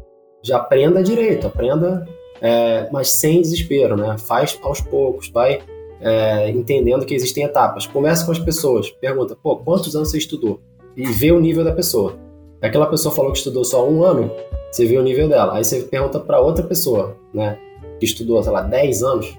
[0.41, 2.07] já aprenda direito, aprenda,
[2.41, 4.17] é, mas sem desespero, né?
[4.17, 5.61] Faz aos poucos, vai
[6.01, 7.85] é, entendendo que existem etapas.
[7.85, 10.59] Conversa com as pessoas, pergunta, pô, quantos anos você estudou?
[10.95, 12.15] e vê o nível da pessoa.
[12.61, 14.31] Aquela pessoa falou que estudou só um ano,
[14.71, 15.55] você vê o nível dela.
[15.55, 17.57] Aí você pergunta para outra pessoa, né,
[17.99, 19.37] que estudou, sei lá, 10 anos,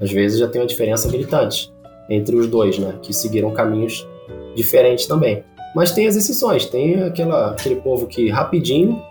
[0.00, 1.72] às vezes já tem uma diferença gritante
[2.08, 4.06] entre os dois, né, que seguiram caminhos
[4.54, 5.44] diferentes também.
[5.74, 9.02] Mas tem as exceções, tem aquela, aquele povo que rapidinho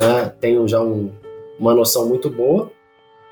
[0.00, 1.10] né, tem já um,
[1.58, 2.70] uma noção muito boa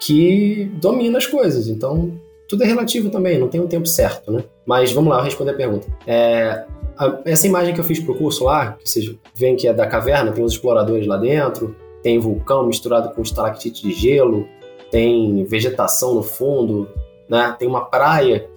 [0.01, 1.69] que domina as coisas.
[1.69, 2.13] Então,
[2.49, 4.43] tudo é relativo também, não tem um tempo certo, né?
[4.67, 5.87] Mas vamos lá, responder a pergunta.
[6.05, 6.65] É,
[6.99, 9.87] a, essa imagem que eu fiz pro curso lá, que vocês veem que é da
[9.87, 14.49] caverna, tem os exploradores lá dentro, tem vulcão misturado com estalactite de gelo,
[14.91, 16.89] tem vegetação no fundo,
[17.29, 17.55] né?
[17.57, 18.50] Tem uma praia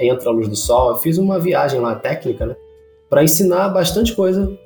[0.00, 0.90] entra a luz do sol.
[0.90, 2.56] Eu fiz uma viagem lá técnica, né?
[3.08, 4.56] Para ensinar bastante coisa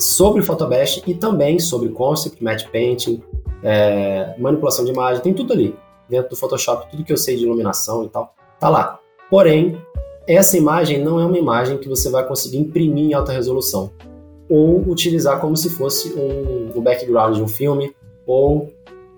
[0.00, 3.22] sobre Photobash e também sobre concept, match painting,
[3.62, 5.74] é, manipulação de imagem, tem tudo ali
[6.08, 9.00] dentro do Photoshop, tudo que eu sei de iluminação e tal, tá lá.
[9.30, 9.80] Porém,
[10.26, 13.92] essa imagem não é uma imagem que você vai conseguir imprimir em alta resolução
[14.48, 17.94] ou utilizar como se fosse um, um background de um filme
[18.26, 18.72] ou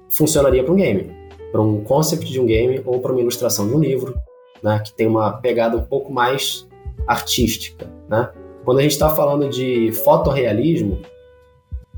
[0.09, 1.15] funcionaria para um game,
[1.52, 4.15] para um concept de um game ou para uma ilustração de um livro,
[4.62, 6.66] né, que tem uma pegada um pouco mais
[7.06, 8.30] artística, né?
[8.64, 11.01] Quando a gente está falando de fotorrealismo,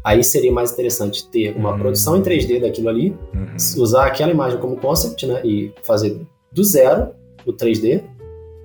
[0.04, 1.78] aí seria mais interessante ter uma uhum.
[1.78, 3.82] produção em 3D daquilo ali, uhum.
[3.82, 6.20] usar aquela imagem como concept, né, e fazer
[6.52, 7.08] do zero
[7.44, 8.02] o 3D,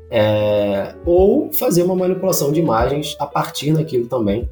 [0.09, 4.49] é, ou fazer uma manipulação de imagens a partir daquilo também,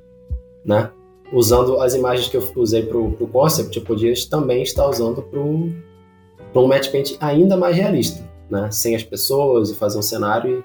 [0.66, 0.90] né?
[1.32, 5.40] Usando as imagens que eu usei para o concept, eu podia também estar usando para
[5.40, 8.70] um match paint ainda mais realista, né?
[8.72, 10.64] Sem as pessoas e fazer um cenário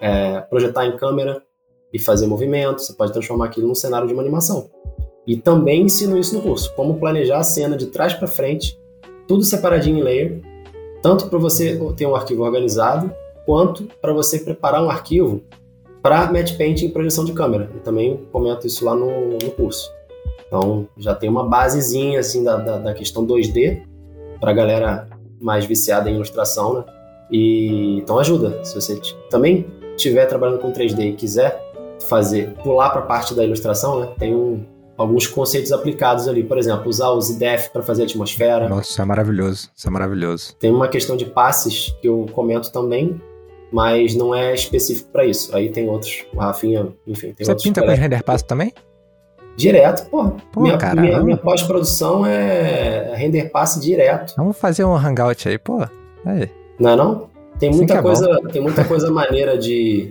[0.00, 1.42] e é, projetar em câmera
[1.92, 2.80] e fazer movimento.
[2.80, 4.70] Você pode transformar aquilo num cenário de uma animação.
[5.26, 8.78] E também ensino isso no curso, como planejar a cena de trás para frente,
[9.28, 10.40] tudo separadinho em layer,
[11.02, 13.12] tanto para você ter um arquivo organizado,
[13.44, 15.42] quanto para você preparar um arquivo
[16.02, 17.70] para match painting e projeção de câmera.
[17.74, 19.90] Eu também comento isso lá no, no curso.
[20.46, 23.82] Então já tem uma basezinha assim da, da, da questão 2D
[24.40, 25.08] para galera
[25.40, 26.84] mais viciada em ilustração, né?
[27.30, 28.64] E então ajuda.
[28.64, 29.66] Se você também
[29.96, 31.70] estiver trabalhando com 3D e quiser
[32.08, 34.08] fazer pular para a parte da ilustração, né?
[34.18, 34.64] Tem um,
[34.96, 36.42] alguns conceitos aplicados ali.
[36.42, 38.68] Por exemplo, usar o ZDF para fazer atmosfera.
[38.68, 39.70] Nossa, isso é maravilhoso.
[39.74, 40.56] Isso é maravilhoso.
[40.56, 43.20] Tem uma questão de passes que eu comento também,
[43.72, 45.54] mas não é específico para isso.
[45.54, 47.62] Aí tem outros, o Rafinha, enfim, tem Você outros.
[47.62, 48.72] Você pinta com render pass também?
[49.56, 50.30] Direto, pô.
[50.52, 54.34] pô minha, minha, minha pós-produção é render passe direto.
[54.36, 55.86] Vamos fazer um hangout aí, pô.
[56.24, 56.59] Aí.
[56.80, 57.30] Não é não?
[57.58, 58.48] Tem muita é coisa, bom.
[58.48, 60.10] tem muita coisa maneira de,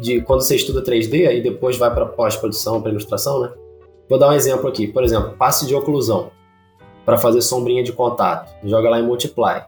[0.00, 3.52] de quando você estuda 3D e depois vai para pós-produção, para ilustração, né?
[4.08, 4.86] Vou dar um exemplo aqui.
[4.86, 6.30] Por exemplo, passe de oclusão
[7.04, 8.52] para fazer sombrinha de contato.
[8.64, 9.62] Joga lá em Multiply.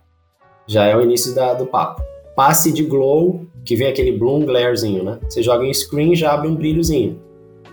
[0.66, 2.02] Já é o início da, do papo
[2.40, 5.18] passe de glow, que vem aquele bloom glarezinho, né?
[5.28, 7.20] Você joga em screen já abre um brilhozinho.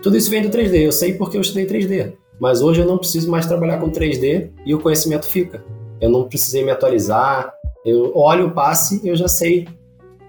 [0.02, 2.12] Tudo isso vem do 3D, eu sei porque eu estudei 3D.
[2.38, 5.64] Mas hoje eu não preciso mais trabalhar com 3D e o conhecimento fica.
[6.00, 7.52] Eu não precisei me atualizar.
[7.84, 9.66] Eu olho o passe e eu já sei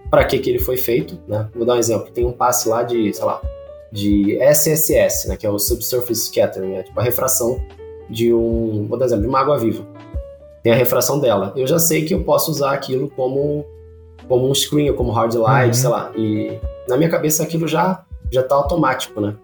[0.10, 1.48] para que, que ele foi feito, né?
[1.54, 2.10] Vou dar um exemplo.
[2.12, 3.42] Tem um passe lá de, sei lá,
[3.92, 5.38] de SSS, né?
[5.38, 7.62] Que é o Subsurface Scattering, é tipo a refração
[8.10, 9.86] de um, vou dar um exemplo, de uma água viva.
[10.64, 11.54] Tem a refração dela.
[11.56, 13.66] Eu já sei que eu posso usar aquilo como
[14.28, 15.74] como um screen ou como hard light, uhum.
[15.74, 16.12] sei lá.
[16.16, 19.36] E na minha cabeça aquilo já já tá automático, né?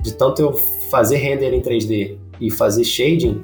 [0.00, 0.52] De tanto eu
[0.90, 3.40] fazer render em 3D e fazer shading,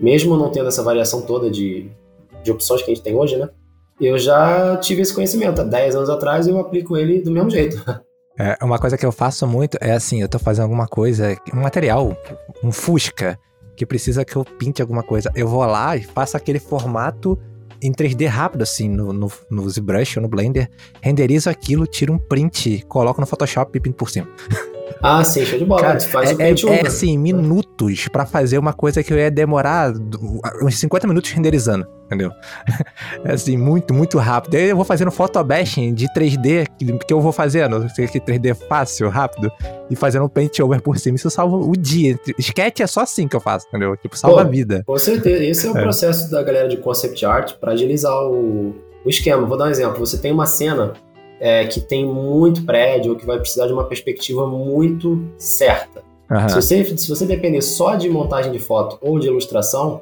[0.00, 1.90] mesmo não tendo essa variação toda de,
[2.42, 3.48] de opções que a gente tem hoje, né?
[4.00, 5.60] Eu já tive esse conhecimento.
[5.60, 7.82] Há 10 anos atrás eu aplico ele do mesmo jeito.
[8.36, 11.60] É, uma coisa que eu faço muito é assim, eu tô fazendo alguma coisa, um
[11.60, 12.16] material,
[12.64, 13.38] um fusca,
[13.76, 15.30] que precisa que eu pinte alguma coisa.
[15.36, 17.38] Eu vou lá e faço aquele formato
[17.80, 20.68] em 3D rápido, assim, no, no, no ZBrush ou no Blender,
[21.00, 24.28] renderizo aquilo, tiro um print, coloco no Photoshop e pinto por cima.
[25.06, 25.82] Ah, sim, show de bola.
[25.82, 26.40] Cara, faz é, o
[26.72, 29.92] é, é assim, minutos para fazer uma coisa que eu ia demorar
[30.62, 32.30] uns 50 minutos renderizando, entendeu?
[33.22, 34.56] É assim, muito, muito rápido.
[34.56, 39.50] Aí eu vou fazendo photobashing de 3D, que, eu vou fazendo, que 3D fácil, rápido,
[39.90, 41.16] e fazendo um paint over por cima.
[41.16, 42.18] Isso salva o dia.
[42.38, 43.96] Sketch é só assim que eu faço, entendeu?
[43.96, 44.82] Tipo, salva Pô, a vida.
[44.86, 45.44] Com certeza.
[45.44, 45.82] Esse é o é.
[45.82, 48.74] processo da galera de concept art para agilizar o,
[49.04, 49.46] o esquema.
[49.46, 49.98] Vou dar um exemplo.
[49.98, 50.94] Você tem uma cena
[51.40, 56.02] é, que tem muito prédio ou que vai precisar de uma perspectiva muito certa.
[56.30, 56.48] Uhum.
[56.48, 60.00] Se, você, se você depender só de montagem de foto ou de ilustração,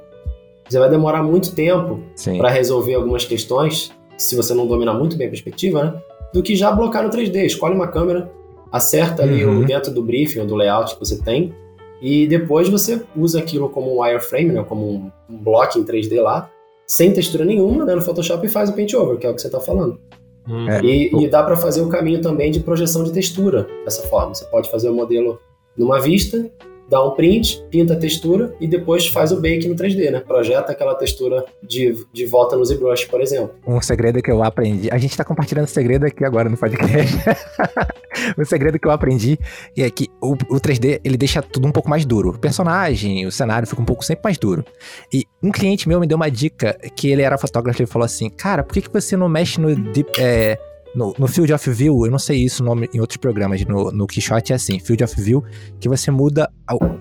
[0.69, 2.01] você vai demorar muito tempo
[2.39, 5.95] para resolver algumas questões, se você não dominar muito bem a perspectiva, né?
[6.33, 7.45] Do que já blocar no 3D.
[7.45, 8.31] Escolhe uma câmera,
[8.71, 9.65] acerta ali uhum.
[9.65, 11.53] dentro do briefing ou do layout que você tem,
[12.01, 14.65] e depois você usa aquilo como um wireframe, né?
[14.65, 16.51] como um, um bloco em 3D lá,
[16.87, 17.95] sem textura nenhuma, né?
[17.95, 20.01] no Photoshop e faz o paint over, que é o que você está falando.
[20.49, 20.67] Hum.
[20.83, 24.35] E, e, dá para fazer o caminho também de projeção de textura dessa forma.
[24.35, 25.41] Você pode fazer o modelo
[25.77, 26.51] numa vista,
[26.93, 30.21] dá um print, pinta a textura e depois faz o bake no 3D, né?
[30.21, 33.55] Projeta aquela textura de, de volta no ZBrush, por exemplo.
[33.67, 34.91] Um segredo que eu aprendi.
[34.93, 37.17] A gente tá compartilhando segredo aqui agora no podcast.
[38.37, 39.39] um segredo que eu aprendi
[39.75, 42.29] é que o, o 3D ele deixa tudo um pouco mais duro.
[42.29, 44.63] O personagem, o cenário fica um pouco sempre mais duro.
[45.11, 48.29] E um cliente meu me deu uma dica que ele era fotógrafo e falou assim:
[48.29, 49.75] Cara, por que, que você não mexe no.
[49.75, 50.59] Deep, é,
[50.95, 54.07] no, no Field of View, eu não sei isso nome em outros programas, no, no
[54.07, 55.43] Quixote é assim, Field of View,
[55.81, 56.51] que você muda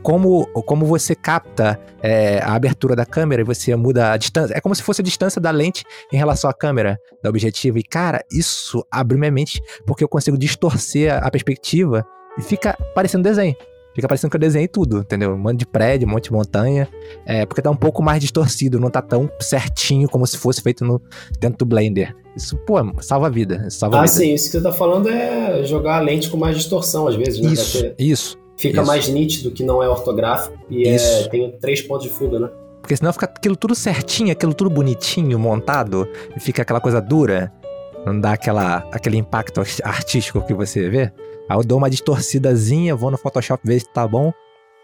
[0.02, 4.54] como, como você capta é, a abertura da câmera e você muda a distância.
[4.56, 7.78] É como se fosse a distância da lente em relação à câmera, da objetivo.
[7.78, 12.06] E, cara, isso abre minha mente, porque eu consigo distorcer a perspectiva
[12.38, 13.56] e fica parecendo desenho.
[13.94, 15.34] Fica parecendo que eu desenhei tudo, entendeu?
[15.34, 16.88] Um monte de prédio, um monte de montanha.
[17.26, 20.86] É, porque tá um pouco mais distorcido, não tá tão certinho como se fosse feito
[20.86, 21.02] no,
[21.40, 22.16] dentro do Blender.
[22.36, 23.70] Isso, pô, salva a vida.
[23.70, 24.14] Salva ah, a vida.
[24.16, 27.40] sim, isso que você tá falando é jogar a lente com mais distorção, às vezes,
[27.40, 27.52] né?
[27.52, 28.38] Isso, isso.
[28.58, 28.88] Fica isso.
[28.88, 32.50] mais nítido que não é ortográfico e é, tem três pontos de fuga, né?
[32.82, 37.52] Porque senão fica aquilo tudo certinho, aquilo tudo bonitinho, montado, e fica aquela coisa dura.
[38.06, 41.12] Não dá aquela, aquele impacto artístico que você vê.
[41.50, 44.32] Aí eu dou uma distorcidazinha, vou no Photoshop ver se tá bom,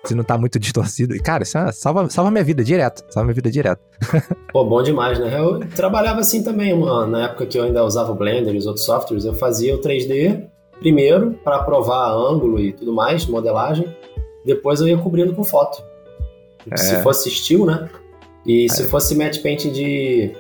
[0.08, 1.16] se não tá muito distorcido.
[1.16, 3.04] E, cara, isso é, salva, salva minha vida direto.
[3.10, 3.82] Salva minha vida direto.
[4.52, 5.40] Pô, bom demais, né?
[5.40, 7.08] Eu trabalhava assim também, mano.
[7.08, 9.80] Na época que eu ainda usava o Blender e os outros softwares, eu fazia o
[9.80, 10.46] 3D
[10.80, 13.88] primeiro para provar ângulo e tudo mais, modelagem.
[14.46, 15.84] Depois eu ia cobrindo com foto.
[16.70, 16.78] É.
[16.78, 17.90] Se fosse estilo, né?
[18.46, 18.70] E é.
[18.70, 20.32] se fosse match painting de,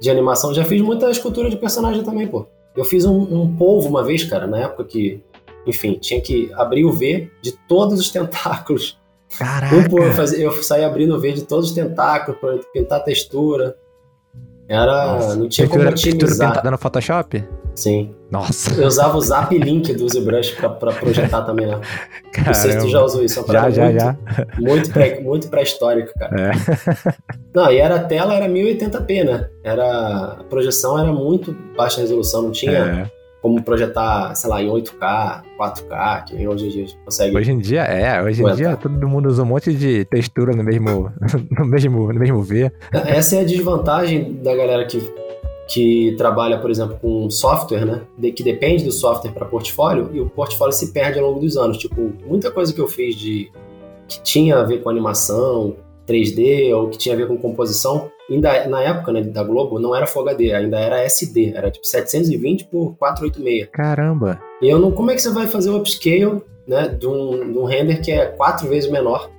[0.00, 2.46] de animação, já fiz muita escultura de personagem também, pô.
[2.74, 5.22] Eu fiz um, um polvo uma vez, cara, na época que
[5.66, 9.00] enfim, tinha que abrir o V de todos os tentáculos.
[9.38, 9.74] Caraca!
[9.74, 10.02] Um por,
[10.36, 13.76] eu saí abrindo o V de todos os tentáculos para pintar a textura.
[14.68, 15.14] Era.
[15.14, 15.36] Nossa.
[15.36, 16.18] Não tinha textura, como otimizar.
[16.20, 17.44] Textura pintada no Photoshop?
[17.74, 18.14] Sim.
[18.30, 18.74] Nossa.
[18.80, 21.80] Eu usava o Zap Link do ZBrush pra, pra projetar também, né?
[22.32, 22.48] Caramba.
[22.48, 23.40] Não sei se tu já usou isso.
[23.40, 24.16] É já, já, muito, já.
[24.58, 26.36] Muito, pré, muito pré-histórico, cara.
[26.36, 26.52] É.
[27.54, 29.48] Não, e era a tela, era 1080p, né?
[29.62, 33.08] Era, a projeção era muito baixa resolução, não tinha...
[33.08, 37.36] É como projetar, sei lá, em 8K, 4K, que hoje em dia a gente consegue.
[37.36, 40.62] Hoje em dia, é, hoje em dia todo mundo usa um monte de textura no
[40.62, 41.12] mesmo,
[41.58, 42.70] no mesmo, no mesmo V.
[42.92, 45.02] Essa é a desvantagem da galera que,
[45.66, 48.02] que trabalha, por exemplo, com software, né?
[48.16, 51.56] De, que depende do software para portfólio e o portfólio se perde ao longo dos
[51.56, 51.78] anos.
[51.78, 53.50] Tipo, muita coisa que eu fiz de
[54.06, 55.74] que tinha a ver com animação,
[56.06, 59.94] 3D ou que tinha a ver com composição, ainda na época né, da Globo não
[59.94, 63.68] era Full HD, ainda era SD, era tipo 720 por 486.
[63.72, 64.40] Caramba!
[64.60, 67.58] E eu não, como é que você vai fazer o upscale né, de, um, de
[67.58, 69.30] um render que é quatro vezes menor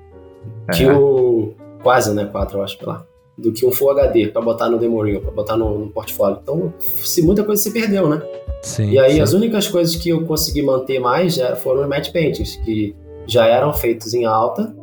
[0.72, 0.94] que é.
[0.94, 3.06] o quase, né, quatro eu acho, lá,
[3.38, 6.40] do que um Full HD para botar no demo reel, para botar no, no, portfólio.
[6.42, 8.22] Então, se muita coisa se perdeu, né?
[8.62, 8.92] Sim.
[8.92, 9.22] E aí sim.
[9.22, 12.96] as únicas coisas que eu consegui manter mais já foram os match paintings, que
[13.26, 14.74] já eram feitos em alta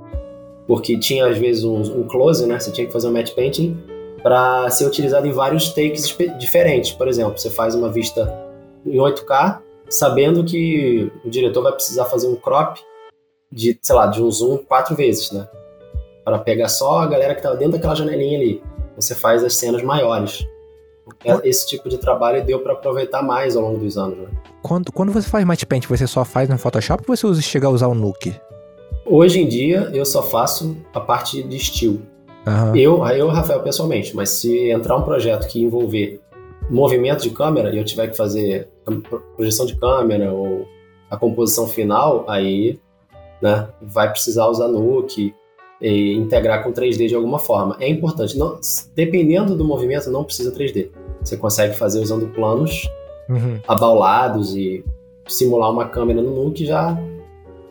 [0.70, 2.56] porque tinha às vezes um, um close, né?
[2.56, 3.76] Você tinha que fazer um match painting
[4.22, 6.92] para ser utilizado em vários takes diferentes.
[6.92, 8.32] Por exemplo, você faz uma vista
[8.86, 12.78] em 8K, sabendo que o diretor vai precisar fazer um crop
[13.50, 15.48] de, sei lá, de um zoom quatro vezes, né?
[16.24, 18.62] Para pegar só a galera que estava dentro daquela janelinha ali.
[18.94, 20.46] Você faz as cenas maiores.
[21.24, 24.18] É, esse tipo de trabalho deu para aproveitar mais ao longo dos anos.
[24.18, 24.28] Né?
[24.62, 27.66] Quando, quando você faz match paint, você só faz no Photoshop ou você usa, chega
[27.66, 28.40] a usar o Nuke?
[29.04, 32.00] Hoje em dia eu só faço a parte de estilo.
[32.46, 32.76] Uhum.
[32.76, 36.20] Eu, eu, Rafael, pessoalmente, mas se entrar um projeto que envolver
[36.70, 38.68] movimento de câmera e eu tiver que fazer
[39.36, 40.66] projeção de câmera ou
[41.10, 42.78] a composição final, aí
[43.42, 45.34] né, vai precisar usar Nuke
[45.80, 47.76] e integrar com 3D de alguma forma.
[47.80, 48.58] É importante, não,
[48.94, 50.90] dependendo do movimento, não precisa 3D.
[51.22, 52.88] Você consegue fazer usando planos
[53.28, 53.58] uhum.
[53.66, 54.84] abaulados e
[55.26, 56.96] simular uma câmera no Nuke já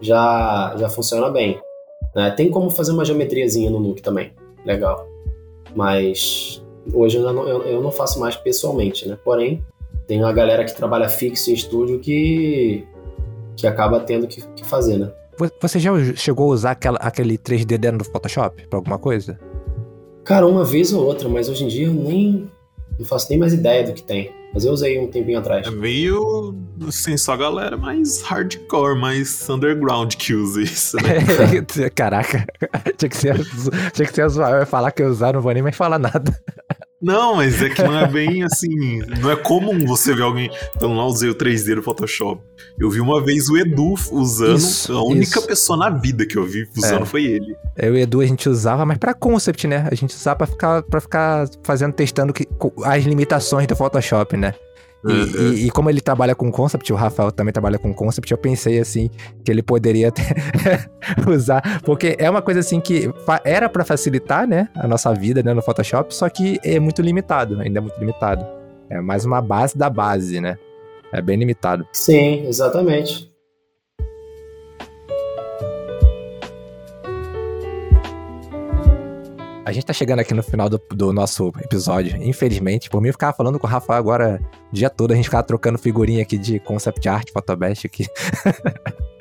[0.01, 1.59] já, já funciona bem.
[2.15, 2.31] Né?
[2.31, 4.31] Tem como fazer uma geometriazinha no Nuke também,
[4.65, 5.07] legal.
[5.75, 6.63] Mas
[6.93, 9.17] hoje eu não, eu, eu não faço mais pessoalmente, né?
[9.23, 9.63] Porém,
[10.07, 12.83] tem uma galera que trabalha fixo em estúdio que,
[13.55, 15.11] que acaba tendo que, que fazer, né?
[15.61, 19.39] Você já chegou a usar aquela, aquele 3D dentro do Photoshop para alguma coisa?
[20.25, 22.49] Cara, uma vez ou outra, mas hoje em dia eu nem
[22.97, 24.31] não faço nem mais ideia do que tem.
[24.53, 25.67] Mas eu usei um tempinho atrás.
[25.67, 26.55] É meio,
[26.87, 31.89] assim, só a galera mais hardcore, mais underground que usa isso, né?
[31.93, 32.45] Caraca,
[32.97, 33.35] tinha que ser,
[33.93, 36.35] tinha que ser ia falar que eu usar, não vou nem mais falar nada.
[37.01, 38.99] Não, mas é que não é bem assim.
[39.21, 40.49] Não é comum você ver alguém.
[40.75, 42.41] Então lá usei o 3D no Photoshop.
[42.77, 44.57] Eu vi uma vez o Edu usando.
[44.57, 45.47] Isso, a única isso.
[45.47, 47.05] pessoa na vida que eu vi usando é.
[47.05, 47.55] foi ele.
[47.77, 49.87] E o Edu a gente usava, mas pra concept, né?
[49.89, 52.45] A gente usava pra ficar, pra ficar fazendo, testando que,
[52.83, 54.53] as limitações do Photoshop, né?
[55.05, 58.37] E, e, e, como ele trabalha com concept, o Rafael também trabalha com concept, eu
[58.37, 59.09] pensei assim
[59.45, 60.11] que ele poderia
[61.25, 63.09] usar, porque é uma coisa assim que
[63.45, 67.61] era para facilitar, né, a nossa vida, né, no Photoshop, só que é muito limitado,
[67.61, 68.45] ainda é muito limitado.
[68.89, 70.57] É mais uma base da base, né?
[71.13, 71.87] É bem limitado.
[71.93, 73.31] Sim, exatamente.
[79.69, 82.89] A gente tá chegando aqui no final do, do, nosso episódio, infelizmente.
[82.89, 84.41] Por mim, eu ficava falando com o Rafael agora
[84.71, 88.07] o dia todo, a gente ficava trocando figurinha aqui de concept art, photobest aqui.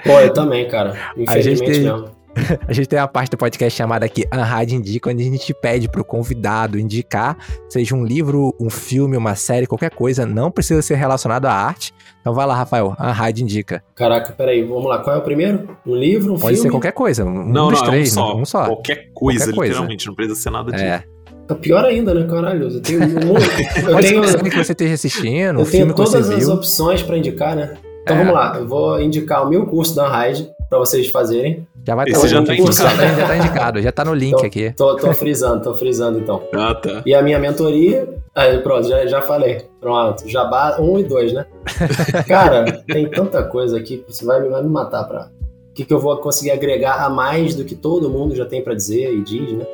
[0.03, 0.97] Pô, eu também, cara.
[1.19, 2.18] Infelizmente mesmo.
[2.67, 5.89] a gente tem uma parte do podcast chamada aqui Unhide Indica, onde a gente pede
[5.89, 7.37] pro convidado indicar,
[7.69, 11.93] seja um livro, um filme, uma série, qualquer coisa, não precisa ser relacionado à arte.
[12.21, 13.83] Então vai lá, Rafael, Unhide Indica.
[13.95, 15.77] Caraca, peraí, vamos lá, qual é o primeiro?
[15.87, 16.69] Um livro, um Pode filme?
[16.69, 18.37] ser qualquer coisa, um não, dos não, três, é um só.
[18.37, 18.65] um só.
[18.67, 20.11] Qualquer coisa, qualquer literalmente, coisa.
[20.11, 20.85] não precisa ser nada disso.
[20.85, 21.05] É.
[21.47, 22.69] Tá pior ainda, né, caralho?
[22.69, 23.05] Eu tenho um
[23.89, 26.53] Eu Pode tenho, ser que você esteja assistindo, eu um tenho todas as viu.
[26.53, 27.75] opções para indicar, né?
[28.03, 28.19] Então é.
[28.19, 31.67] vamos lá, eu vou indicar o meu curso da Unhide para vocês fazerem.
[31.87, 32.73] Já vai estar já, tá indicado.
[32.75, 34.73] já tá indicado, já tá no link tô, aqui.
[34.77, 36.43] Tô, tô frisando, tô frisando então.
[36.53, 37.03] Ah, tá.
[37.07, 38.09] E a minha mentoria.
[38.35, 39.65] Aí, pronto, já, já falei.
[39.81, 41.47] Pronto, Jabá 1 um e 2, né?
[42.27, 45.31] Cara, tem tanta coisa aqui que você vai, vai me matar pra.
[45.71, 48.63] O que, que eu vou conseguir agregar a mais do que todo mundo já tem
[48.63, 49.65] para dizer e diz, né?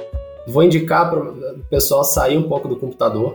[0.47, 3.35] Vou indicar para o pessoal sair um pouco do computador,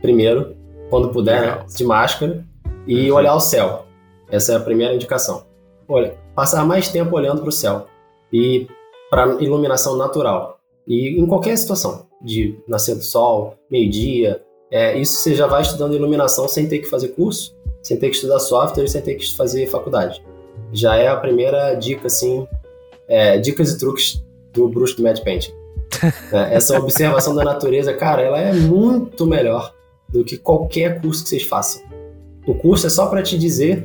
[0.00, 0.56] primeiro,
[0.88, 1.64] quando puder, né?
[1.68, 2.44] de máscara,
[2.86, 3.16] e uhum.
[3.16, 3.84] olhar o céu.
[4.30, 5.44] Essa é a primeira indicação.
[5.86, 7.88] Olha, passar mais tempo olhando para o céu
[8.32, 8.68] e
[9.10, 10.60] para iluminação natural.
[10.86, 14.40] E em qualquer situação, de nascer do sol, meio-dia,
[14.70, 18.14] é, isso você já vai estudando iluminação sem ter que fazer curso, sem ter que
[18.14, 20.24] estudar software, sem ter que fazer faculdade.
[20.72, 22.46] Já é a primeira dica, assim,
[23.08, 25.52] é, dicas e truques do bruxo do Mad Painting.
[26.32, 29.74] É, essa observação da natureza, cara, ela é muito melhor
[30.08, 31.82] do que qualquer curso que vocês façam.
[32.46, 33.84] O curso é só para te dizer,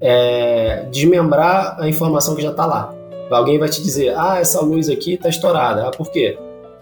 [0.00, 2.94] é, desmembrar a informação que já está lá.
[3.30, 5.88] Alguém vai te dizer, ah, essa luz aqui está estourada.
[5.88, 6.38] Ah, por quê?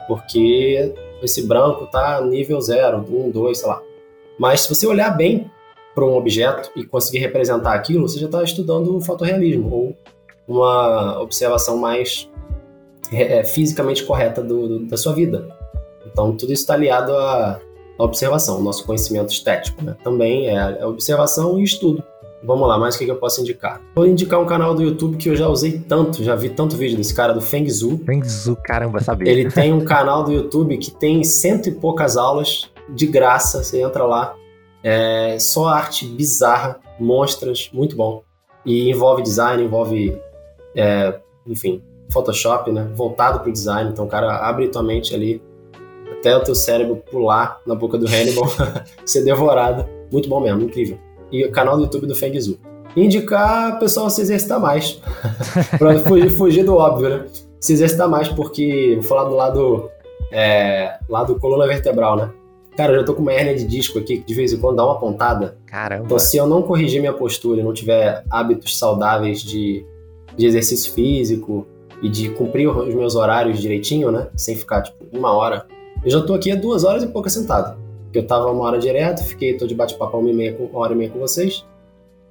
[0.07, 0.93] Porque
[1.23, 3.83] esse branco está nível 0, 1, 2, sei lá.
[4.39, 5.51] Mas se você olhar bem
[5.95, 9.97] para um objeto e conseguir representar aquilo, você já está estudando o fotorrealismo ou
[10.47, 12.29] uma observação mais
[13.13, 15.49] é, é, fisicamente correta do, do, da sua vida.
[16.07, 17.61] Então, tudo isso está aliado à,
[17.99, 19.83] à, observação, o nosso conhecimento estético.
[19.83, 19.97] Né?
[20.05, 22.05] Também é, é observação e estudo.
[22.45, 23.81] Vamos lá, mais o que, que eu posso indicar?
[23.95, 26.97] Vou indicar um canal do YouTube que eu já usei tanto, já vi tanto vídeo
[26.97, 27.99] desse cara, do Feng Zhu.
[28.05, 29.31] Feng Zhu, caramba, sabia.
[29.31, 33.81] Ele tem um canal do YouTube que tem cento e poucas aulas de graça, você
[33.81, 34.35] entra lá.
[34.83, 38.23] É só arte bizarra, monstras, muito bom.
[38.67, 40.21] E envolve design, envolve,
[40.77, 42.91] é, enfim, Photoshop, né?
[42.95, 43.91] Voltado para o design.
[43.91, 45.43] Então, o cara abre tua mente ali
[46.19, 48.45] até o teu cérebro pular na boca do Hannibal,
[49.07, 49.87] ser devorado.
[50.13, 50.99] Muito bom mesmo, incrível.
[51.31, 52.59] E o canal do YouTube do Feng Zhu.
[52.97, 55.01] Indicar o pessoal se exercitar mais.
[55.79, 57.25] para fugir, fugir, do óbvio, né?
[57.61, 59.91] Se exercitar mais, porque vou falar do lado,
[60.31, 62.31] é, lado coluna vertebral, né?
[62.77, 64.77] Cara, eu já tô com uma hernia de disco aqui que de vez em quando
[64.77, 65.57] dá uma pontada.
[65.67, 66.05] Caramba.
[66.05, 69.85] Então, se eu não corrigir minha postura e não tiver hábitos saudáveis de,
[70.37, 71.67] de exercício físico,
[72.05, 74.29] e de cumprir os meus horários direitinho, né?
[74.37, 75.67] Sem ficar, tipo, uma hora.
[76.05, 77.79] Eu já tô aqui há duas horas e pouca sentado.
[78.15, 81.19] Eu tava uma hora direto, fiquei, tô de bate-papo uma, uma hora e meia com
[81.19, 81.67] vocês.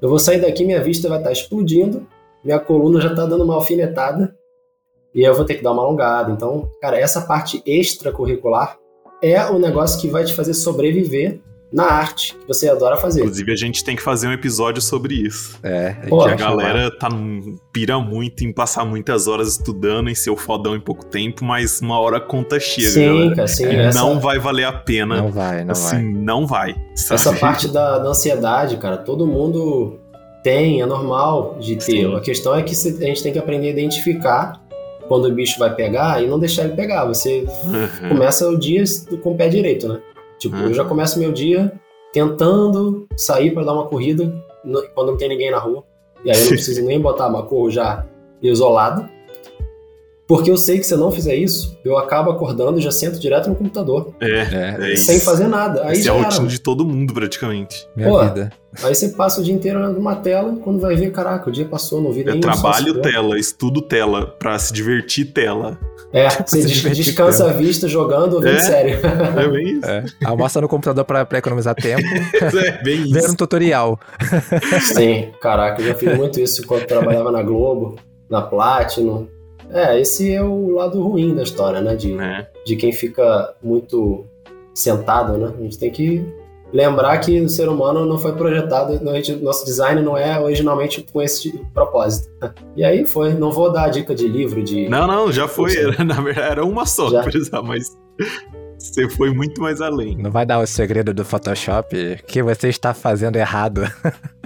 [0.01, 2.07] Eu vou sair daqui, minha vista vai estar tá explodindo,
[2.43, 4.35] minha coluna já tá dando uma alfinetada,
[5.13, 6.31] e eu vou ter que dar uma alongada.
[6.31, 8.77] Então, cara, essa parte extracurricular
[9.21, 11.41] é o negócio que vai te fazer sobreviver
[11.73, 13.21] na arte que você adora fazer.
[13.21, 15.57] Inclusive, a gente tem que fazer um episódio sobre isso.
[15.63, 17.09] É, a, Pô, a galera tá,
[17.71, 21.81] pira muito em passar muitas horas estudando, em ser o fodão em pouco tempo, mas
[21.81, 23.35] uma hora a conta chega, sim, galera.
[23.35, 23.99] Cara, sim, essa...
[23.99, 25.17] Não vai valer a pena.
[25.17, 26.03] Não vai, não assim, vai.
[26.03, 26.75] não vai.
[26.95, 27.15] Sabe?
[27.15, 29.99] Essa parte da, da, ansiedade, cara, todo mundo
[30.43, 31.81] tem, é normal de ter.
[31.81, 32.15] Sim.
[32.15, 34.61] A questão é que a gente tem que aprender a identificar
[35.07, 37.05] quando o bicho vai pegar e não deixar ele pegar.
[37.05, 38.09] Você uhum.
[38.09, 38.83] começa o dia
[39.23, 39.99] com o pé direito, né?
[40.43, 40.63] Tipo, uhum.
[40.63, 41.71] eu já começo meu dia
[42.11, 44.29] tentando sair para dar uma corrida
[44.93, 45.85] quando não tem ninguém na rua.
[46.25, 48.05] E aí eu não preciso nem botar uma cor já
[48.41, 49.09] isolado.
[50.33, 53.19] Porque eu sei que se eu não fizer isso, eu acabo acordando e já sento
[53.19, 54.15] direto no computador.
[54.19, 55.85] É, é, é Sem fazer nada.
[55.85, 57.87] Aí Esse é a rotina de todo mundo, praticamente.
[57.95, 58.51] Minha Pô, vida.
[58.81, 61.65] Aí você passa o dia inteiro olhando uma tela, quando vai ver, caraca, o dia
[61.65, 65.77] passou, não vi é nem Eu trabalho tela, estudo tela, pra se divertir tela.
[66.11, 68.99] É, você descansa a vista jogando ou vendo é, sério.
[69.39, 69.85] É bem isso.
[69.85, 70.03] É.
[70.25, 72.01] Almoça no computador pra, pra economizar tempo.
[72.57, 73.13] é, bem isso.
[73.13, 73.99] Ver um tutorial.
[74.81, 79.27] Sim, caraca, eu já fiz muito isso quando trabalhava na Globo, na Platinum.
[79.73, 81.95] É, esse é o lado ruim da história, né?
[81.95, 82.47] De, é.
[82.65, 84.23] de quem fica muito
[84.73, 85.51] sentado, né?
[85.57, 86.23] A gente tem que
[86.71, 88.99] lembrar que o ser humano não foi projetado,
[89.41, 92.29] nosso design não é originalmente com esse propósito.
[92.75, 94.89] E aí foi, não vou dar dica de livro, de...
[94.89, 97.61] Não, não, já foi, era, na verdade era uma só, já.
[97.61, 97.95] mas
[98.79, 100.17] você foi muito mais além.
[100.17, 103.83] Não vai dar o segredo do Photoshop que você está fazendo errado.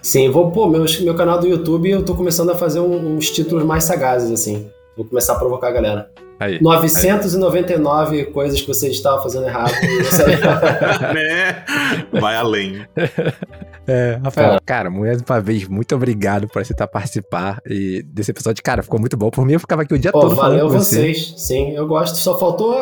[0.01, 3.29] Sim, vou, pô, meu, meu canal do YouTube eu tô começando a fazer um, uns
[3.31, 4.69] títulos mais sagazes, assim.
[4.97, 6.09] Vou começar a provocar a galera.
[6.39, 8.25] Aí, 999 aí.
[8.25, 9.71] coisas que você estava fazendo errado.
[11.13, 11.63] né?
[12.19, 12.85] Vai além.
[13.89, 14.59] É, Rafael, é.
[14.65, 18.61] cara, mais uma vez, muito obrigado por aceitar participar e desse episódio.
[18.61, 19.29] Cara, ficou muito bom.
[19.29, 21.29] Por mim, eu ficava aqui o dia Pô, todo valeu falando com vocês.
[21.29, 21.37] Você.
[21.37, 22.17] Sim, eu gosto.
[22.17, 22.77] Só faltou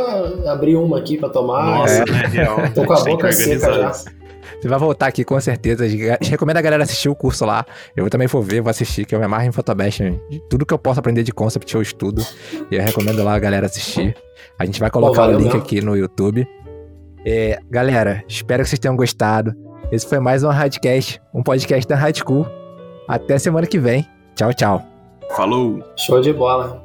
[0.48, 1.64] abrir uma aqui pra tomar.
[1.64, 2.06] Nossa, é.
[2.06, 2.26] né?
[2.26, 2.58] Real.
[2.74, 3.94] Tô com a boca seca já.
[4.62, 5.86] Você vai voltar aqui com certeza.
[6.22, 7.66] Recomendo a galera assistir o curso lá.
[7.96, 10.00] Eu também vou ver, vou assistir, que eu me amarro em Photobash.
[10.50, 12.26] Tudo que eu posso aprender de concept eu estudo.
[12.72, 14.16] E eu recomendo lá a galera assistir.
[14.58, 15.60] A gente vai colocar Pô, o link mesmo.
[15.60, 16.48] aqui no YouTube.
[17.26, 19.54] É, galera, espero que vocês tenham gostado.
[19.92, 22.46] Esse foi mais um Radcast, um podcast da School.
[23.08, 24.08] Até semana que vem.
[24.36, 24.86] Tchau, tchau.
[25.36, 25.84] Falou.
[25.98, 26.84] Show de bola.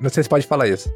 [0.00, 0.90] Não sei se pode falar isso.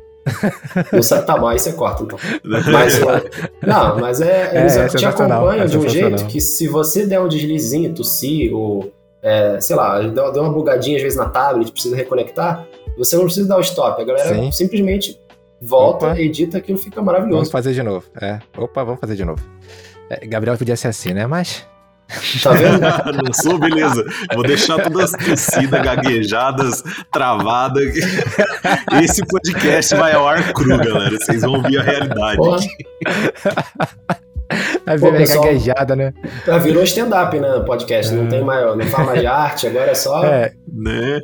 [0.93, 2.19] Não sabe, tá aí você corta então.
[2.45, 2.99] Mas,
[3.61, 7.21] não, mas é, eles é, te acompanham é de um jeito que se você der
[7.21, 8.91] um deslizinho, tossir, ou
[9.23, 12.67] é, sei lá, deu, deu uma bugadinha às vezes na tablet, precisa reconectar,
[12.97, 14.01] você não precisa dar o stop.
[14.01, 14.51] A galera Sim.
[14.51, 15.21] simplesmente
[15.61, 16.21] volta, Opa.
[16.21, 17.37] edita, aquilo fica maravilhoso.
[17.37, 18.07] Vamos fazer de novo.
[18.21, 18.39] É.
[18.57, 19.43] Opa, vamos fazer de novo.
[20.09, 21.27] É, Gabriel podia ser assim, né?
[21.27, 21.67] Mas
[22.43, 22.81] Tá vendo?
[23.25, 24.05] não sou, beleza.
[24.35, 27.95] Vou deixar todas tossidas, gaguejadas, travadas.
[29.03, 31.17] Esse podcast vai ao ar cru, galera.
[31.19, 32.39] Vocês vão ouvir a realidade.
[34.85, 36.13] Vai ver minha gaguejada, né?
[36.47, 37.61] Já virou stand-up, né?
[37.67, 38.13] Podcast.
[38.13, 38.17] É.
[38.17, 40.25] Não tem mais, não fala mais de arte, agora é só.
[40.25, 40.53] É.
[40.73, 41.23] Né?